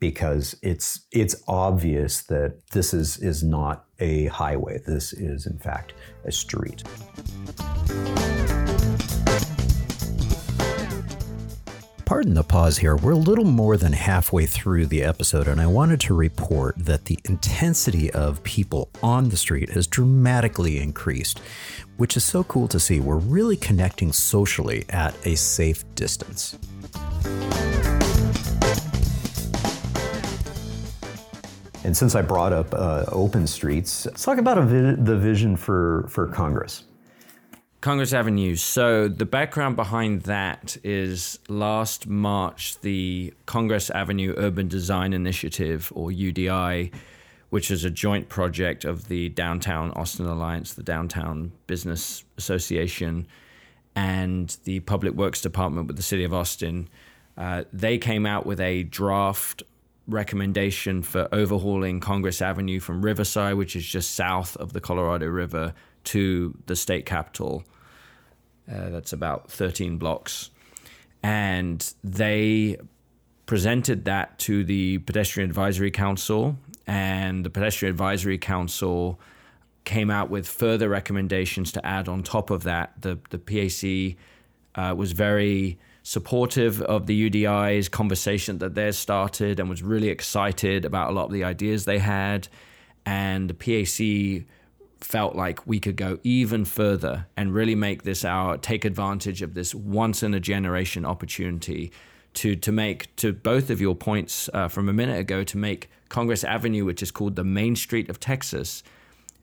because 0.00 0.56
it's 0.62 1.06
it's 1.12 1.36
obvious 1.46 2.24
that 2.24 2.60
this 2.72 2.92
is 2.92 3.18
is 3.18 3.44
not 3.44 3.84
a 4.00 4.26
highway 4.26 4.80
this 4.84 5.12
is 5.12 5.46
in 5.46 5.56
fact 5.60 5.92
a 6.24 6.32
street 6.32 6.82
Pardon 12.04 12.34
the 12.34 12.42
pause 12.42 12.76
here. 12.76 12.94
We're 12.96 13.12
a 13.12 13.16
little 13.16 13.46
more 13.46 13.78
than 13.78 13.94
halfway 13.94 14.44
through 14.44 14.84
the 14.84 15.02
episode, 15.02 15.48
and 15.48 15.58
I 15.58 15.66
wanted 15.66 15.98
to 16.00 16.14
report 16.14 16.74
that 16.76 17.06
the 17.06 17.18
intensity 17.24 18.10
of 18.10 18.42
people 18.42 18.90
on 19.02 19.30
the 19.30 19.36
street 19.38 19.70
has 19.70 19.86
dramatically 19.86 20.78
increased, 20.78 21.40
which 21.96 22.18
is 22.18 22.22
so 22.22 22.44
cool 22.44 22.68
to 22.68 22.78
see. 22.78 23.00
We're 23.00 23.16
really 23.16 23.56
connecting 23.56 24.12
socially 24.12 24.84
at 24.90 25.14
a 25.26 25.36
safe 25.36 25.86
distance. 25.94 26.58
And 31.84 31.96
since 31.96 32.14
I 32.14 32.22
brought 32.22 32.52
up 32.52 32.72
uh, 32.72 33.04
open 33.08 33.46
streets, 33.46 34.06
let's 34.06 34.24
talk 34.24 34.38
about 34.38 34.56
vi- 34.64 34.94
the 35.02 35.18
vision 35.18 35.56
for, 35.56 36.06
for 36.08 36.28
Congress. 36.28 36.84
Congress 37.82 38.12
Avenue. 38.12 38.54
So 38.54 39.08
the 39.08 39.26
background 39.26 39.74
behind 39.74 40.22
that 40.22 40.76
is 40.84 41.40
last 41.48 42.06
March, 42.06 42.78
the 42.80 43.34
Congress 43.46 43.90
Avenue 43.90 44.34
Urban 44.36 44.68
Design 44.68 45.12
Initiative, 45.12 45.92
or 45.96 46.10
UDI, 46.10 46.92
which 47.50 47.72
is 47.72 47.84
a 47.84 47.90
joint 47.90 48.28
project 48.28 48.84
of 48.84 49.08
the 49.08 49.30
Downtown 49.30 49.90
Austin 49.90 50.26
Alliance, 50.26 50.74
the 50.74 50.84
Downtown 50.84 51.50
Business 51.66 52.22
Association, 52.38 53.26
and 53.96 54.56
the 54.62 54.78
Public 54.80 55.14
Works 55.14 55.42
Department 55.42 55.88
with 55.88 55.96
the 55.96 56.02
City 56.04 56.22
of 56.22 56.32
Austin. 56.32 56.88
Uh, 57.36 57.64
they 57.72 57.98
came 57.98 58.26
out 58.26 58.46
with 58.46 58.60
a 58.60 58.82
draft 58.84 59.62
recommendation 60.06 61.02
for 61.02 61.28
overhauling 61.32 62.00
Congress 62.00 62.42
Avenue 62.42 62.80
from 62.80 63.02
Riverside, 63.02 63.54
which 63.54 63.76
is 63.76 63.84
just 63.84 64.14
south 64.14 64.56
of 64.56 64.72
the 64.72 64.80
Colorado 64.80 65.26
River, 65.26 65.74
to 66.04 66.56
the 66.66 66.76
state 66.76 67.06
capitol. 67.06 67.64
Uh, 68.70 68.90
that's 68.90 69.12
about 69.12 69.50
13 69.50 69.98
blocks. 69.98 70.50
And 71.22 71.94
they 72.02 72.78
presented 73.46 74.04
that 74.06 74.38
to 74.40 74.64
the 74.64 74.98
Pedestrian 74.98 75.48
Advisory 75.48 75.90
Council 75.90 76.56
and 76.86 77.44
the 77.44 77.50
Pedestrian 77.50 77.90
Advisory 77.90 78.38
Council 78.38 79.20
came 79.84 80.10
out 80.10 80.30
with 80.30 80.48
further 80.48 80.88
recommendations 80.88 81.72
to 81.72 81.84
add 81.84 82.08
on 82.08 82.22
top 82.22 82.50
of 82.50 82.64
that. 82.64 82.92
The 83.00 83.18
the 83.30 83.38
PAC 83.38 84.16
uh, 84.74 84.94
was 84.94 85.12
very 85.12 85.78
supportive 86.02 86.82
of 86.82 87.06
the 87.06 87.30
UDI's 87.30 87.88
conversation 87.88 88.58
that 88.58 88.74
they 88.74 88.90
started 88.92 89.60
and 89.60 89.68
was 89.68 89.82
really 89.82 90.08
excited 90.08 90.84
about 90.84 91.10
a 91.10 91.12
lot 91.12 91.26
of 91.26 91.32
the 91.32 91.44
ideas 91.44 91.84
they 91.84 91.98
had. 91.98 92.48
And 93.06 93.50
the 93.50 93.54
PAC 93.54 94.46
felt 95.00 95.34
like 95.34 95.66
we 95.66 95.80
could 95.80 95.96
go 95.96 96.18
even 96.22 96.64
further 96.64 97.26
and 97.36 97.54
really 97.54 97.74
make 97.74 98.02
this 98.02 98.24
our 98.24 98.56
take 98.56 98.84
advantage 98.84 99.42
of 99.42 99.54
this 99.54 99.74
once 99.74 100.22
in 100.22 100.34
a 100.34 100.40
generation 100.40 101.04
opportunity 101.04 101.92
to 102.34 102.56
to 102.56 102.72
make 102.72 103.14
to 103.16 103.32
both 103.32 103.68
of 103.70 103.80
your 103.80 103.94
points 103.94 104.48
uh, 104.54 104.68
from 104.68 104.88
a 104.88 104.92
minute 104.92 105.18
ago 105.18 105.44
to 105.44 105.58
make 105.58 105.90
Congress 106.08 106.44
Avenue, 106.44 106.84
which 106.84 107.02
is 107.02 107.10
called 107.10 107.36
the 107.36 107.44
Main 107.44 107.74
Street 107.74 108.08
of 108.08 108.20
Texas, 108.20 108.82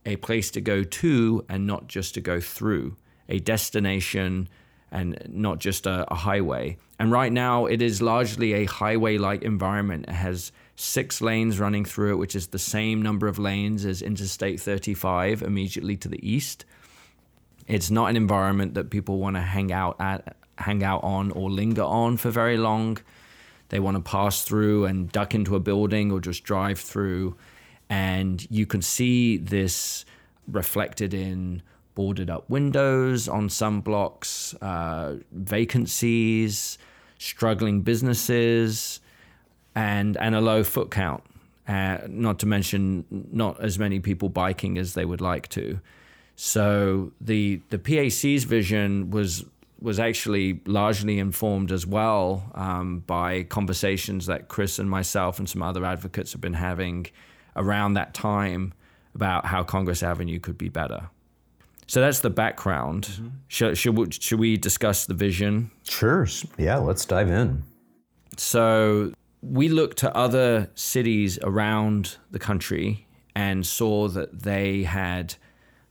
a 0.05 0.15
place 0.17 0.51
to 0.51 0.61
go 0.61 0.83
to 0.83 1.45
and 1.49 1.65
not 1.65 1.87
just 1.87 2.13
to 2.13 2.21
go 2.21 2.39
through, 2.39 2.95
a 3.27 3.39
destination 3.39 4.47
and 4.91 5.21
not 5.27 5.59
just 5.59 5.85
a, 5.85 6.11
a 6.11 6.15
highway. 6.15 6.77
And 6.99 7.11
right 7.11 7.31
now, 7.31 7.65
it 7.65 7.81
is 7.81 8.01
largely 8.01 8.53
a 8.53 8.65
highway 8.65 9.17
like 9.17 9.43
environment. 9.43 10.05
It 10.07 10.13
has 10.13 10.51
six 10.75 11.21
lanes 11.21 11.59
running 11.59 11.85
through 11.85 12.13
it, 12.13 12.17
which 12.17 12.35
is 12.35 12.47
the 12.47 12.59
same 12.59 13.01
number 13.01 13.27
of 13.27 13.39
lanes 13.39 13.85
as 13.85 14.01
Interstate 14.01 14.59
35 14.59 15.41
immediately 15.41 15.95
to 15.97 16.07
the 16.07 16.27
east. 16.27 16.65
It's 17.67 17.91
not 17.91 18.09
an 18.09 18.17
environment 18.17 18.73
that 18.73 18.89
people 18.89 19.19
want 19.19 19.35
to 19.35 19.41
hang 19.41 19.71
out 19.71 19.95
at, 19.99 20.35
hang 20.57 20.83
out 20.83 21.03
on, 21.03 21.31
or 21.31 21.49
linger 21.49 21.83
on 21.83 22.17
for 22.17 22.31
very 22.31 22.57
long 22.57 22.97
they 23.69 23.79
want 23.79 23.95
to 23.97 24.01
pass 24.01 24.43
through 24.43 24.85
and 24.85 25.11
duck 25.11 25.33
into 25.33 25.55
a 25.55 25.59
building 25.59 26.11
or 26.11 26.19
just 26.19 26.43
drive 26.43 26.79
through. 26.79 27.37
And 27.89 28.45
you 28.51 28.65
can 28.65 28.81
see 28.81 29.37
this 29.37 30.05
reflected 30.47 31.13
in 31.13 31.61
boarded 31.99 32.29
up 32.29 32.49
windows 32.49 33.27
on 33.27 33.49
some 33.49 33.81
blocks, 33.81 34.53
uh, 34.61 35.17
vacancies, 35.33 36.77
struggling 37.17 37.81
businesses, 37.81 39.01
and, 39.75 40.15
and 40.15 40.33
a 40.33 40.39
low 40.39 40.63
foot 40.63 40.89
count. 40.91 41.21
Uh, 41.67 41.97
not 42.07 42.39
to 42.39 42.45
mention 42.45 43.03
not 43.33 43.59
as 43.61 43.77
many 43.77 43.99
people 43.99 44.29
biking 44.29 44.77
as 44.77 44.93
they 44.93 45.03
would 45.03 45.19
like 45.19 45.49
to. 45.49 45.81
So 46.37 47.11
the 47.19 47.59
the 47.69 47.77
PAC's 47.77 48.45
vision 48.45 49.11
was 49.11 49.43
was 49.81 49.99
actually 49.99 50.61
largely 50.65 51.19
informed 51.19 51.69
as 51.69 51.85
well 51.85 52.49
um, 52.55 52.99
by 53.07 53.43
conversations 53.43 54.25
that 54.27 54.47
Chris 54.47 54.79
and 54.79 54.89
myself 54.89 55.37
and 55.37 55.49
some 55.49 55.61
other 55.61 55.83
advocates 55.83 56.31
have 56.31 56.39
been 56.39 56.53
having 56.53 57.07
around 57.57 57.95
that 57.95 58.13
time 58.13 58.73
about 59.13 59.45
how 59.47 59.63
Congress 59.63 60.01
Avenue 60.01 60.39
could 60.39 60.57
be 60.57 60.69
better. 60.69 61.09
So 61.89 62.01
that's 62.01 62.19
the 62.19 62.29
background. 62.29 63.05
Mm-hmm. 63.05 63.27
Should, 63.47 63.77
should, 63.79 63.97
we, 63.97 64.11
should 64.11 64.39
we 64.39 64.57
discuss 64.57 65.07
the 65.07 65.15
vision? 65.15 65.71
Sure. 65.89 66.27
Yeah, 66.55 66.77
let's 66.77 67.03
dive 67.03 67.31
in. 67.31 67.63
So 68.37 69.11
we 69.41 69.69
looked 69.69 69.97
to 69.97 70.15
other 70.15 70.69
cities 70.75 71.39
around 71.41 72.17
the 72.29 72.37
country 72.37 73.07
and 73.35 73.65
saw 73.65 74.07
that 74.09 74.43
they 74.43 74.83
had 74.83 75.33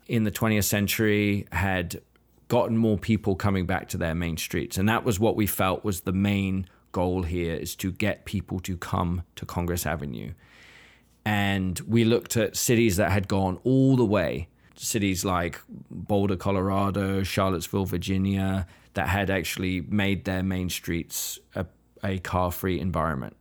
in 0.06 0.22
the 0.22 0.30
20th 0.30 0.64
century 0.64 1.48
had 1.50 2.00
gotten 2.46 2.76
more 2.76 2.96
people 2.96 3.34
coming 3.34 3.66
back 3.66 3.88
to 3.88 3.98
their 3.98 4.14
main 4.14 4.36
streets 4.36 4.78
and 4.78 4.88
that 4.88 5.04
was 5.04 5.18
what 5.18 5.36
we 5.36 5.46
felt 5.46 5.84
was 5.84 6.02
the 6.02 6.12
main 6.12 6.66
goal 6.92 7.24
here 7.24 7.54
is 7.54 7.74
to 7.76 7.92
get 7.92 8.24
people 8.24 8.58
to 8.60 8.76
come 8.76 9.22
to 9.36 9.44
Congress 9.44 9.84
Avenue 9.84 10.32
and 11.26 11.80
we 11.80 12.04
looked 12.04 12.38
at 12.38 12.56
cities 12.56 12.96
that 12.96 13.10
had 13.10 13.28
gone 13.28 13.58
all 13.64 13.96
the 13.96 14.04
way 14.04 14.48
cities 14.78 15.24
like 15.24 15.60
Boulder 15.90 16.36
Colorado 16.36 17.22
Charlottesville 17.22 17.84
Virginia 17.84 18.66
that 18.94 19.08
had 19.08 19.30
actually 19.30 19.82
made 19.82 20.24
their 20.24 20.42
main 20.42 20.68
streets 20.68 21.38
a, 21.54 21.66
a 22.02 22.18
car 22.18 22.50
free 22.50 22.80
environment 22.80 23.36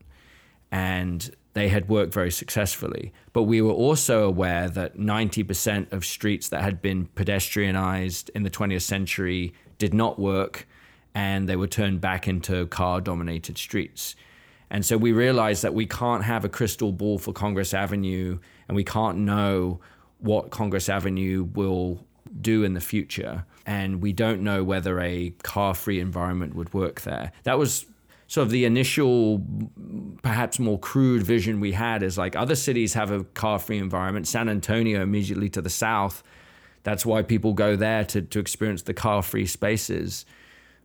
and 0.72 1.32
they 1.54 1.70
had 1.70 1.90
worked 1.90 2.14
very 2.14 2.30
successfully. 2.30 3.12
But 3.34 3.44
we 3.44 3.62
were 3.62 3.72
also 3.72 4.28
aware 4.28 4.70
that 4.70 4.98
90% 4.98 5.92
of 5.92 6.06
streets 6.06 6.50
that 6.50 6.62
had 6.62 6.82
been 6.82 7.08
pedestrianized 7.16 8.30
in 8.36 8.44
the 8.44 8.50
20th 8.52 8.84
century 8.84 9.54
did 9.80 9.94
not 9.94 10.20
work 10.20 10.68
and 11.16 11.50
they 11.50 11.56
were 11.56 11.68
turned 11.68 12.00
back 12.00 12.28
into 12.28 12.68
car 12.68 13.02
dominated 13.02 13.58
streets. 13.58 14.16
And 14.70 14.86
so 14.86 14.98
we 14.98 15.14
realized 15.14 15.64
that 15.64 15.74
we 15.74 15.88
can't 15.88 16.24
have 16.26 16.46
a 16.46 16.50
crystal 16.50 16.92
ball 16.92 17.18
for 17.18 17.34
Congress 17.34 17.74
Avenue 17.74 18.38
and 18.68 18.76
we 18.76 18.84
can't 18.84 19.18
know 19.18 19.80
what 20.20 20.50
Congress 20.50 20.90
Avenue 20.90 21.44
will 21.44 22.06
do 22.40 22.64
in 22.64 22.74
the 22.74 22.82
future. 22.82 23.46
And 23.66 24.02
we 24.02 24.14
don't 24.14 24.42
know 24.42 24.64
whether 24.64 25.00
a 25.00 25.32
car 25.44 25.74
free 25.74 26.00
environment 26.00 26.56
would 26.56 26.74
work 26.74 27.02
there. 27.02 27.32
That 27.44 27.58
was 27.58 27.86
sort 28.28 28.46
of 28.46 28.52
the 28.52 28.66
initial, 28.66 29.42
perhaps 30.22 30.60
more 30.60 30.80
crude 30.80 31.24
vision 31.24 31.60
we 31.60 31.72
had 31.72 32.04
is 32.04 32.18
like 32.18 32.36
other 32.36 32.56
cities 32.56 32.94
have 32.94 33.12
a 33.12 33.24
car 33.24 33.60
free 33.60 33.78
environment. 33.78 34.28
San 34.28 34.50
Antonio, 34.50 35.02
immediately 35.02 35.50
to 35.50 35.62
the 35.62 35.70
south, 35.70 36.24
that's 36.84 37.06
why 37.06 37.22
people 37.22 37.54
go 37.54 37.76
there 37.76 38.04
to, 38.06 38.22
to 38.22 38.40
experience 38.40 38.84
the 38.84 38.94
car 38.94 39.22
free 39.22 39.46
spaces. 39.46 40.26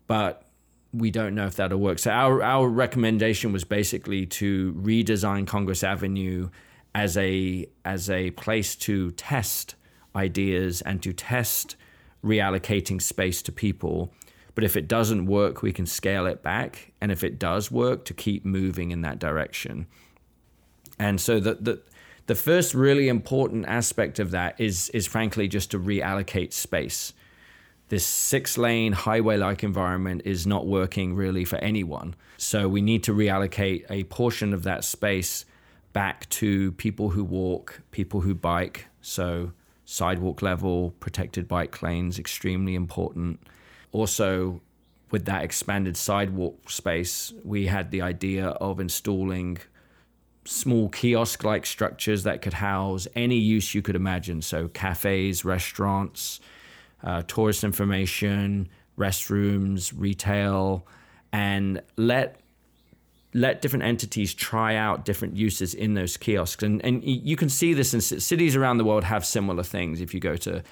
But 0.06 0.44
we 0.92 1.10
don't 1.10 1.34
know 1.34 1.46
if 1.46 1.56
that'll 1.56 1.78
work. 1.78 1.98
So 1.98 2.10
our, 2.10 2.42
our 2.42 2.68
recommendation 2.68 3.52
was 3.52 3.64
basically 3.64 4.26
to 4.26 4.72
redesign 4.74 5.46
Congress 5.46 5.82
Avenue 5.82 6.50
as 6.94 7.16
a 7.16 7.66
as 7.84 8.10
a 8.10 8.30
place 8.32 8.76
to 8.76 9.10
test 9.12 9.74
ideas 10.14 10.82
and 10.82 11.02
to 11.02 11.12
test 11.12 11.76
reallocating 12.24 13.00
space 13.00 13.42
to 13.42 13.50
people 13.52 14.12
but 14.54 14.64
if 14.64 14.76
it 14.76 14.88
doesn't 14.88 15.26
work, 15.26 15.62
we 15.62 15.72
can 15.72 15.86
scale 15.86 16.26
it 16.26 16.42
back. 16.42 16.92
And 17.00 17.10
if 17.10 17.24
it 17.24 17.38
does 17.38 17.70
work, 17.70 18.04
to 18.06 18.14
keep 18.14 18.44
moving 18.44 18.90
in 18.90 19.02
that 19.02 19.18
direction. 19.18 19.86
And 20.98 21.20
so 21.20 21.40
the, 21.40 21.54
the, 21.54 21.82
the 22.26 22.34
first 22.34 22.74
really 22.74 23.08
important 23.08 23.66
aspect 23.66 24.18
of 24.18 24.30
that 24.32 24.60
is, 24.60 24.90
is 24.90 25.06
frankly 25.06 25.48
just 25.48 25.70
to 25.70 25.78
reallocate 25.78 26.52
space. 26.52 27.12
This 27.88 28.06
six 28.06 28.56
lane 28.56 28.92
highway 28.92 29.36
like 29.36 29.62
environment 29.62 30.22
is 30.24 30.46
not 30.46 30.66
working 30.66 31.14
really 31.14 31.44
for 31.44 31.56
anyone. 31.56 32.14
So 32.36 32.68
we 32.68 32.82
need 32.82 33.02
to 33.04 33.14
reallocate 33.14 33.84
a 33.90 34.04
portion 34.04 34.54
of 34.54 34.62
that 34.64 34.84
space 34.84 35.44
back 35.92 36.28
to 36.30 36.72
people 36.72 37.10
who 37.10 37.24
walk, 37.24 37.82
people 37.90 38.20
who 38.20 38.34
bike. 38.34 38.86
So 39.00 39.52
sidewalk 39.84 40.42
level, 40.42 40.94
protected 41.00 41.48
bike 41.48 41.82
lanes, 41.82 42.18
extremely 42.18 42.74
important 42.74 43.40
also 43.92 44.62
with 45.10 45.26
that 45.26 45.44
expanded 45.44 45.96
sidewalk 45.96 46.70
space, 46.70 47.32
we 47.44 47.66
had 47.66 47.90
the 47.90 48.00
idea 48.00 48.46
of 48.46 48.80
installing 48.80 49.58
small 50.44 50.88
kiosk 50.88 51.44
like 51.44 51.66
structures 51.66 52.24
that 52.24 52.42
could 52.42 52.54
house 52.54 53.06
any 53.14 53.36
use 53.36 53.74
you 53.74 53.82
could 53.82 53.94
imagine. 53.94 54.40
So, 54.40 54.68
cafes, 54.68 55.44
restaurants, 55.44 56.40
uh, 57.04 57.22
tourist 57.28 57.62
information, 57.62 58.68
restrooms, 58.98 59.92
retail, 59.94 60.86
and 61.32 61.82
let 61.96 62.40
let 63.34 63.62
different 63.62 63.84
entities 63.84 64.34
try 64.34 64.76
out 64.76 65.04
different 65.04 65.36
uses 65.36 65.74
in 65.74 65.94
those 65.94 66.16
kiosks. 66.16 66.62
And, 66.62 66.84
and 66.84 67.02
you 67.02 67.36
can 67.36 67.48
see 67.48 67.72
this 67.72 67.94
in 67.94 68.00
cities 68.00 68.56
around 68.56 68.78
the 68.78 68.84
world 68.84 69.04
have 69.04 69.24
similar 69.24 69.62
things. 69.62 70.00
If 70.00 70.12
you 70.12 70.20
go 70.20 70.36
to 70.36 70.62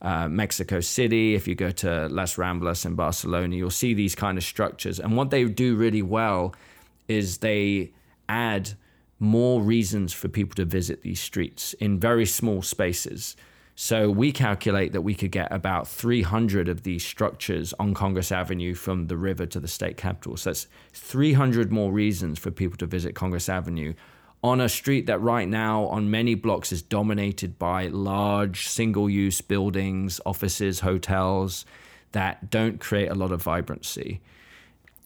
uh, 0.00 0.28
Mexico 0.28 0.80
City, 0.80 1.34
if 1.34 1.48
you 1.48 1.54
go 1.54 1.70
to 1.70 2.08
Las 2.08 2.36
Ramblas 2.36 2.86
in 2.86 2.94
Barcelona, 2.94 3.56
you'll 3.56 3.70
see 3.70 3.94
these 3.94 4.14
kind 4.14 4.38
of 4.38 4.44
structures. 4.44 5.00
And 5.00 5.16
what 5.16 5.30
they 5.30 5.44
do 5.44 5.74
really 5.74 6.02
well 6.02 6.54
is 7.08 7.38
they 7.38 7.90
add 8.28 8.70
more 9.18 9.62
reasons 9.62 10.12
for 10.12 10.28
people 10.28 10.54
to 10.56 10.64
visit 10.64 11.02
these 11.02 11.20
streets 11.20 11.72
in 11.74 11.98
very 11.98 12.26
small 12.26 12.62
spaces. 12.62 13.36
So 13.76 14.08
we 14.08 14.30
calculate 14.30 14.92
that 14.92 15.02
we 15.02 15.14
could 15.14 15.32
get 15.32 15.52
about 15.52 15.88
300 15.88 16.68
of 16.68 16.84
these 16.84 17.04
structures 17.04 17.74
on 17.80 17.92
Congress 17.92 18.30
Avenue 18.30 18.74
from 18.74 19.08
the 19.08 19.16
river 19.16 19.46
to 19.46 19.58
the 19.58 19.66
state 19.66 19.96
capitol. 19.96 20.36
So 20.36 20.50
that's 20.50 20.68
300 20.92 21.72
more 21.72 21.90
reasons 21.90 22.38
for 22.38 22.52
people 22.52 22.76
to 22.78 22.86
visit 22.86 23.14
Congress 23.16 23.48
Avenue 23.48 23.94
on 24.44 24.60
a 24.60 24.68
street 24.68 25.06
that 25.06 25.18
right 25.20 25.48
now 25.48 25.86
on 25.86 26.10
many 26.10 26.34
blocks 26.34 26.70
is 26.70 26.82
dominated 26.82 27.58
by 27.58 27.86
large 27.86 28.68
single 28.68 29.08
use 29.08 29.40
buildings, 29.40 30.20
offices, 30.26 30.80
hotels 30.80 31.64
that 32.12 32.50
don't 32.50 32.78
create 32.78 33.08
a 33.08 33.14
lot 33.14 33.32
of 33.32 33.42
vibrancy. 33.42 34.20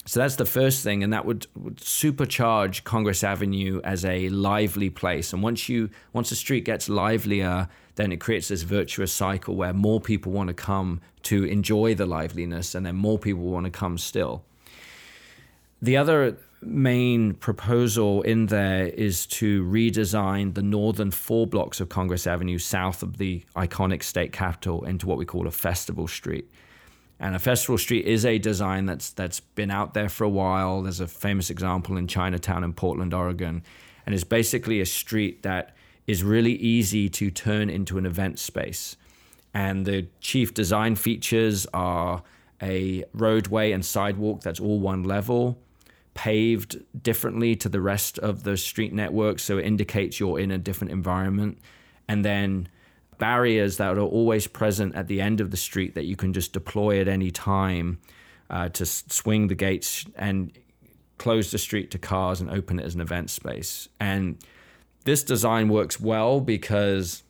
So 0.05 0.21
that's 0.21 0.37
the 0.37 0.47
first 0.47 0.83
thing, 0.83 1.05
and 1.05 1.13
that 1.13 1.25
would, 1.25 1.47
would, 1.55 1.77
supercharge 1.77 2.83
Congress 2.83 3.23
Avenue 3.23 3.81
as 3.85 4.05
a 4.05 4.29
lively 4.31 4.91
place. 4.91 5.33
And 5.33 5.43
once 5.43 5.69
you 5.69 5.91
once 6.13 6.31
the 6.31 6.37
street 6.37 6.65
gets 6.65 6.89
livelier, 6.89 7.69
then 7.99 8.13
it 8.13 8.21
creates 8.21 8.47
this 8.47 8.63
virtuous 8.63 9.13
cycle 9.13 9.57
where 9.57 9.73
more 9.73 10.01
people 10.01 10.31
want 10.31 10.47
to 10.47 10.55
come 10.55 11.01
to 11.25 11.45
enjoy 11.45 11.97
the 11.97 12.07
liveliness, 12.07 12.77
and 12.77 12.87
then 12.87 12.95
more 12.95 13.19
people 13.19 13.43
want 13.43 13.65
to 13.65 13.71
come 13.71 13.99
still. 13.99 14.45
The 15.83 15.97
other 15.97 16.39
main 16.63 17.35
proposal 17.35 18.23
in 18.23 18.47
there 18.47 18.87
is 18.87 19.27
to 19.27 19.65
redesign 19.65 20.55
the 20.55 20.63
northern 20.63 21.11
four 21.11 21.47
blocks 21.49 21.81
of 21.81 21.89
Congress 21.89 22.25
Avenue 22.25 22.59
south 22.59 23.03
of 23.03 23.19
the 23.19 23.45
iconic 23.57 24.05
state 24.05 24.33
capitol 24.33 24.85
into 24.85 25.09
what 25.09 25.19
we 25.19 25.25
call 25.25 25.49
a 25.49 25.51
festival 25.51 26.07
street. 26.07 26.49
And 27.19 27.35
a 27.35 27.41
festival 27.41 27.79
street 27.79 28.07
is 28.07 28.25
a 28.25 28.39
design 28.39 28.87
that's 28.87 29.11
that's 29.11 29.41
been 29.41 29.73
out 29.73 29.95
there 29.95 30.09
for 30.09 30.23
a 30.23 30.29
while. 30.29 30.83
There's 30.83 31.01
a 31.01 31.09
famous 31.09 31.51
example 31.51 31.97
in 31.97 32.07
Chinatown 32.07 32.63
in 32.63 32.75
Portland, 32.75 33.13
Oregon, 33.13 33.65
and 34.07 34.15
it's 34.15 34.23
basically 34.23 34.81
a 34.81 34.87
street 34.87 35.43
that 35.43 35.75
is 36.09 36.25
really 36.25 36.55
easy 36.55 37.09
to 37.09 37.31
turn 37.31 37.71
into 37.71 37.99
an 37.99 38.07
event 38.07 38.41
space. 38.41 38.97
And 39.55 39.87
the 39.87 40.09
chief 40.21 40.53
design 40.55 40.97
features 40.97 41.67
are 41.73 42.25
a 42.61 43.05
roadway 43.13 43.71
and 43.71 43.85
sidewalk 43.85 44.41
that's 44.41 44.59
all 44.59 44.81
one 44.81 45.05
level 45.05 45.59
paved 46.15 46.77
differently 47.01 47.55
to 47.55 47.69
the 47.69 47.81
rest 47.81 48.19
of 48.19 48.43
the 48.43 48.57
street 48.57 48.93
network, 48.93 49.39
so 49.39 49.57
it 49.57 49.65
indicates 49.65 50.19
you're 50.19 50.41
in 50.41 50.51
a 50.51 50.59
different 50.59 50.91
environment. 50.91 51.59
And 52.09 52.25
then 52.25 52.69
barriers 53.19 53.77
that 53.77 53.97
are 53.97 54.01
always 54.01 54.49
present 54.49 54.97
at 54.97 55.07
the 55.07 55.21
end 55.21 55.41
of 55.41 55.53
the 55.53 55.57
street 55.57 55.95
that 55.95 56.07
you 56.07 56.17
can 56.17 56.33
just 56.33 56.53
deploy 56.53 57.01
at 57.01 57.07
any 57.07 57.31
time 57.31 58.01
uh, 58.51 58.69
to 58.71 58.85
swing 58.85 59.47
the 59.47 59.55
gates 59.55 60.07
and 60.17 60.59
close 61.19 61.53
the 61.53 61.59
street 61.59 61.93
to 61.93 61.99
cars 61.99 62.41
and 62.41 62.51
open 62.51 62.81
it 62.81 62.85
as 62.85 62.97
an 62.97 63.01
event 63.01 63.31
space. 63.31 63.89
And 64.01 64.39
this 65.09 65.23
design 65.23 65.69
works 65.69 65.99
well 65.99 66.41
because 66.41 67.23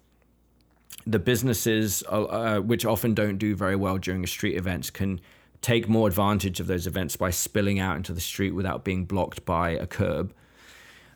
the 1.07 1.19
businesses, 1.19 2.03
uh, 2.11 2.25
uh 2.25 2.61
which 2.61 2.85
often 2.85 3.15
don't 3.15 3.39
do 3.39 3.55
very 3.55 3.77
well 3.77 3.99
during 3.99 4.27
street 4.27 4.57
events, 4.57 4.91
can 4.91 5.21
take 5.63 5.89
more 5.89 6.09
advantage 6.09 6.61
of 6.61 6.67
those 6.67 6.87
events 6.87 7.17
by 7.17 7.31
spilling 7.31 7.79
out 7.79 7.97
into 7.97 8.13
the 8.13 8.21
street 8.21 8.53
without 8.53 8.85
being 8.85 9.05
blocked 9.05 9.45
by 9.45 9.71
a 9.71 9.87
curb. 9.87 10.33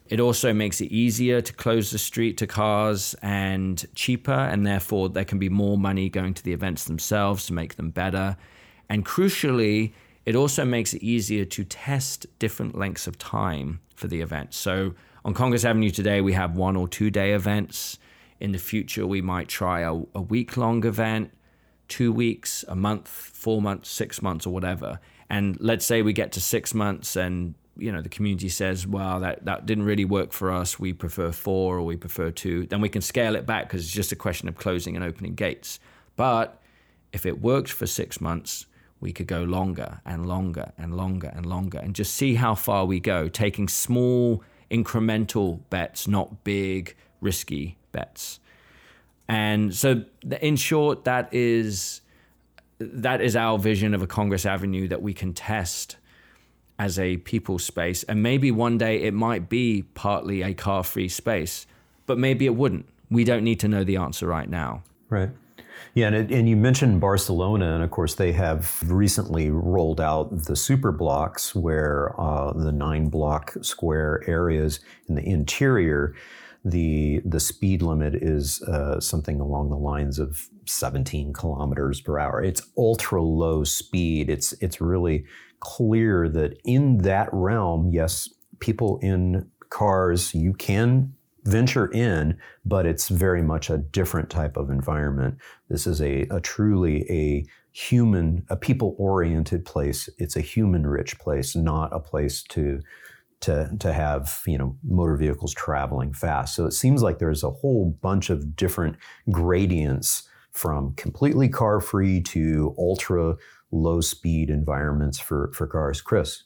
It 0.09 0.21
also 0.21 0.53
makes 0.53 0.81
it 0.81 0.91
easier 0.93 1.41
to 1.41 1.53
close 1.53 1.91
the 1.91 1.99
street 1.99 2.37
to 2.39 2.47
cars 2.47 3.15
and 3.23 3.85
cheaper, 3.95 4.33
and 4.33 4.67
therefore 4.67 5.09
there 5.09 5.25
can 5.25 5.39
be 5.39 5.49
more 5.49 5.79
money 5.79 6.09
going 6.09 6.35
to 6.35 6.43
the 6.43 6.53
events 6.53 6.85
themselves 6.85 7.47
to 7.47 7.53
make 7.53 7.77
them 7.77 7.91
better. 7.91 8.37
And 8.89 9.07
crucially, 9.07 9.93
it 10.27 10.37
also 10.37 10.65
makes 10.65 10.93
it 10.93 11.03
easier 11.03 11.45
to 11.45 11.65
test 11.65 12.27
different 12.39 12.77
lengths 12.77 13.07
of 13.07 13.19
time 13.19 13.81
for 13.95 14.07
the 14.09 14.21
event. 14.21 14.55
So 14.55 14.95
on 15.25 15.35
Congress 15.35 15.65
Avenue 15.65 15.91
today, 15.91 16.21
we 16.21 16.33
have 16.33 16.57
one 16.57 16.77
or 16.77 16.89
two 16.89 17.11
day 17.11 17.33
events. 17.33 17.99
In 18.41 18.53
the 18.53 18.59
future, 18.59 19.07
we 19.07 19.23
might 19.23 19.49
try 19.49 19.81
a, 19.81 19.95
a 20.15 20.21
week 20.21 20.57
long 20.57 20.85
event, 20.85 21.31
two 21.87 22.13
weeks, 22.13 22.65
a 22.67 22.75
month, 22.75 23.07
four 23.07 23.63
months, 23.63 23.89
six 23.89 24.21
months, 24.21 24.47
or 24.47 24.53
whatever. 24.53 24.99
And 25.31 25.57
let's 25.61 25.87
say 25.87 26.03
we 26.03 26.13
get 26.13 26.33
to 26.33 26.41
six 26.41 26.75
months 26.75 27.15
and 27.17 27.55
you 27.77 27.91
know 27.91 28.03
the 28.03 28.09
community 28.09 28.51
says 28.51 28.87
well 28.87 29.21
that, 29.21 29.47
that 29.47 29.65
didn't 29.65 29.85
really 29.85 30.05
work 30.05 30.33
for 30.33 30.53
us 30.53 30.79
we 30.79 30.93
prefer 30.93 31.33
four 31.33 31.79
or 31.79 31.83
we 31.83 31.97
prefer 31.97 32.31
two 32.31 32.67
then 32.67 32.83
we 32.83 32.89
can 32.91 33.01
scale 33.01 33.35
it 33.35 33.47
back 33.47 33.67
because 33.67 33.83
it's 33.83 33.95
just 33.95 34.13
a 34.13 34.17
question 34.17 34.47
of 34.47 34.57
closing 34.57 34.95
and 34.95 35.03
opening 35.03 35.35
gates 35.35 35.81
but 36.15 36.61
if 37.15 37.25
it 37.25 37.41
worked 37.41 37.73
for 37.73 37.87
six 37.87 38.21
months 38.21 38.67
we 39.01 39.11
could 39.11 39.27
go 39.27 39.43
longer 39.43 40.03
and 40.05 40.27
longer 40.27 40.71
and 40.77 40.95
longer 40.99 41.33
and 41.35 41.47
longer 41.47 41.79
and 41.79 41.95
just 41.95 42.13
see 42.13 42.35
how 42.35 42.55
far 42.55 42.85
we 42.85 43.01
go 43.01 43.27
taking 43.27 43.67
small 43.67 44.45
incremental 44.73 45.61
bets 45.71 46.09
not 46.09 46.43
big 46.45 46.97
risky 47.21 47.77
bets 47.93 48.41
and 49.29 49.75
so 49.75 50.05
in 50.41 50.57
short 50.57 51.05
that 51.05 51.29
is 51.33 52.01
that 52.79 53.21
is 53.21 53.37
our 53.37 53.59
vision 53.59 53.95
of 53.95 54.03
a 54.03 54.07
congress 54.07 54.47
avenue 54.47 54.89
that 54.89 55.03
we 55.03 55.13
can 55.13 55.33
test 55.33 55.97
as 56.83 56.99
a 56.99 57.17
people 57.19 57.61
space. 57.61 58.03
And 58.05 58.23
maybe 58.25 58.51
one 58.51 58.77
day 58.77 59.03
it 59.03 59.15
might 59.15 59.49
be 59.49 59.83
partly 59.95 60.43
a 60.43 60.53
car 60.53 60.83
free 60.83 61.09
space, 61.09 61.65
but 62.07 62.19
maybe 62.19 62.45
it 62.45 62.57
wouldn't. 62.57 62.87
We 63.09 63.23
don't 63.23 63.45
need 63.45 63.61
to 63.61 63.69
know 63.69 63.85
the 63.85 63.97
answer 63.99 64.27
right 64.27 64.49
now. 64.49 64.83
Right. 65.09 65.31
Yeah, 65.95 66.07
and, 66.07 66.17
it, 66.17 66.31
and 66.31 66.49
you 66.49 66.57
mentioned 66.57 67.01
Barcelona, 67.01 67.75
and 67.75 67.85
of 67.85 67.91
course 67.91 68.15
they 68.15 68.33
have 68.33 68.83
recently 68.87 69.51
rolled 69.51 70.01
out 70.01 70.45
the 70.45 70.57
super 70.57 70.91
blocks, 70.91 71.55
where 71.55 72.19
uh, 72.19 72.53
the 72.53 72.73
nine 72.73 73.09
block 73.09 73.55
square 73.61 74.23
areas 74.27 74.81
in 75.09 75.17
the 75.17 75.23
interior, 75.23 76.15
the 76.65 77.21
the 77.27 77.41
speed 77.41 77.83
limit 77.83 78.15
is 78.15 78.63
uh, 78.63 79.01
something 79.01 79.41
along 79.41 79.69
the 79.69 79.77
lines 79.77 80.19
of 80.19 80.49
17 80.67 81.33
kilometers 81.33 82.01
per 82.01 82.19
hour. 82.19 82.43
It's 82.43 82.63
ultra 82.79 83.21
low 83.21 83.63
speed. 83.65 84.31
It's 84.31 84.53
it's 84.63 84.81
really 84.81 85.27
clear 85.61 86.29
that 86.31 86.59
in 86.65 86.99
that 86.99 87.29
realm, 87.33 87.91
yes, 87.91 88.31
people 88.61 88.99
in 89.03 89.51
cars, 89.69 90.35
you 90.35 90.55
can 90.55 91.15
venture 91.45 91.87
in, 91.93 92.39
but 92.65 92.87
it's 92.87 93.09
very 93.09 93.43
much 93.43 93.71
a 93.71 93.79
different 93.79 94.31
type 94.31 94.57
of 94.57 94.71
environment. 94.71 95.39
This 95.69 95.87
is 95.87 96.01
a, 96.01 96.23
a 96.31 96.41
truly 96.41 97.05
a 97.11 97.45
human, 97.73 98.45
a 98.49 98.57
people 98.57 98.95
oriented 98.99 99.65
place. 99.65 100.09
It's 100.19 100.37
a 100.37 100.41
human 100.41 100.87
rich 100.87 101.19
place, 101.19 101.57
not 101.57 101.93
a 101.93 102.01
place 102.01 102.43
to 102.51 102.81
to, 103.41 103.69
to 103.81 103.93
have 103.93 104.41
you 104.47 104.57
know 104.57 104.77
motor 104.85 105.17
vehicles 105.17 105.53
traveling 105.53 106.13
fast. 106.15 106.55
So 106.55 106.65
it 106.65 106.73
seems 106.73 107.03
like 107.03 107.19
there's 107.19 107.43
a 107.43 107.51
whole 107.51 107.97
bunch 108.01 108.31
of 108.31 108.55
different 108.55 108.97
gradients 109.31 110.29
from 110.53 110.95
completely 110.95 111.49
car 111.49 111.81
free 111.81 112.21
to 112.21 112.75
ultra 112.79 113.37
low 113.73 114.01
speed 114.01 114.51
environments 114.51 115.19
for, 115.19 115.51
for 115.55 115.67
cars. 115.67 116.01
Chris. 116.01 116.45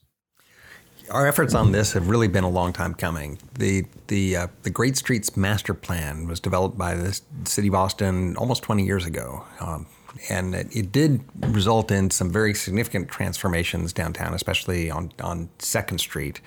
Our 1.11 1.27
efforts 1.27 1.55
on 1.55 1.73
this 1.73 1.93
have 1.93 2.09
really 2.09 2.29
been 2.29 2.45
a 2.45 2.51
long 2.51 2.73
time 2.73 2.95
coming. 2.95 3.39
The 3.55 3.85
the 4.09 4.37
uh, 4.37 4.47
the 4.63 4.71
Great 4.71 4.97
Streets 4.97 5.37
Master 5.37 5.75
Plan 5.75 6.27
was 6.27 6.41
developed 6.41 6.77
by 6.77 6.95
the 6.95 7.21
city 7.45 7.69
of 7.69 7.75
Austin 7.75 8.37
almost 8.37 8.63
20 8.65 8.85
years 8.85 9.07
ago, 9.07 9.45
um, 9.61 9.87
and 10.29 10.55
it, 10.55 10.75
it, 10.75 10.93
did 10.93 11.23
result 11.55 11.91
in 11.91 12.11
some 12.11 12.31
very 12.31 12.55
significant 12.55 13.09
transformations 13.09 13.93
downtown, 13.93 14.35
especially 14.35 14.91
on 14.91 15.13
on 15.21 15.49
Second 15.59 15.99
Street 15.99 16.41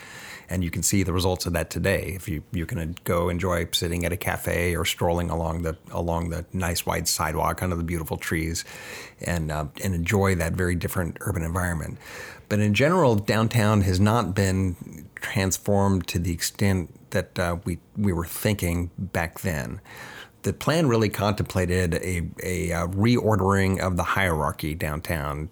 and 0.50 0.64
you 0.64 0.72
can 0.72 0.82
see 0.82 1.04
the 1.04 1.14
results 1.14 1.46
of 1.46 1.54
that 1.54 1.70
today. 1.70 2.14
If 2.16 2.28
you 2.28 2.44
you 2.52 2.66
can 2.66 2.96
go 3.04 3.30
enjoy 3.30 3.68
sitting 3.72 4.06
at 4.06 4.12
a 4.12 4.18
cafe 4.18 4.76
or 4.76 4.84
strolling 4.84 5.30
along 5.30 5.62
the 5.62 5.78
along 5.92 6.30
the 6.30 6.46
nice 6.52 6.86
wide 6.86 7.08
sidewalk 7.08 7.62
under 7.62 7.76
the 7.76 7.84
beautiful 7.84 8.18
trees, 8.18 8.66
and 9.22 9.52
uh, 9.52 9.66
and 9.84 9.94
enjoy 9.94 10.36
that 10.36 10.54
very 10.54 10.76
different 10.76 11.18
urban 11.22 11.44
environment. 11.44 11.98
But 12.50 12.60
in 12.60 12.74
general, 12.74 13.16
downtown 13.16 13.82
has 13.82 14.00
not 14.00 14.34
been 14.34 15.06
transformed 15.16 16.08
to 16.08 16.20
the 16.20 16.32
extent 16.32 17.12
that 17.12 17.38
uh, 17.38 17.58
we 17.64 17.80
we 17.96 18.12
were 18.12 18.26
thinking 18.26 18.90
back 18.98 19.40
then 19.40 19.82
the 20.44 20.54
plan 20.54 20.88
really 20.88 21.10
contemplated 21.10 21.96
a, 21.96 21.98
a, 22.44 22.72
a, 22.72 22.72
uh, 22.72 22.88
reordering 22.88 23.80
of 23.80 23.98
the 23.98 24.04
hierarchy 24.04 24.74
downtown 24.74 25.50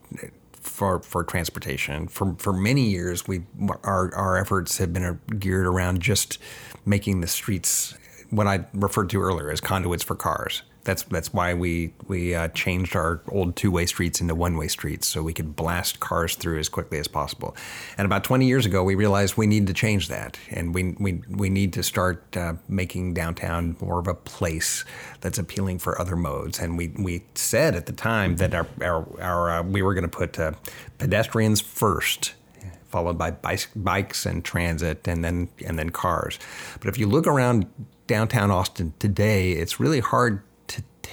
for, 0.54 1.00
for 1.00 1.24
transportation. 1.24 2.08
For, 2.08 2.36
for 2.38 2.54
many 2.54 2.90
years, 2.90 3.28
we 3.28 3.44
our, 3.84 4.14
our 4.16 4.38
efforts 4.38 4.78
have 4.78 4.94
been 4.94 5.20
geared 5.40 5.66
around 5.66 6.02
just 6.02 6.38
making 6.86 7.22
the 7.22 7.28
streets 7.28 7.98
what 8.30 8.48
I 8.48 8.66
referred 8.74 9.10
to 9.12 9.22
earlier 9.22 9.50
as 9.52 9.62
conduits 9.62 10.04
for 10.04 10.16
cars. 10.16 10.64
That's 10.88 11.04
that's 11.04 11.34
why 11.34 11.54
we 11.54 11.92
we 12.08 12.34
uh, 12.34 12.48
changed 12.50 12.96
our 12.96 13.20
old 13.28 13.58
two 13.58 13.70
way 13.72 13.86
streets 13.86 14.22
into 14.22 14.34
one 14.34 14.56
way 14.56 14.70
streets 14.70 15.06
so 15.06 15.22
we 15.22 15.34
could 15.34 15.54
blast 15.54 16.00
cars 16.00 16.36
through 16.36 16.60
as 16.60 16.70
quickly 16.70 16.98
as 16.98 17.10
possible. 17.10 17.58
And 17.98 18.06
about 18.06 18.24
20 18.24 18.48
years 18.48 18.66
ago, 18.66 18.86
we 18.86 18.96
realized 18.96 19.36
we 19.36 19.48
need 19.48 19.68
to 19.68 19.74
change 19.74 20.08
that, 20.08 20.40
and 20.50 20.74
we 20.74 20.96
we 20.98 21.22
we 21.30 21.50
need 21.50 21.74
to 21.74 21.84
start 21.84 22.38
uh, 22.38 22.54
making 22.70 23.14
downtown 23.14 23.76
more 23.82 24.00
of 24.00 24.08
a 24.08 24.14
place 24.14 24.86
that's 25.20 25.38
appealing 25.38 25.80
for 25.80 26.00
other 26.00 26.16
modes. 26.16 26.58
And 26.58 26.78
we 26.78 26.88
we 26.98 27.26
said 27.36 27.76
at 27.76 27.86
the 27.86 27.92
time 27.92 28.38
that 28.38 28.54
our 28.54 28.66
our, 28.82 29.22
our 29.22 29.50
uh, 29.60 29.64
we 29.64 29.82
were 29.82 29.94
going 29.94 30.10
to 30.10 30.18
put 30.18 30.40
uh, 30.40 30.54
pedestrians 31.00 31.60
first 31.60 32.34
followed 32.88 33.18
by 33.18 33.30
bikes 33.76 34.26
and 34.26 34.46
transit 34.46 35.06
and 35.06 35.22
then 35.22 35.50
and 35.66 35.78
then 35.78 35.90
cars. 35.90 36.40
But 36.80 36.88
if 36.88 36.98
you 36.98 37.08
look 37.08 37.28
around 37.28 37.68
downtown 38.08 38.52
Austin 38.52 38.94
today, 39.00 39.52
it's 39.52 39.82
really 39.82 40.00
hard 40.00 40.42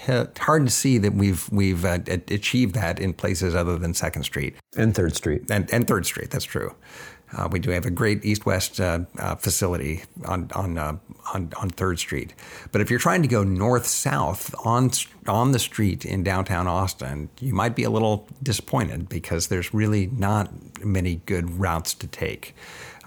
hard 0.06 0.66
to 0.66 0.70
see 0.70 0.98
that 0.98 1.14
we've 1.14 1.48
we've 1.50 1.84
uh, 1.84 1.98
achieved 2.06 2.74
that 2.74 2.98
in 2.98 3.12
places 3.12 3.54
other 3.54 3.78
than 3.78 3.94
Second 3.94 4.24
Street 4.24 4.56
and 4.76 4.94
Third 4.94 5.14
Street 5.16 5.50
and, 5.50 5.72
and 5.72 5.86
Third 5.86 6.06
Street. 6.06 6.30
That's 6.30 6.44
true. 6.44 6.74
Uh, 7.36 7.48
we 7.50 7.58
do 7.58 7.70
have 7.70 7.84
a 7.84 7.90
great 7.90 8.24
east-west 8.24 8.80
uh, 8.80 9.00
uh 9.18 9.34
facility 9.36 10.04
on 10.26 10.50
on, 10.54 10.78
uh, 10.78 10.96
on 11.32 11.52
on 11.60 11.70
Third 11.70 11.98
Street. 11.98 12.34
But 12.70 12.80
if 12.80 12.90
you're 12.90 12.98
trying 12.98 13.22
to 13.22 13.28
go 13.28 13.42
north-south 13.42 14.54
on 14.64 14.90
on 15.26 15.52
the 15.52 15.58
street 15.58 16.04
in 16.04 16.22
downtown 16.22 16.66
Austin, 16.66 17.30
you 17.40 17.54
might 17.54 17.74
be 17.74 17.84
a 17.84 17.90
little 17.90 18.28
disappointed 18.42 19.08
because 19.08 19.48
there's 19.48 19.74
really 19.74 20.06
not 20.08 20.52
many 20.84 21.16
good 21.26 21.58
routes 21.58 21.94
to 21.94 22.06
take. 22.06 22.54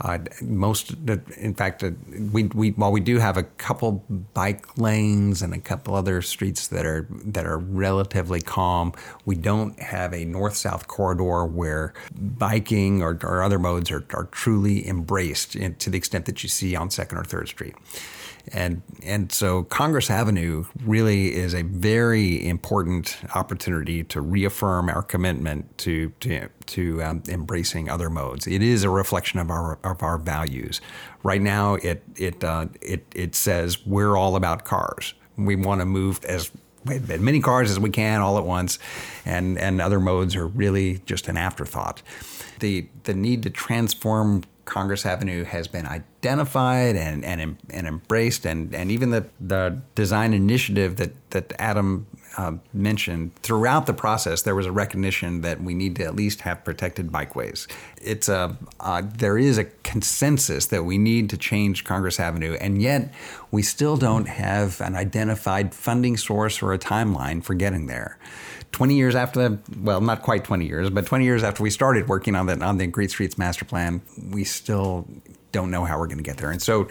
Uh, 0.02 0.20
most, 0.42 0.92
in 1.38 1.54
fact, 1.56 1.84
we, 2.32 2.44
we 2.44 2.72
while 2.72 2.92
we 2.92 3.00
do 3.00 3.18
have 3.18 3.38
a 3.38 3.44
couple 3.44 4.04
bike 4.34 4.78
lanes 4.78 5.42
and 5.42 5.54
a 5.54 5.60
couple 5.60 5.96
other 5.96 6.22
streets 6.22 6.68
that 6.68 6.86
are 6.86 7.08
that 7.26 7.46
are 7.46 7.58
relatively 7.58 8.42
calm, 8.42 8.94
we 9.26 9.36
don't 9.36 9.80
have 9.80 10.14
a 10.14 10.26
north-south 10.26 10.88
corridor 10.88 11.46
where 11.46 11.94
biking 12.16 13.02
or, 13.02 13.18
or 13.24 13.42
other 13.42 13.60
modes 13.60 13.90
are, 13.90 14.06
are 14.14 14.26
truly 14.26 14.88
embraced 14.88 15.56
in, 15.56 15.76
to 15.76 15.90
the 15.90 15.98
extent 15.98 16.26
that 16.26 16.44
you 16.44 16.50
see 16.50 16.76
on 16.76 16.90
Second 16.90 17.18
or 17.18 17.24
Third 17.24 17.48
Street. 17.48 17.76
And 18.54 18.82
and 19.04 19.32
so 19.32 19.64
Congress 19.64 20.10
Avenue 20.10 20.66
really 20.84 21.36
is 21.36 21.54
a 21.54 21.64
very 21.64 22.48
important 22.48 23.18
opportunity 23.36 24.04
to 24.06 24.22
reaffirm 24.22 24.90
our 24.90 25.04
commitment 25.04 25.78
to 25.80 26.10
to, 26.22 26.50
to 26.68 27.04
um, 27.04 27.24
embracing 27.28 27.90
other 27.90 28.10
modes. 28.10 28.48
It 28.48 28.62
is 28.62 28.84
a 28.84 28.90
reflection 28.90 29.40
of 29.40 29.50
our 29.50 29.80
of 29.84 30.02
our 30.02 30.18
values. 30.18 30.82
Right 31.24 31.42
now, 31.42 31.76
it 31.76 32.04
it 32.16 32.44
uh, 32.44 32.68
it 32.82 33.06
it 33.14 33.36
says 33.36 33.86
we're 33.86 34.16
all 34.16 34.36
about 34.36 34.66
cars. 34.66 35.14
We 35.38 35.56
want 35.56 35.82
to 35.82 35.86
move 35.86 36.24
as 36.26 36.52
many 36.86 37.42
cars 37.42 37.70
as 37.70 37.80
we 37.80 37.90
can 37.90 38.22
all 38.22 38.38
at 38.38 38.46
once, 38.46 38.80
and 39.26 39.58
and 39.58 39.82
other 39.82 40.00
modes 40.00 40.36
are 40.36 40.48
really 40.48 41.00
just 41.06 41.28
an 41.28 41.38
afterthought. 41.38 42.02
The 42.60 42.88
the 43.04 43.14
need 43.14 43.44
to 43.44 43.50
transform 43.50 44.44
Congress 44.68 45.06
Avenue 45.06 45.46
has 45.46 45.68
been 45.68 45.88
identified 45.88 46.98
and, 46.98 47.24
and, 47.24 47.58
and 47.70 47.88
embraced, 47.88 48.46
and, 48.46 48.76
and 48.76 48.92
even 48.92 49.12
the, 49.12 49.26
the 49.40 49.82
design 49.96 50.34
initiative 50.34 50.98
that, 50.98 51.14
that 51.32 51.54
Adam 51.58 52.06
uh, 52.36 52.52
mentioned, 52.74 53.34
throughout 53.38 53.86
the 53.86 53.94
process, 53.94 54.42
there 54.42 54.54
was 54.54 54.66
a 54.66 54.72
recognition 54.72 55.42
that 55.42 55.64
we 55.64 55.74
need 55.74 55.96
to 55.96 56.04
at 56.04 56.16
least 56.16 56.42
have 56.42 56.64
protected 56.66 57.10
bikeways. 57.12 57.66
It's 58.02 58.28
a, 58.28 58.58
uh, 58.82 59.04
there 59.16 59.38
is 59.38 59.58
a 59.58 59.64
consensus 59.84 60.68
that 60.68 60.84
we 60.84 60.98
need 60.98 61.30
to 61.30 61.38
change 61.38 61.86
Congress 61.86 62.20
Avenue, 62.20 62.56
and 62.60 62.82
yet 62.82 63.14
we 63.50 63.64
still 63.64 63.96
don't 63.96 64.28
have 64.28 64.82
an 64.82 64.96
identified 64.96 65.74
funding 65.74 66.18
source 66.18 66.62
or 66.62 66.74
a 66.74 66.78
timeline 66.78 67.42
for 67.42 67.54
getting 67.54 67.88
there. 67.88 68.20
20 68.72 68.96
years 68.96 69.16
after 69.16 69.50
the, 69.50 69.60
well, 69.82 70.02
not 70.02 70.22
quite 70.22 70.44
20 70.44 70.66
years, 70.66 70.90
but 70.90 71.06
20 71.06 71.26
years 71.26 71.44
after 71.44 71.64
we 71.64 71.70
started 71.70 72.08
working 72.08 72.36
on 72.36 72.46
the, 72.46 72.64
on 72.64 72.78
the 72.78 72.88
Great 72.88 73.12
Streets 73.12 73.38
Master 73.38 73.66
Plan, 73.66 74.02
we 74.32 74.44
still 74.44 75.08
don't 75.52 75.72
know 75.72 75.86
how 75.86 75.98
we're 75.98 76.08
going 76.08 76.18
to 76.18 76.24
get 76.24 76.38
there. 76.38 76.52
And 76.52 76.62
so 76.62 76.88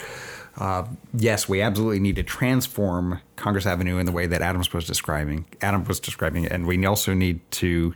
uh, 0.58 0.86
yes, 1.14 1.48
we 1.48 1.60
absolutely 1.60 2.00
need 2.00 2.16
to 2.16 2.22
transform 2.22 3.20
Congress 3.36 3.66
Avenue 3.66 3.98
in 3.98 4.06
the 4.06 4.12
way 4.12 4.26
that 4.26 4.40
Adams 4.40 4.72
was 4.72 4.86
describing. 4.86 5.44
Adam 5.60 5.84
was 5.84 6.00
describing, 6.00 6.44
it, 6.44 6.52
and 6.52 6.66
we 6.66 6.84
also 6.86 7.12
need 7.12 7.40
to 7.52 7.94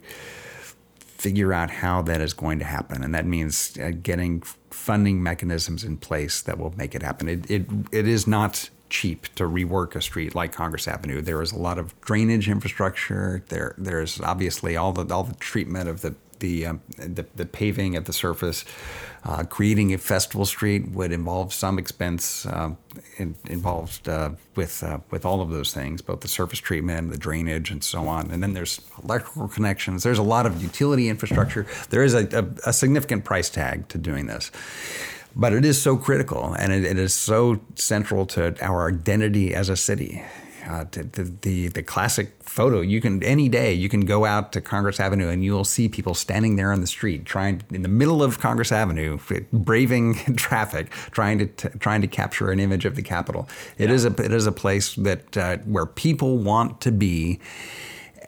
figure 0.99 1.53
out 1.53 1.71
how 1.71 2.03
that 2.03 2.21
is 2.21 2.33
going 2.33 2.59
to 2.59 2.65
happen, 2.65 3.03
and 3.03 3.15
that 3.15 3.25
means 3.25 3.79
uh, 3.79 3.93
getting 4.03 4.43
funding 4.71 5.23
mechanisms 5.23 5.85
in 5.85 5.97
place 5.97 6.43
that 6.43 6.59
will 6.59 6.75
make 6.77 6.95
it 6.95 7.03
happen. 7.03 7.29
It 7.29 7.51
it, 7.51 7.67
it 7.93 8.07
is 8.07 8.27
not 8.27 8.69
cheap 8.91 9.33
to 9.37 9.45
rework 9.45 9.95
a 9.95 10.03
street 10.03 10.35
like 10.35 10.53
Congress 10.53 10.87
Avenue. 10.87 11.21
There 11.23 11.41
is 11.41 11.53
a 11.53 11.59
lot 11.59 11.79
of 11.79 11.99
drainage 12.01 12.49
infrastructure. 12.49 13.43
There 13.49 13.75
there's 13.79 14.21
obviously 14.21 14.77
all 14.77 14.93
the 14.93 15.13
all 15.15 15.25
the 15.25 15.35
treatment 15.35 15.89
of 15.89 16.03
the 16.03 16.15
the, 16.41 16.67
um, 16.67 16.81
the, 16.97 17.27
the, 17.37 17.47
paving 17.47 17.97
at 17.97 18.07
the 18.07 18.13
surface. 18.13 18.65
Uh, 19.23 19.45
creating 19.45 19.93
a 19.93 19.99
festival 19.99 20.47
street 20.47 20.91
would 20.93 21.13
involve 21.13 21.53
some 21.53 21.79
expense 21.79 22.47
uh, 22.47 22.71
in, 23.19 23.35
involved 23.45 24.09
uh, 24.09 24.31
with 24.57 24.83
uh, 24.83 24.99
with 25.11 25.27
all 25.27 25.43
of 25.43 25.51
those 25.51 25.75
things, 25.75 26.01
both 26.01 26.21
the 26.21 26.29
surface 26.29 26.59
treatment, 26.59 27.11
the 27.11 27.19
drainage, 27.19 27.71
and 27.71 27.85
so 27.85 28.09
on. 28.09 28.31
And 28.31 28.43
then 28.43 28.55
there's 28.55 28.81
electrical 29.05 29.47
connections. 29.49 30.03
There's 30.03 30.19
a 30.19 30.23
lot 30.23 30.47
of 30.47 30.63
utility 30.63 31.11
infrastructure. 31.11 31.67
There 31.91 32.03
is 32.03 32.15
a, 32.15 32.27
a, 32.33 32.71
a 32.71 32.73
significant 32.73 33.25
price 33.27 33.51
tag 33.51 33.89
to 33.89 33.99
doing 33.99 34.27
this 34.27 34.51
but 35.35 35.53
it 35.53 35.65
is 35.65 35.81
so 35.81 35.97
critical 35.97 36.55
and 36.55 36.73
it, 36.73 36.85
it 36.85 36.99
is 36.99 37.15
so 37.15 37.61
central 37.75 38.27
to 38.27 38.55
our 38.65 38.89
identity 38.89 39.55
as 39.55 39.69
a 39.69 39.77
city. 39.77 40.23
Uh, 40.67 40.85
the, 40.93 41.25
the, 41.41 41.69
the 41.69 41.83
classic 41.83 42.35
photo 42.43 42.81
you 42.81 43.01
can 43.01 43.23
any 43.25 43.49
day 43.49 43.73
you 43.73 43.89
can 43.89 44.03
go 44.03 44.27
out 44.27 44.53
to 44.53 44.61
Congress 44.61 45.01
Avenue 45.01 45.29
and 45.29 45.43
you'll 45.43 45.65
see 45.65 45.89
people 45.89 46.15
standing 46.15 46.57
there 46.57 46.71
on 46.71 46.83
the 46.83 46.87
street 46.87 47.25
trying 47.25 47.63
in 47.71 47.81
the 47.81 47.89
middle 47.89 48.23
of 48.23 48.39
Congress 48.39 48.71
Avenue 48.71 49.19
braving 49.53 50.15
traffic 50.37 50.91
trying 51.13 51.39
to 51.39 51.47
t- 51.47 51.69
trying 51.79 52.03
to 52.03 52.07
capture 52.07 52.51
an 52.51 52.61
image 52.61 52.85
of 52.85 52.95
the 52.95 53.03
Capitol. 53.03 53.49
It 53.79 53.89
yeah. 53.89 53.95
is 53.95 54.05
a 54.05 54.11
it 54.23 54.33
is 54.33 54.47
a 54.47 54.53
place 54.53 54.95
that 54.97 55.37
uh, 55.37 55.57
where 55.59 55.87
people 55.87 56.37
want 56.37 56.81
to 56.83 56.93
be, 56.93 57.41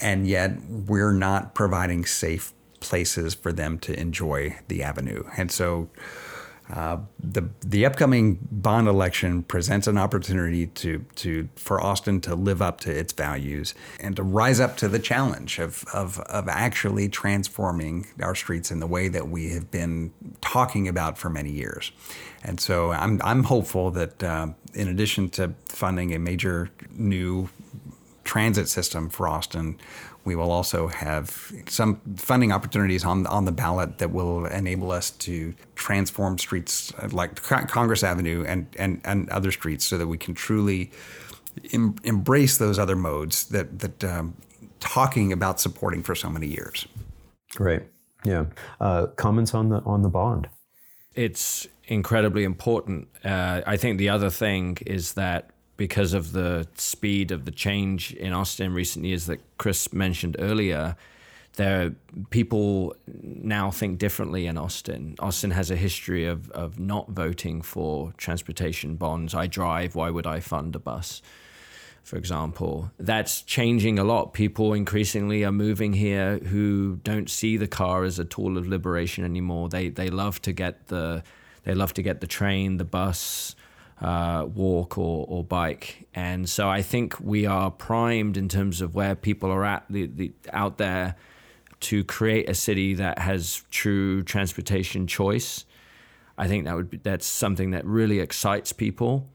and 0.00 0.26
yet 0.26 0.58
we're 0.62 1.12
not 1.12 1.54
providing 1.54 2.06
safe 2.06 2.54
places 2.80 3.34
for 3.34 3.52
them 3.52 3.78
to 3.80 3.98
enjoy 3.98 4.58
the 4.68 4.82
avenue, 4.82 5.24
and 5.36 5.52
so. 5.52 5.90
Uh, 6.72 6.98
the 7.18 7.48
the 7.60 7.84
upcoming 7.84 8.38
bond 8.50 8.88
election 8.88 9.42
presents 9.42 9.86
an 9.86 9.98
opportunity 9.98 10.66
to 10.68 11.04
to 11.14 11.48
for 11.54 11.78
Austin 11.82 12.18
to 12.18 12.34
live 12.34 12.62
up 12.62 12.80
to 12.80 12.90
its 12.90 13.12
values 13.12 13.74
and 14.00 14.16
to 14.16 14.22
rise 14.22 14.58
up 14.58 14.76
to 14.78 14.88
the 14.88 14.98
challenge 14.98 15.58
of 15.58 15.84
of 15.92 16.18
of 16.20 16.48
actually 16.48 17.10
transforming 17.10 18.06
our 18.22 18.34
streets 18.34 18.70
in 18.70 18.80
the 18.80 18.86
way 18.86 19.08
that 19.08 19.28
we 19.28 19.50
have 19.50 19.70
been 19.70 20.12
talking 20.40 20.88
about 20.88 21.18
for 21.18 21.28
many 21.28 21.50
years. 21.50 21.92
And 22.42 22.58
so 22.58 22.90
I'm 22.90 23.20
I'm 23.22 23.44
hopeful 23.44 23.90
that 23.90 24.22
uh, 24.22 24.48
in 24.72 24.88
addition 24.88 25.28
to 25.30 25.52
funding 25.68 26.14
a 26.14 26.18
major 26.18 26.70
new 26.90 27.50
transit 28.24 28.68
system 28.68 29.10
for 29.10 29.28
Austin, 29.28 29.78
we 30.24 30.36
will 30.36 30.50
also 30.50 30.88
have 30.88 31.52
some 31.68 32.00
funding 32.16 32.52
opportunities 32.52 33.04
on 33.04 33.26
on 33.26 33.44
the 33.44 33.52
ballot 33.52 33.98
that 33.98 34.10
will 34.10 34.46
enable 34.46 34.90
us 34.90 35.10
to 35.10 35.54
transform 35.74 36.38
streets 36.38 36.92
like 37.12 37.42
Congress 37.42 38.02
Avenue 38.02 38.44
and 38.46 38.66
and, 38.78 39.00
and 39.04 39.28
other 39.30 39.50
streets 39.50 39.84
so 39.84 39.98
that 39.98 40.06
we 40.06 40.18
can 40.18 40.34
truly 40.34 40.90
em- 41.72 41.96
embrace 42.04 42.58
those 42.58 42.78
other 42.78 42.96
modes 42.96 43.46
that 43.48 43.78
that 43.80 44.04
um, 44.04 44.34
talking 44.80 45.32
about 45.32 45.60
supporting 45.60 46.02
for 46.02 46.14
so 46.14 46.28
many 46.28 46.46
years. 46.46 46.86
Great, 47.54 47.82
yeah. 48.24 48.46
Uh, 48.80 49.06
comments 49.16 49.54
on 49.54 49.68
the 49.68 49.80
on 49.84 50.02
the 50.02 50.08
bond. 50.08 50.48
It's 51.14 51.66
incredibly 51.84 52.44
important. 52.44 53.08
Uh, 53.24 53.60
I 53.66 53.76
think 53.76 53.98
the 53.98 54.08
other 54.08 54.30
thing 54.30 54.78
is 54.86 55.14
that 55.14 55.50
because 55.76 56.14
of 56.14 56.32
the 56.32 56.66
speed 56.74 57.30
of 57.30 57.44
the 57.44 57.50
change 57.50 58.12
in 58.12 58.32
Austin 58.32 58.66
in 58.66 58.74
recent 58.74 59.04
years 59.04 59.26
that 59.26 59.40
Chris 59.58 59.92
mentioned 59.92 60.36
earlier, 60.38 60.96
there 61.54 61.94
people 62.30 62.94
now 63.06 63.70
think 63.70 63.98
differently 63.98 64.46
in 64.46 64.56
Austin. 64.56 65.14
Austin 65.18 65.50
has 65.50 65.70
a 65.70 65.76
history 65.76 66.26
of 66.26 66.50
of 66.50 66.78
not 66.78 67.10
voting 67.10 67.62
for 67.62 68.12
transportation 68.16 68.96
bonds. 68.96 69.34
I 69.34 69.46
drive, 69.46 69.94
why 69.94 70.10
would 70.10 70.26
I 70.26 70.40
fund 70.40 70.74
a 70.74 70.78
bus? 70.78 71.20
For 72.02 72.16
example, 72.16 72.90
that's 72.98 73.42
changing 73.42 73.98
a 73.98 74.04
lot. 74.04 74.32
People 74.32 74.72
increasingly 74.74 75.44
are 75.44 75.52
moving 75.52 75.92
here 75.92 76.38
who 76.38 76.96
don't 77.04 77.30
see 77.30 77.56
the 77.56 77.68
car 77.68 78.02
as 78.02 78.18
a 78.18 78.24
tool 78.24 78.58
of 78.58 78.66
liberation 78.66 79.24
anymore. 79.24 79.68
They 79.68 79.88
they 79.88 80.10
love 80.10 80.42
to 80.42 80.52
get 80.52 80.88
the 80.88 81.22
they 81.64 81.74
love 81.74 81.94
to 81.94 82.02
get 82.02 82.20
the 82.20 82.26
train, 82.26 82.78
the 82.78 82.84
bus, 82.84 83.54
uh, 84.02 84.46
walk 84.52 84.98
or, 84.98 85.24
or 85.28 85.44
bike. 85.44 86.08
And 86.12 86.48
so 86.48 86.68
I 86.68 86.82
think 86.82 87.18
we 87.20 87.46
are 87.46 87.70
primed 87.70 88.36
in 88.36 88.48
terms 88.48 88.80
of 88.80 88.94
where 88.94 89.14
people 89.14 89.50
are 89.50 89.64
at 89.64 89.84
the, 89.88 90.06
the, 90.06 90.32
out 90.52 90.78
there 90.78 91.14
to 91.80 92.04
create 92.04 92.48
a 92.48 92.54
city 92.54 92.94
that 92.94 93.20
has 93.20 93.62
true 93.70 94.22
transportation 94.24 95.06
choice. 95.06 95.64
I 96.36 96.48
think 96.48 96.64
that 96.64 96.74
would 96.74 96.90
be, 96.90 96.96
that's 96.96 97.26
something 97.26 97.70
that 97.70 97.84
really 97.86 98.18
excites 98.18 98.72
people. 98.72 99.28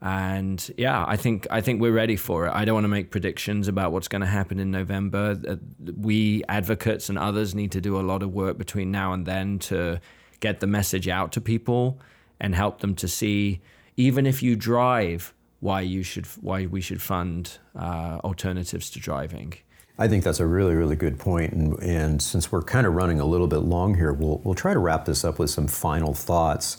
And 0.00 0.70
yeah, 0.76 1.04
I 1.08 1.16
think 1.16 1.48
I 1.50 1.60
think 1.60 1.80
we're 1.80 1.92
ready 1.92 2.14
for 2.14 2.46
it. 2.46 2.52
I 2.54 2.64
don't 2.64 2.74
want 2.74 2.84
to 2.84 2.88
make 2.88 3.10
predictions 3.10 3.66
about 3.66 3.90
what's 3.90 4.06
going 4.06 4.20
to 4.20 4.28
happen 4.28 4.60
in 4.60 4.70
November. 4.70 5.36
Uh, 5.48 5.56
we 5.96 6.44
advocates 6.48 7.08
and 7.08 7.18
others 7.18 7.52
need 7.52 7.72
to 7.72 7.80
do 7.80 7.98
a 7.98 8.02
lot 8.02 8.22
of 8.22 8.32
work 8.32 8.58
between 8.58 8.92
now 8.92 9.12
and 9.12 9.26
then 9.26 9.58
to 9.58 10.00
get 10.38 10.60
the 10.60 10.68
message 10.68 11.08
out 11.08 11.32
to 11.32 11.40
people 11.40 11.98
and 12.38 12.54
help 12.54 12.78
them 12.78 12.94
to 12.94 13.08
see 13.08 13.60
even 13.98 14.26
if 14.26 14.42
you 14.42 14.54
drive, 14.56 15.34
why 15.60 15.80
you 15.80 16.02
should 16.04 16.24
why 16.40 16.64
we 16.64 16.80
should 16.80 17.02
fund 17.02 17.58
uh, 17.76 18.18
alternatives 18.24 18.88
to 18.90 19.00
driving. 19.00 19.54
I 19.98 20.06
think 20.06 20.22
that's 20.22 20.38
a 20.38 20.46
really, 20.46 20.76
really 20.76 20.94
good 20.94 21.18
point. 21.18 21.52
And, 21.52 21.76
and 21.82 22.22
since 22.22 22.52
we're 22.52 22.62
kind 22.62 22.86
of 22.86 22.94
running 22.94 23.18
a 23.18 23.24
little 23.26 23.48
bit 23.48 23.58
long 23.58 23.96
here, 23.96 24.12
we'll, 24.12 24.40
we'll 24.44 24.54
try 24.54 24.72
to 24.72 24.78
wrap 24.78 25.06
this 25.06 25.24
up 25.24 25.40
with 25.40 25.50
some 25.50 25.66
final 25.66 26.14
thoughts. 26.14 26.76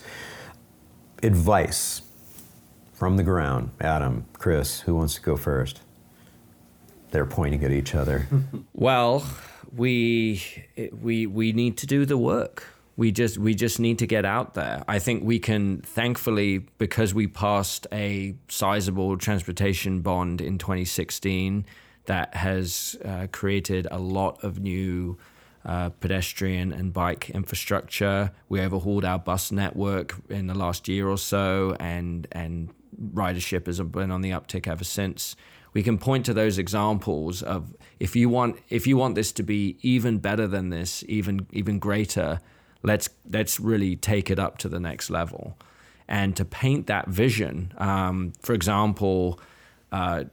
Advice 1.22 2.02
from 2.94 3.18
the 3.18 3.24
ground. 3.24 3.72
Adam, 3.82 4.26
Chris, 4.32 4.80
who 4.82 4.96
wants 4.96 5.16
to 5.16 5.22
go 5.22 5.36
first? 5.36 5.82
They're 7.12 7.26
pointing 7.26 7.66
at 7.66 7.72
each 7.72 7.94
other. 7.94 8.26
well, 8.74 9.26
we, 9.76 10.42
we, 11.02 11.28
we 11.28 11.52
need 11.52 11.76
to 11.80 11.86
do 11.86 12.06
the 12.06 12.18
work 12.18 12.68
we 13.00 13.14
just 13.14 13.38
we 13.38 13.56
just 13.56 13.80
need 13.80 13.98
to 14.00 14.06
get 14.06 14.26
out 14.26 14.56
there. 14.56 14.84
I 14.86 15.00
think 15.00 15.24
we 15.24 15.40
can 15.40 15.80
thankfully 15.84 16.58
because 16.58 17.14
we 17.14 17.28
passed 17.28 17.88
a 17.94 18.36
sizable 18.50 19.16
transportation 19.18 20.02
bond 20.02 20.42
in 20.42 20.58
2016 20.58 21.66
that 22.08 22.36
has 22.36 22.98
uh, 23.06 23.28
created 23.32 23.88
a 23.90 23.98
lot 23.98 24.44
of 24.44 24.60
new 24.60 25.18
uh, 25.64 25.92
pedestrian 26.02 26.74
and 26.74 26.92
bike 26.92 27.30
infrastructure. 27.30 28.34
We 28.50 28.60
overhauled 28.60 29.06
our 29.06 29.18
bus 29.18 29.50
network 29.50 30.16
in 30.28 30.48
the 30.48 30.56
last 30.56 30.90
year 30.90 31.08
or 31.08 31.18
so, 31.18 31.78
and 31.80 32.28
and 32.34 32.70
ridership 33.14 33.68
has 33.68 33.80
been 33.80 34.12
on 34.12 34.20
the 34.20 34.32
uptick 34.32 34.68
ever 34.68 34.84
since. 34.84 35.38
We 35.72 35.84
can 35.84 36.00
point 36.00 36.26
to 36.26 36.34
those 36.34 36.58
examples 36.58 37.44
of 37.44 37.74
if 37.98 38.18
you 38.18 38.28
want 38.28 38.58
if 38.68 38.86
you 38.86 38.98
want 38.98 39.16
this 39.16 39.32
to 39.32 39.44
be 39.44 39.78
even 39.84 40.18
better 40.18 40.48
than 40.48 40.70
this, 40.70 41.06
even 41.08 41.48
even 41.54 41.80
greater 41.80 42.42
let's 42.84 43.10
let's 43.30 43.60
really 43.60 43.96
take 43.96 44.30
it 44.30 44.40
up 44.40 44.58
to 44.60 44.70
the 44.70 44.80
next 44.80 45.10
level. 45.10 45.58
And 46.08 46.36
to 46.38 46.46
paint 46.46 46.88
that 46.88 47.08
vision 47.08 47.74
um, 47.78 48.34
for 48.42 48.54
example 48.54 49.40
uh, 49.92 50.26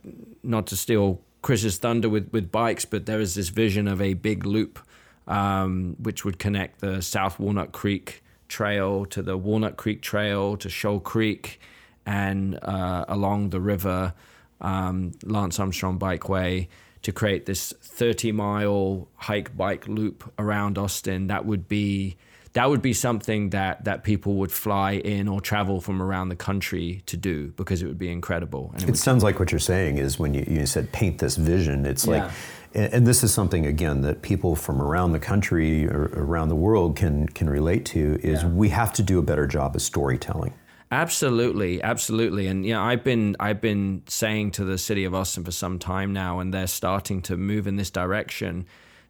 not 0.42 0.66
to 0.68 0.76
steal 0.76 1.20
chris's 1.42 1.78
thunder 1.78 2.08
with, 2.08 2.30
with 2.32 2.50
bikes 2.50 2.84
but 2.84 3.06
there 3.06 3.20
is 3.20 3.34
this 3.34 3.50
vision 3.50 3.86
of 3.86 4.00
a 4.00 4.14
big 4.14 4.46
loop 4.46 4.78
um, 5.26 5.94
which 5.98 6.24
would 6.24 6.38
connect 6.38 6.80
the 6.80 7.02
south 7.02 7.38
walnut 7.38 7.72
creek 7.72 8.22
trail 8.48 9.04
to 9.04 9.22
the 9.22 9.36
walnut 9.36 9.76
creek 9.76 10.00
trail 10.00 10.56
to 10.56 10.70
shoal 10.70 10.98
creek 10.98 11.60
and 12.06 12.58
uh, 12.62 13.04
along 13.08 13.50
the 13.50 13.60
river 13.60 14.14
um, 14.60 15.12
lance 15.24 15.60
armstrong 15.60 15.98
bikeway 15.98 16.68
to 17.02 17.12
create 17.12 17.46
this 17.46 17.72
30 17.82 18.32
mile 18.32 19.08
hike 19.16 19.56
bike 19.56 19.86
loop 19.86 20.32
around 20.38 20.78
austin. 20.78 21.26
That 21.26 21.44
would 21.44 21.68
be 21.68 22.16
that 22.56 22.70
would 22.70 22.80
be 22.80 22.94
something 22.94 23.50
that 23.50 23.84
that 23.84 24.02
people 24.02 24.36
would 24.36 24.50
fly 24.50 24.92
in 24.92 25.28
or 25.28 25.42
travel 25.42 25.78
from 25.78 26.00
around 26.00 26.30
the 26.30 26.36
country 26.36 27.02
to 27.04 27.14
do 27.14 27.48
because 27.48 27.82
it 27.82 27.86
would 27.86 27.98
be 27.98 28.10
incredible. 28.10 28.70
And 28.72 28.84
it, 28.84 28.88
it 28.88 28.96
sounds 28.96 29.22
like 29.22 29.38
what 29.38 29.52
you're 29.52 29.58
saying 29.58 29.98
is 29.98 30.18
when 30.18 30.32
you, 30.32 30.42
you 30.48 30.64
said 30.64 30.90
paint 30.90 31.18
this 31.18 31.36
vision, 31.36 31.84
it's 31.84 32.06
yeah. 32.06 32.24
like, 32.24 32.32
and 32.74 33.06
this 33.06 33.22
is 33.22 33.32
something 33.32 33.66
again 33.66 34.00
that 34.00 34.22
people 34.22 34.56
from 34.56 34.80
around 34.80 35.12
the 35.12 35.18
country 35.18 35.86
or 35.86 36.10
around 36.14 36.48
the 36.48 36.56
world 36.56 36.96
can 36.96 37.28
can 37.28 37.50
relate 37.50 37.84
to. 37.86 38.18
Is 38.22 38.42
yeah. 38.42 38.48
we 38.48 38.70
have 38.70 38.90
to 38.94 39.02
do 39.02 39.18
a 39.18 39.22
better 39.22 39.46
job 39.46 39.76
of 39.76 39.82
storytelling. 39.82 40.54
Absolutely, 40.90 41.82
absolutely, 41.82 42.46
and 42.46 42.64
yeah, 42.64 42.82
I've 42.82 43.04
been 43.04 43.36
I've 43.38 43.60
been 43.60 44.02
saying 44.06 44.52
to 44.52 44.64
the 44.64 44.78
city 44.78 45.04
of 45.04 45.14
Austin 45.14 45.44
for 45.44 45.52
some 45.52 45.78
time 45.78 46.14
now, 46.14 46.38
and 46.38 46.54
they're 46.54 46.66
starting 46.68 47.20
to 47.22 47.36
move 47.36 47.66
in 47.66 47.76
this 47.76 47.90
direction 47.90 48.64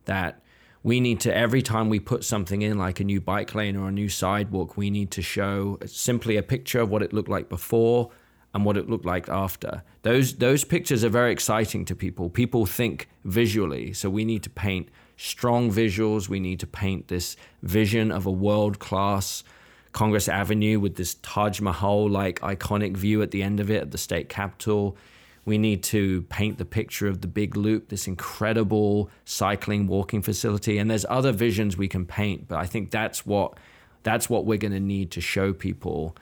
that 0.06 0.40
we 0.86 1.00
need 1.00 1.18
to 1.18 1.36
every 1.36 1.62
time 1.62 1.88
we 1.88 1.98
put 1.98 2.22
something 2.22 2.62
in 2.62 2.78
like 2.78 3.00
a 3.00 3.04
new 3.04 3.20
bike 3.20 3.56
lane 3.56 3.74
or 3.74 3.88
a 3.88 3.90
new 3.90 4.08
sidewalk 4.08 4.76
we 4.76 4.88
need 4.88 5.10
to 5.10 5.20
show 5.20 5.76
simply 5.84 6.36
a 6.36 6.44
picture 6.44 6.78
of 6.78 6.88
what 6.88 7.02
it 7.02 7.12
looked 7.12 7.28
like 7.28 7.48
before 7.48 8.08
and 8.54 8.64
what 8.64 8.76
it 8.76 8.88
looked 8.88 9.04
like 9.04 9.28
after. 9.28 9.82
Those 10.02 10.36
those 10.36 10.62
pictures 10.62 11.02
are 11.04 11.08
very 11.08 11.32
exciting 11.32 11.84
to 11.86 11.96
people. 11.96 12.30
People 12.30 12.66
think 12.66 13.08
visually 13.24 13.92
so 13.94 14.08
we 14.08 14.24
need 14.24 14.44
to 14.44 14.50
paint 14.50 14.88
strong 15.16 15.72
visuals. 15.72 16.28
We 16.28 16.38
need 16.38 16.60
to 16.60 16.68
paint 16.68 17.08
this 17.08 17.36
vision 17.64 18.12
of 18.12 18.24
a 18.24 18.30
world 18.30 18.78
class 18.78 19.42
Congress 19.90 20.28
Avenue 20.28 20.78
with 20.78 20.94
this 20.94 21.16
Taj 21.16 21.60
Mahal 21.60 22.08
like 22.08 22.38
iconic 22.40 22.96
view 22.96 23.22
at 23.22 23.32
the 23.32 23.42
end 23.42 23.58
of 23.58 23.72
it 23.72 23.82
at 23.82 23.90
the 23.90 23.98
state 23.98 24.28
capitol 24.28 24.96
we 25.46 25.56
need 25.56 25.82
to 25.84 26.22
paint 26.22 26.58
the 26.58 26.64
picture 26.64 27.06
of 27.06 27.20
the 27.22 27.28
big 27.28 27.56
loop, 27.56 27.88
this 27.88 28.06
incredible 28.06 29.08
cycling 29.24 29.86
walking 29.86 30.20
facility. 30.20 30.76
And 30.76 30.90
there's 30.90 31.06
other 31.08 31.32
visions 31.32 31.76
we 31.76 31.88
can 31.88 32.04
paint, 32.04 32.48
but 32.48 32.58
I 32.58 32.66
think 32.66 32.90
that's 32.90 33.24
what 33.24 33.54
that's 34.02 34.28
what 34.28 34.44
we're 34.44 34.58
going 34.58 34.72
to 34.72 34.80
need 34.80 35.10
to 35.12 35.20
show 35.20 35.52
people 35.52 36.16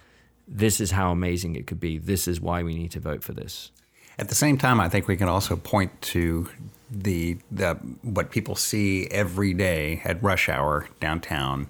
this 0.47 0.81
is 0.81 0.91
how 0.91 1.11
amazing 1.11 1.57
it 1.57 1.67
could 1.67 1.81
be. 1.81 1.99
This 1.99 2.29
is 2.29 2.41
why 2.41 2.63
we 2.63 2.75
need 2.75 2.91
to 2.93 3.01
vote 3.01 3.23
for 3.23 3.33
this. 3.33 3.71
At 4.19 4.29
the 4.29 4.35
same 4.35 4.59
time, 4.59 4.79
I 4.79 4.89
think 4.89 5.09
we 5.09 5.17
can 5.17 5.29
also 5.29 5.57
point 5.57 6.01
to 6.03 6.49
the 6.91 7.39
the 7.51 7.75
what 8.03 8.31
people 8.31 8.55
see 8.55 9.09
every 9.11 9.55
day 9.55 10.03
at 10.05 10.23
rush 10.23 10.49
hour 10.49 10.87
downtown. 11.01 11.67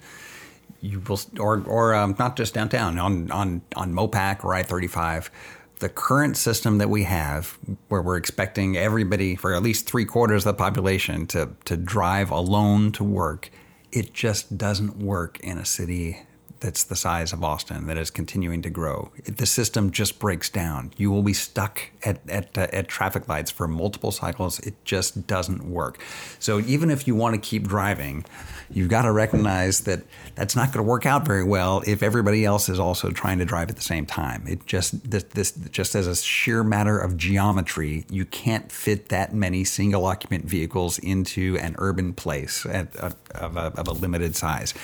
You 0.80 1.00
will, 1.08 1.20
or 1.38 1.62
or 1.66 1.94
um, 1.94 2.16
not 2.18 2.36
just 2.36 2.52
downtown 2.52 2.98
on 2.98 3.30
on 3.30 3.62
on 3.76 3.92
Mopac 3.92 4.44
or 4.44 4.54
I 4.54 4.64
thirty 4.64 4.88
five 4.88 5.30
the 5.84 5.90
current 5.90 6.34
system 6.34 6.78
that 6.78 6.88
we 6.88 7.02
have, 7.02 7.58
where 7.88 8.00
we're 8.00 8.16
expecting 8.16 8.74
everybody, 8.74 9.36
for 9.36 9.52
at 9.52 9.62
least 9.62 9.86
three 9.86 10.06
quarters 10.06 10.46
of 10.46 10.56
the 10.56 10.58
population, 10.58 11.26
to, 11.26 11.50
to 11.66 11.76
drive 11.76 12.30
alone 12.30 12.90
to 12.90 13.04
work, 13.04 13.50
it 13.92 14.14
just 14.14 14.56
doesn't 14.56 14.96
work 14.96 15.38
in 15.40 15.58
a 15.58 15.64
city 15.66 16.22
that's 16.60 16.84
the 16.84 16.96
size 16.96 17.34
of 17.34 17.44
Austin 17.44 17.86
that 17.86 17.98
is 17.98 18.10
continuing 18.10 18.62
to 18.62 18.70
grow. 18.70 19.12
The 19.26 19.44
system 19.44 19.90
just 19.90 20.18
breaks 20.18 20.48
down. 20.48 20.94
You 20.96 21.10
will 21.10 21.22
be 21.22 21.34
stuck 21.34 21.90
at, 22.02 22.18
at, 22.30 22.56
uh, 22.56 22.68
at 22.72 22.88
traffic 22.88 23.28
lights 23.28 23.50
for 23.50 23.68
multiple 23.68 24.10
cycles. 24.10 24.60
It 24.60 24.82
just 24.86 25.26
doesn't 25.26 25.68
work. 25.68 26.02
So 26.38 26.60
even 26.60 26.90
if 26.90 27.06
you 27.06 27.14
want 27.14 27.34
to 27.34 27.40
keep 27.40 27.68
driving, 27.68 28.24
you've 28.70 28.88
got 28.88 29.02
to 29.02 29.12
recognize 29.12 29.80
that 29.80 30.02
that's 30.34 30.56
not 30.56 30.72
going 30.72 30.84
to 30.84 30.88
work 30.88 31.06
out 31.06 31.24
very 31.24 31.44
well 31.44 31.82
if 31.86 32.02
everybody 32.02 32.44
else 32.44 32.68
is 32.68 32.78
also 32.78 33.10
trying 33.10 33.38
to 33.38 33.44
drive 33.44 33.70
at 33.70 33.76
the 33.76 33.82
same 33.82 34.06
time. 34.06 34.44
It 34.46 34.66
just 34.66 35.10
this, 35.10 35.24
this 35.24 35.52
just 35.52 35.94
as 35.94 36.06
a 36.06 36.16
sheer 36.16 36.64
matter 36.64 36.98
of 36.98 37.16
geometry, 37.16 38.04
you 38.10 38.24
can't 38.24 38.70
fit 38.70 39.08
that 39.10 39.34
many 39.34 39.64
single 39.64 40.06
occupant 40.06 40.44
vehicles 40.44 40.98
into 40.98 41.58
an 41.60 41.74
urban 41.78 42.12
place 42.12 42.66
at, 42.66 42.94
of, 42.96 43.16
a, 43.34 43.72
of 43.76 43.88
a 43.88 43.92
limited 43.92 44.36
size. 44.36 44.74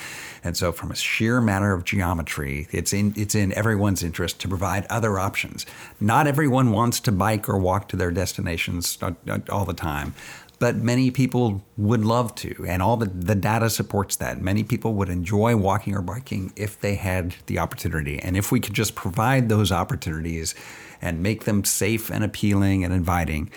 And 0.43 0.57
so, 0.57 0.71
from 0.71 0.89
a 0.91 0.95
sheer 0.95 1.39
matter 1.39 1.71
of 1.71 1.83
geometry, 1.83 2.67
it's 2.71 2.93
in 2.93 3.13
it's 3.15 3.35
in 3.35 3.53
everyone's 3.53 4.01
interest 4.01 4.39
to 4.41 4.47
provide 4.47 4.87
other 4.87 5.19
options. 5.19 5.67
Not 5.99 6.25
everyone 6.25 6.71
wants 6.71 6.99
to 7.01 7.11
bike 7.11 7.47
or 7.47 7.59
walk 7.59 7.87
to 7.89 7.95
their 7.95 8.09
destinations 8.09 8.97
uh, 9.01 9.11
uh, 9.29 9.39
all 9.49 9.65
the 9.65 9.73
time, 9.73 10.15
but 10.61 10.75
many 10.75 11.09
people 11.09 11.63
would 11.75 12.05
love 12.05 12.35
to, 12.35 12.63
and 12.67 12.83
all 12.83 12.95
the, 12.95 13.07
the 13.07 13.33
data 13.33 13.67
supports 13.67 14.15
that. 14.17 14.39
Many 14.39 14.63
people 14.63 14.93
would 14.93 15.09
enjoy 15.09 15.55
walking 15.55 15.95
or 15.95 16.03
biking 16.03 16.53
if 16.55 16.79
they 16.79 16.93
had 16.93 17.33
the 17.47 17.57
opportunity. 17.57 18.19
And 18.19 18.37
if 18.37 18.51
we 18.51 18.59
could 18.59 18.75
just 18.75 18.93
provide 18.93 19.49
those 19.49 19.71
opportunities 19.71 20.53
and 21.01 21.23
make 21.23 21.45
them 21.45 21.63
safe 21.63 22.11
and 22.11 22.23
appealing 22.23 22.83
and 22.83 22.93
inviting, 22.93 23.49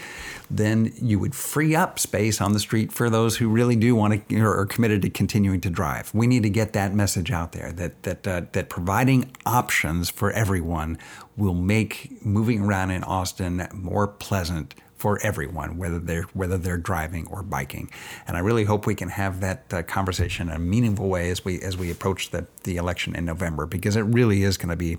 then 0.51 0.95
you 0.97 1.19
would 1.19 1.35
free 1.35 1.77
up 1.77 1.99
space 1.99 2.41
on 2.41 2.55
the 2.55 2.59
street 2.59 2.91
for 2.91 3.11
those 3.11 3.37
who 3.37 3.51
really 3.51 3.77
do 3.77 3.95
want 3.95 4.27
to 4.31 4.41
or 4.41 4.59
are 4.59 4.65
committed 4.65 5.03
to 5.03 5.11
continuing 5.11 5.61
to 5.61 5.69
drive. 5.69 6.11
We 6.15 6.27
need 6.27 6.43
to 6.45 6.51
get 6.51 6.73
that 6.73 6.95
message 6.95 7.31
out 7.31 7.53
there 7.53 7.71
that 7.73 8.03
that 8.05 8.27
uh, 8.27 8.43
that 8.53 8.71
providing 8.71 9.31
options 9.45 10.09
for 10.09 10.33
everyone 10.33 10.97
will 11.37 11.53
make 11.53 12.25
moving 12.25 12.63
around 12.63 12.93
in 12.93 13.05
Austin 13.05 13.69
more 13.75 14.09
pleasant 14.09 14.75
for 15.05 15.19
everyone, 15.23 15.77
whether 15.77 15.99
they're 15.99 16.23
whether 16.33 16.57
they're 16.57 16.79
driving 16.79 17.27
or 17.27 17.43
biking. 17.43 17.91
And 18.27 18.39
I 18.39 18.41
really 18.41 18.65
hope 18.65 18.87
we 18.87 18.95
can 18.95 19.11
have 19.11 19.43
that 19.43 19.63
uh, 19.71 19.83
conversation 19.83 20.49
in 20.49 20.57
a 20.57 20.59
meaningful 20.59 21.11
way 21.11 21.29
as 21.29 21.45
we 21.45 21.61
as 21.61 21.77
we 21.77 21.91
approach 21.91 22.31
the, 22.31 22.47
the 22.63 22.79
election 22.79 23.15
in 23.15 23.27
November, 23.27 23.67
because 23.67 23.97
it 23.97 24.07
really 24.21 24.45
is 24.45 24.57
going 24.57 24.71
to 24.71 24.77
be 24.77 24.97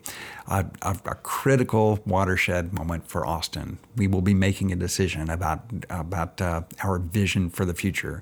a, 0.47 0.63
a, 0.83 0.95
a, 1.05 1.15
critical 1.15 1.97
watershed 2.05 2.71
moment 2.71 3.07
for 3.07 3.25
Austin. 3.25 3.79
We 3.97 4.05
will 4.05 4.21
be 4.21 4.35
making 4.35 4.71
a 4.71 4.75
decision 4.75 5.27
about 5.27 5.61
about 5.89 6.39
uh, 6.39 6.61
our 6.83 6.99
vision 6.99 7.49
for 7.49 7.65
the 7.65 7.73
future. 7.73 8.21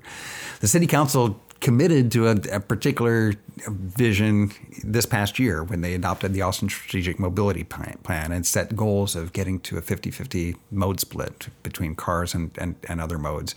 The 0.60 0.68
city 0.68 0.86
council 0.86 1.38
committed 1.64 2.12
to 2.12 2.28
a, 2.28 2.36
a, 2.52 2.60
particular 2.60 3.32
vision 3.66 4.52
this 4.84 5.06
past 5.06 5.38
year 5.38 5.64
when 5.64 5.80
they 5.80 5.94
adopted 5.94 6.34
the 6.34 6.42
Austin 6.42 6.68
Strategic 6.68 7.18
Mobility 7.18 7.64
Plan 7.64 8.32
and 8.32 8.46
set 8.46 8.76
goals 8.76 9.16
of 9.16 9.32
getting 9.32 9.58
to 9.60 9.78
a 9.78 9.80
50 9.80 10.10
50 10.10 10.56
mode 10.70 11.00
split 11.00 11.48
between 11.62 11.94
cars 11.94 12.34
and, 12.34 12.50
and, 12.58 12.76
and 12.86 13.00
other 13.00 13.16
modes. 13.16 13.54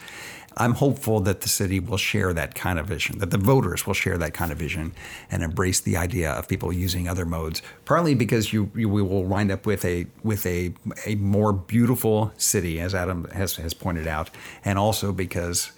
I'm 0.56 0.76
hopeful 0.76 1.20
that 1.20 1.42
the 1.42 1.50
city 1.50 1.82
will 1.82 1.98
share 1.98 2.32
that 2.34 2.56
kind 2.56 2.80
of 2.80 2.88
vision, 2.88 3.18
that 3.18 3.30
the 3.32 3.38
voters 3.38 3.86
will 3.86 3.94
share 3.94 4.18
that 4.18 4.34
kind 4.34 4.54
of 4.54 4.58
vision 4.58 4.94
and 5.30 5.44
embrace 5.44 5.82
the 5.82 5.98
idea 5.98 6.32
of 6.32 6.48
people 6.48 6.72
using 6.72 7.10
other 7.10 7.26
modes. 7.26 7.62
Partly 7.84 8.16
because 8.16 8.54
you, 8.54 8.72
you 8.74 8.88
we 8.88 9.02
will 9.02 9.26
wind 9.26 9.52
up 9.52 9.66
with 9.66 9.84
a 9.84 10.08
with 10.24 10.46
a 10.46 10.74
a 11.06 11.16
more 11.16 11.52
beautiful 11.52 12.32
city, 12.38 12.80
as 12.80 12.96
Adam 12.96 13.26
has, 13.34 13.58
has 13.58 13.74
pointed 13.74 14.08
out, 14.08 14.30
and 14.64 14.80
also 14.80 15.12
because 15.12 15.74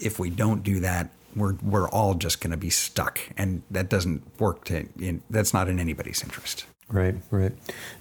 if 0.00 0.18
we 0.18 0.30
don't 0.30 0.62
do 0.62 0.80
that, 0.80 1.10
we're 1.36 1.54
we're 1.62 1.88
all 1.88 2.14
just 2.14 2.40
going 2.40 2.50
to 2.50 2.56
be 2.56 2.70
stuck, 2.70 3.20
and 3.36 3.62
that 3.70 3.88
doesn't 3.88 4.22
work. 4.40 4.64
To 4.66 4.86
in, 4.98 5.22
that's 5.30 5.54
not 5.54 5.68
in 5.68 5.78
anybody's 5.78 6.22
interest. 6.22 6.66
Right, 6.88 7.14
right. 7.30 7.52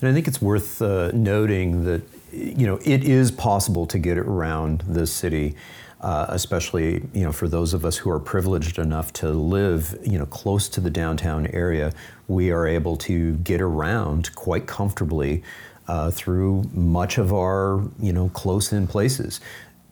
And 0.01 0.09
I 0.09 0.13
think 0.13 0.27
it's 0.27 0.41
worth 0.41 0.82
uh, 0.82 1.11
noting 1.11 1.86
that 1.86 2.01
you 2.32 2.65
know 2.65 2.80
it 2.84 3.03
is 3.03 3.32
possible 3.32 3.86
to 3.88 3.99
get 3.99 4.17
around 4.17 4.84
the 4.88 5.07
city. 5.07 5.55
Uh, 6.01 6.27
especially 6.30 7.05
you 7.13 7.25
know 7.25 7.32
for 7.34 7.49
those 7.49 7.73
of 7.73 7.84
us 7.84 7.97
who 7.97 8.09
are 8.09 8.21
privileged 8.21 8.80
enough 8.80 9.11
to 9.11 9.32
live 9.32 9.97
you 10.01 10.17
know 10.17 10.25
close 10.25 10.69
to 10.69 10.80
the 10.80 10.89
downtown 10.89 11.45
area, 11.47 11.91
we 12.30 12.51
are 12.51 12.65
able 12.65 12.95
to 12.95 13.34
get 13.39 13.59
around 13.59 14.34
quite 14.34 14.65
comfortably 14.65 15.43
uh, 15.89 16.09
through 16.09 16.63
much 16.71 17.17
of 17.17 17.34
our 17.34 17.84
you 17.99 18.13
know 18.13 18.30
close-in 18.30 18.88
places. 18.88 19.41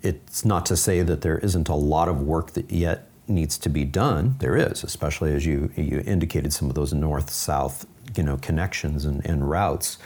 It's 0.01 0.45
not 0.45 0.65
to 0.67 0.77
say 0.77 1.01
that 1.01 1.21
there 1.21 1.39
isn't 1.39 1.67
a 1.67 1.75
lot 1.75 2.07
of 2.07 2.21
work 2.21 2.51
that 2.51 2.71
yet 2.71 3.09
needs 3.28 3.57
to 3.59 3.69
be 3.69 3.84
done. 3.84 4.36
There 4.39 4.55
is, 4.55 4.84
especially 4.84 5.34
as 5.34 5.45
you 5.45 5.71
you 5.75 6.03
indicated 6.05 6.53
some 6.53 6.69
of 6.69 6.75
those 6.75 6.93
north-south 6.93 7.86
you 8.15 8.23
know 8.23 8.38
connections 8.38 9.05
and, 9.05 9.25
and 9.25 9.49
routes. 9.49 9.97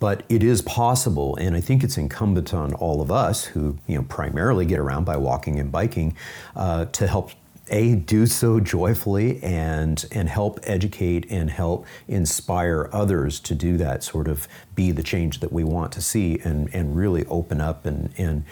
But 0.00 0.24
it 0.28 0.42
is 0.42 0.60
possible, 0.60 1.36
and 1.36 1.56
I 1.56 1.60
think 1.60 1.82
it's 1.82 1.96
incumbent 1.96 2.52
on 2.52 2.74
all 2.74 3.00
of 3.00 3.10
us 3.10 3.44
who 3.44 3.78
you 3.86 3.96
know 3.96 4.04
primarily 4.04 4.66
get 4.66 4.78
around 4.78 5.04
by 5.04 5.16
walking 5.16 5.58
and 5.58 5.70
biking 5.72 6.16
uh, 6.56 6.86
to 6.86 7.06
help 7.06 7.30
a 7.70 7.94
do 7.94 8.26
so 8.26 8.60
joyfully 8.60 9.42
and 9.42 10.04
and 10.12 10.28
help 10.28 10.60
educate 10.64 11.26
and 11.30 11.50
help 11.50 11.86
inspire 12.08 12.90
others 12.92 13.40
to 13.40 13.54
do 13.54 13.76
that 13.78 14.02
sort 14.02 14.28
of 14.28 14.46
be 14.74 14.90
the 14.90 15.02
change 15.02 15.40
that 15.40 15.50
we 15.52 15.64
want 15.64 15.90
to 15.92 16.02
see 16.02 16.38
and 16.44 16.68
and 16.74 16.96
really 16.96 17.24
open 17.26 17.60
up 17.60 17.86
and 17.86 18.12
and 18.18 18.44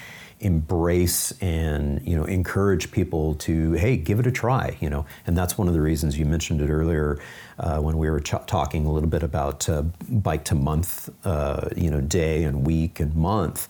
embrace 0.43 1.32
and 1.40 2.07
you 2.07 2.16
know 2.16 2.24
encourage 2.24 2.90
people 2.90 3.34
to 3.36 3.72
hey 3.72 3.97
give 3.97 4.18
it 4.18 4.26
a 4.26 4.32
try 4.32 4.76
you 4.80 4.90
know? 4.90 5.07
And 5.26 5.36
that's 5.36 5.57
one 5.57 5.68
of 5.68 5.74
the 5.74 5.80
reasons 5.80 6.18
you 6.18 6.26
mentioned 6.26 6.61
it 6.61 6.68
earlier 6.68 7.18
uh, 7.59 7.78
when 7.78 7.97
we 7.97 8.11
were 8.11 8.20
ch- 8.20 8.47
talking 8.47 8.84
a 8.84 8.93
little 8.93 9.09
bit 9.09 9.22
about 9.22 9.68
uh, 9.68 9.82
bike 10.09 10.45
to 10.47 10.55
month 10.55 11.09
uh, 11.24 11.68
you 11.76 11.90
know 11.90 12.01
day 12.01 12.45
and 12.45 12.66
week 12.66 13.01
and 13.01 13.14
month. 13.14 13.68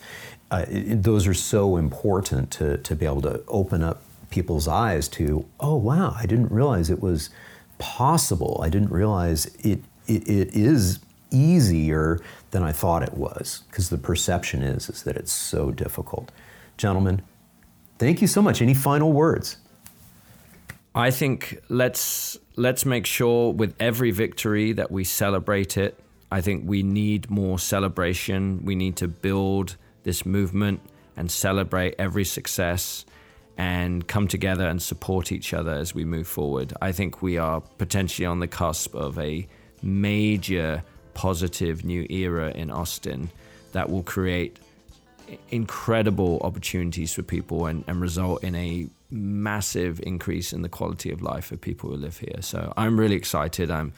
Uh, 0.51 0.64
it, 0.68 1.03
those 1.03 1.27
are 1.27 1.35
so 1.35 1.77
important 1.77 2.51
to, 2.51 2.77
to 2.79 2.95
be 2.97 3.07
able 3.07 3.23
to 3.23 3.43
open 3.49 3.83
up 3.83 4.03
people's 4.31 4.66
eyes 4.66 5.09
to 5.09 5.47
oh 5.61 5.77
wow 5.77 6.14
I 6.18 6.27
didn't 6.27 6.51
realize 6.51 6.91
it 6.91 7.03
was 7.03 7.31
possible. 7.79 8.61
I 8.62 8.70
didn't 8.70 8.91
realize 8.91 9.47
it 9.61 9.81
it, 10.07 10.29
it 10.29 10.55
is 10.55 11.01
easier 11.31 12.20
than 12.51 12.62
I 12.62 12.73
thought 12.73 13.03
it 13.03 13.14
was 13.14 13.62
because 13.68 13.89
the 13.91 13.99
perception 13.99 14.62
is 14.62 14.89
is 14.89 15.03
that 15.03 15.16
it's 15.16 15.33
so 15.33 15.70
difficult 15.70 16.31
gentlemen, 16.77 17.23
thank 17.99 18.20
you 18.20 18.27
so 18.27 18.43
much. 18.43 18.62
Any 18.62 18.75
final 18.75 19.12
words? 19.12 19.57
I 20.95 21.11
think 21.11 21.59
let's 21.68 22.39
let's 22.57 22.85
make 22.85 23.07
sure 23.07 23.53
with 23.53 23.75
every 23.81 24.11
victory 24.11 24.73
that 24.73 24.91
we 24.91 25.05
celebrate 25.05 25.77
it. 25.77 25.99
I 26.31 26.41
think 26.41 26.64
we 26.66 26.83
need 26.83 27.31
more 27.31 27.59
celebration. 27.59 28.64
We 28.64 28.75
need 28.75 28.97
to 28.97 29.09
build 29.09 29.77
this 30.03 30.27
movement 30.27 30.81
and 31.16 31.31
celebrate 31.31 31.95
every 31.99 32.25
success 32.25 33.05
and 33.57 34.07
come 34.07 34.29
together 34.29 34.66
and 34.66 34.83
support 34.83 35.31
each 35.31 35.53
other 35.53 35.73
as 35.73 35.95
we 35.95 36.05
move 36.05 36.27
forward. 36.27 36.73
I 36.81 36.93
think 36.93 37.23
we 37.23 37.39
are 37.39 37.61
potentially 37.61 38.27
on 38.27 38.41
the 38.41 38.49
cusp 38.49 38.95
of 38.95 39.18
a 39.18 39.47
major 39.83 40.83
positive 41.14 41.85
new 41.85 42.07
era 42.09 42.51
in 42.51 42.70
Austin 42.70 43.31
that 43.73 43.91
will 43.91 44.03
create 44.03 44.59
incredible 45.51 46.41
opportunities 46.43 47.12
for 47.12 47.23
people 47.23 47.66
and, 47.66 47.85
and 47.87 48.01
result 48.01 48.43
in 48.43 48.55
a 48.55 48.89
massive 49.11 50.01
increase 50.05 50.53
in 50.53 50.62
the 50.62 50.68
quality 50.68 51.11
of 51.11 51.23
life 51.23 51.47
for 51.47 51.57
people 51.57 51.91
who 51.91 51.97
live 51.97 52.18
here. 52.18 52.41
So 52.41 52.73
I'm 52.77 52.99
really 52.99 53.16
excited. 53.16 53.70
I'm 53.70 53.93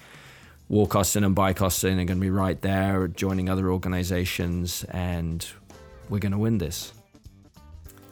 Walk 0.69 0.97
Austin 0.97 1.25
and 1.25 1.35
Bike 1.35 1.61
Austin 1.61 2.01
are 2.01 2.05
going 2.05 2.19
to 2.19 2.21
be 2.21 2.31
right 2.31 2.61
there, 2.63 3.07
joining 3.09 3.51
other 3.51 3.71
organizations, 3.71 4.85
and 4.85 5.47
we're 6.09 6.19
going 6.19 6.33
to 6.33 6.39
win 6.39 6.59
this. 6.59 6.93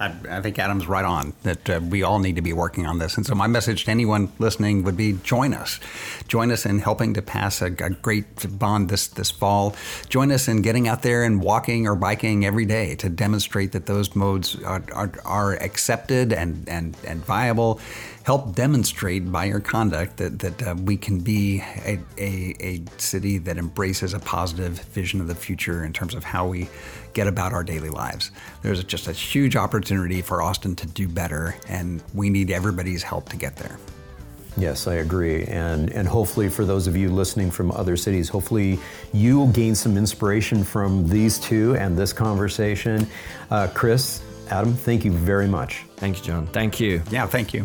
I, 0.02 0.38
I, 0.38 0.40
think 0.40 0.58
Adam's 0.58 0.88
right 0.88 1.04
on 1.04 1.32
that 1.44 1.70
uh, 1.70 1.80
we 1.88 2.02
all 2.02 2.18
need 2.18 2.34
to 2.34 2.42
be 2.42 2.52
working 2.52 2.86
on 2.86 2.98
this. 2.98 3.16
And 3.16 3.24
so, 3.24 3.36
my 3.36 3.46
message 3.46 3.84
to 3.84 3.90
anyone 3.90 4.32
listening 4.40 4.82
would 4.82 4.96
be 4.96 5.12
join 5.22 5.54
us. 5.54 5.78
Join 6.26 6.50
us 6.50 6.66
in 6.66 6.80
helping 6.80 7.14
to 7.14 7.22
pass 7.22 7.62
a, 7.62 7.66
a, 7.66 7.90
great 7.90 8.58
bond 8.58 8.88
this, 8.88 9.06
this 9.06 9.30
fall. 9.30 9.76
Join 10.08 10.32
us 10.32 10.48
in 10.48 10.60
getting 10.62 10.88
out 10.88 11.02
there 11.02 11.22
and 11.22 11.40
walking 11.40 11.86
or 11.86 11.94
biking 11.94 12.44
every 12.44 12.64
day 12.64 12.96
to 12.96 13.08
demonstrate 13.08 13.70
that 13.72 13.86
those 13.86 14.16
modes 14.16 14.60
are, 14.64 14.82
are, 14.92 15.12
are 15.24 15.52
accepted 15.54 16.32
and, 16.32 16.68
and, 16.68 16.96
and 17.06 17.24
viable 17.24 17.80
help 18.24 18.54
demonstrate 18.54 19.30
by 19.32 19.46
your 19.46 19.60
conduct 19.60 20.16
that, 20.16 20.38
that 20.38 20.62
uh, 20.62 20.74
we 20.84 20.96
can 20.96 21.18
be 21.18 21.60
a, 21.84 21.98
a, 22.18 22.54
a, 22.60 22.80
city 22.96 23.38
that 23.38 23.58
embraces 23.58 24.14
a 24.14 24.20
positive 24.20 24.78
vision 24.80 25.20
of 25.20 25.26
the 25.26 25.34
future 25.34 25.84
in 25.84 25.92
terms 25.92 26.14
of 26.14 26.22
how 26.22 26.46
we 26.46 26.68
get 27.14 27.26
about 27.26 27.52
our 27.52 27.64
daily 27.64 27.90
lives. 27.90 28.30
There's 28.62 28.82
just 28.84 29.08
a 29.08 29.12
huge 29.12 29.56
opportunity 29.56 30.22
for 30.22 30.42
Austin 30.42 30.76
to 30.76 30.86
do 30.86 31.08
better, 31.08 31.54
and 31.68 32.02
we 32.14 32.30
need 32.30 32.50
everybody's 32.50 33.02
help 33.02 33.28
to 33.30 33.36
get 33.36 33.56
there. 33.56 33.78
Yes, 34.56 34.86
I 34.86 34.96
agree. 34.96 35.44
And, 35.44 35.90
and 35.92 36.06
hopefully, 36.06 36.50
for 36.50 36.64
those 36.64 36.86
of 36.86 36.96
you 36.96 37.10
listening 37.10 37.50
from 37.50 37.70
other 37.72 37.96
cities, 37.96 38.28
hopefully 38.28 38.78
you'll 39.12 39.48
gain 39.48 39.74
some 39.74 39.96
inspiration 39.96 40.62
from 40.62 41.08
these 41.08 41.38
two 41.38 41.74
and 41.76 41.96
this 41.96 42.12
conversation. 42.12 43.06
Uh, 43.50 43.68
Chris, 43.72 44.22
Adam, 44.50 44.74
thank 44.74 45.04
you 45.04 45.12
very 45.12 45.48
much. 45.48 45.84
Thank 45.96 46.18
you, 46.18 46.24
John. 46.24 46.46
Thank 46.48 46.80
you. 46.80 47.02
Yeah, 47.10 47.26
thank 47.26 47.54
you. 47.54 47.64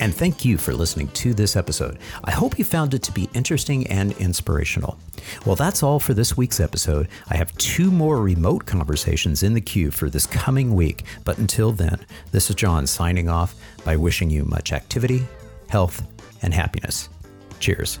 And 0.00 0.14
thank 0.14 0.44
you 0.44 0.58
for 0.58 0.72
listening 0.72 1.08
to 1.08 1.34
this 1.34 1.56
episode. 1.56 1.98
I 2.24 2.30
hope 2.30 2.58
you 2.58 2.64
found 2.64 2.94
it 2.94 3.02
to 3.04 3.12
be 3.12 3.28
interesting 3.34 3.86
and 3.88 4.12
inspirational. 4.12 4.98
Well, 5.44 5.56
that's 5.56 5.82
all 5.82 5.98
for 5.98 6.14
this 6.14 6.36
week's 6.36 6.60
episode. 6.60 7.08
I 7.28 7.36
have 7.36 7.56
two 7.58 7.90
more 7.90 8.22
remote 8.22 8.64
conversations 8.64 9.42
in 9.42 9.54
the 9.54 9.60
queue 9.60 9.90
for 9.90 10.08
this 10.08 10.26
coming 10.26 10.74
week. 10.74 11.04
But 11.24 11.38
until 11.38 11.72
then, 11.72 11.98
this 12.30 12.48
is 12.48 12.56
John 12.56 12.86
signing 12.86 13.28
off 13.28 13.54
by 13.84 13.96
wishing 13.96 14.30
you 14.30 14.44
much 14.44 14.72
activity, 14.72 15.26
health, 15.68 16.06
and 16.42 16.54
happiness. 16.54 17.08
Cheers. 17.58 17.98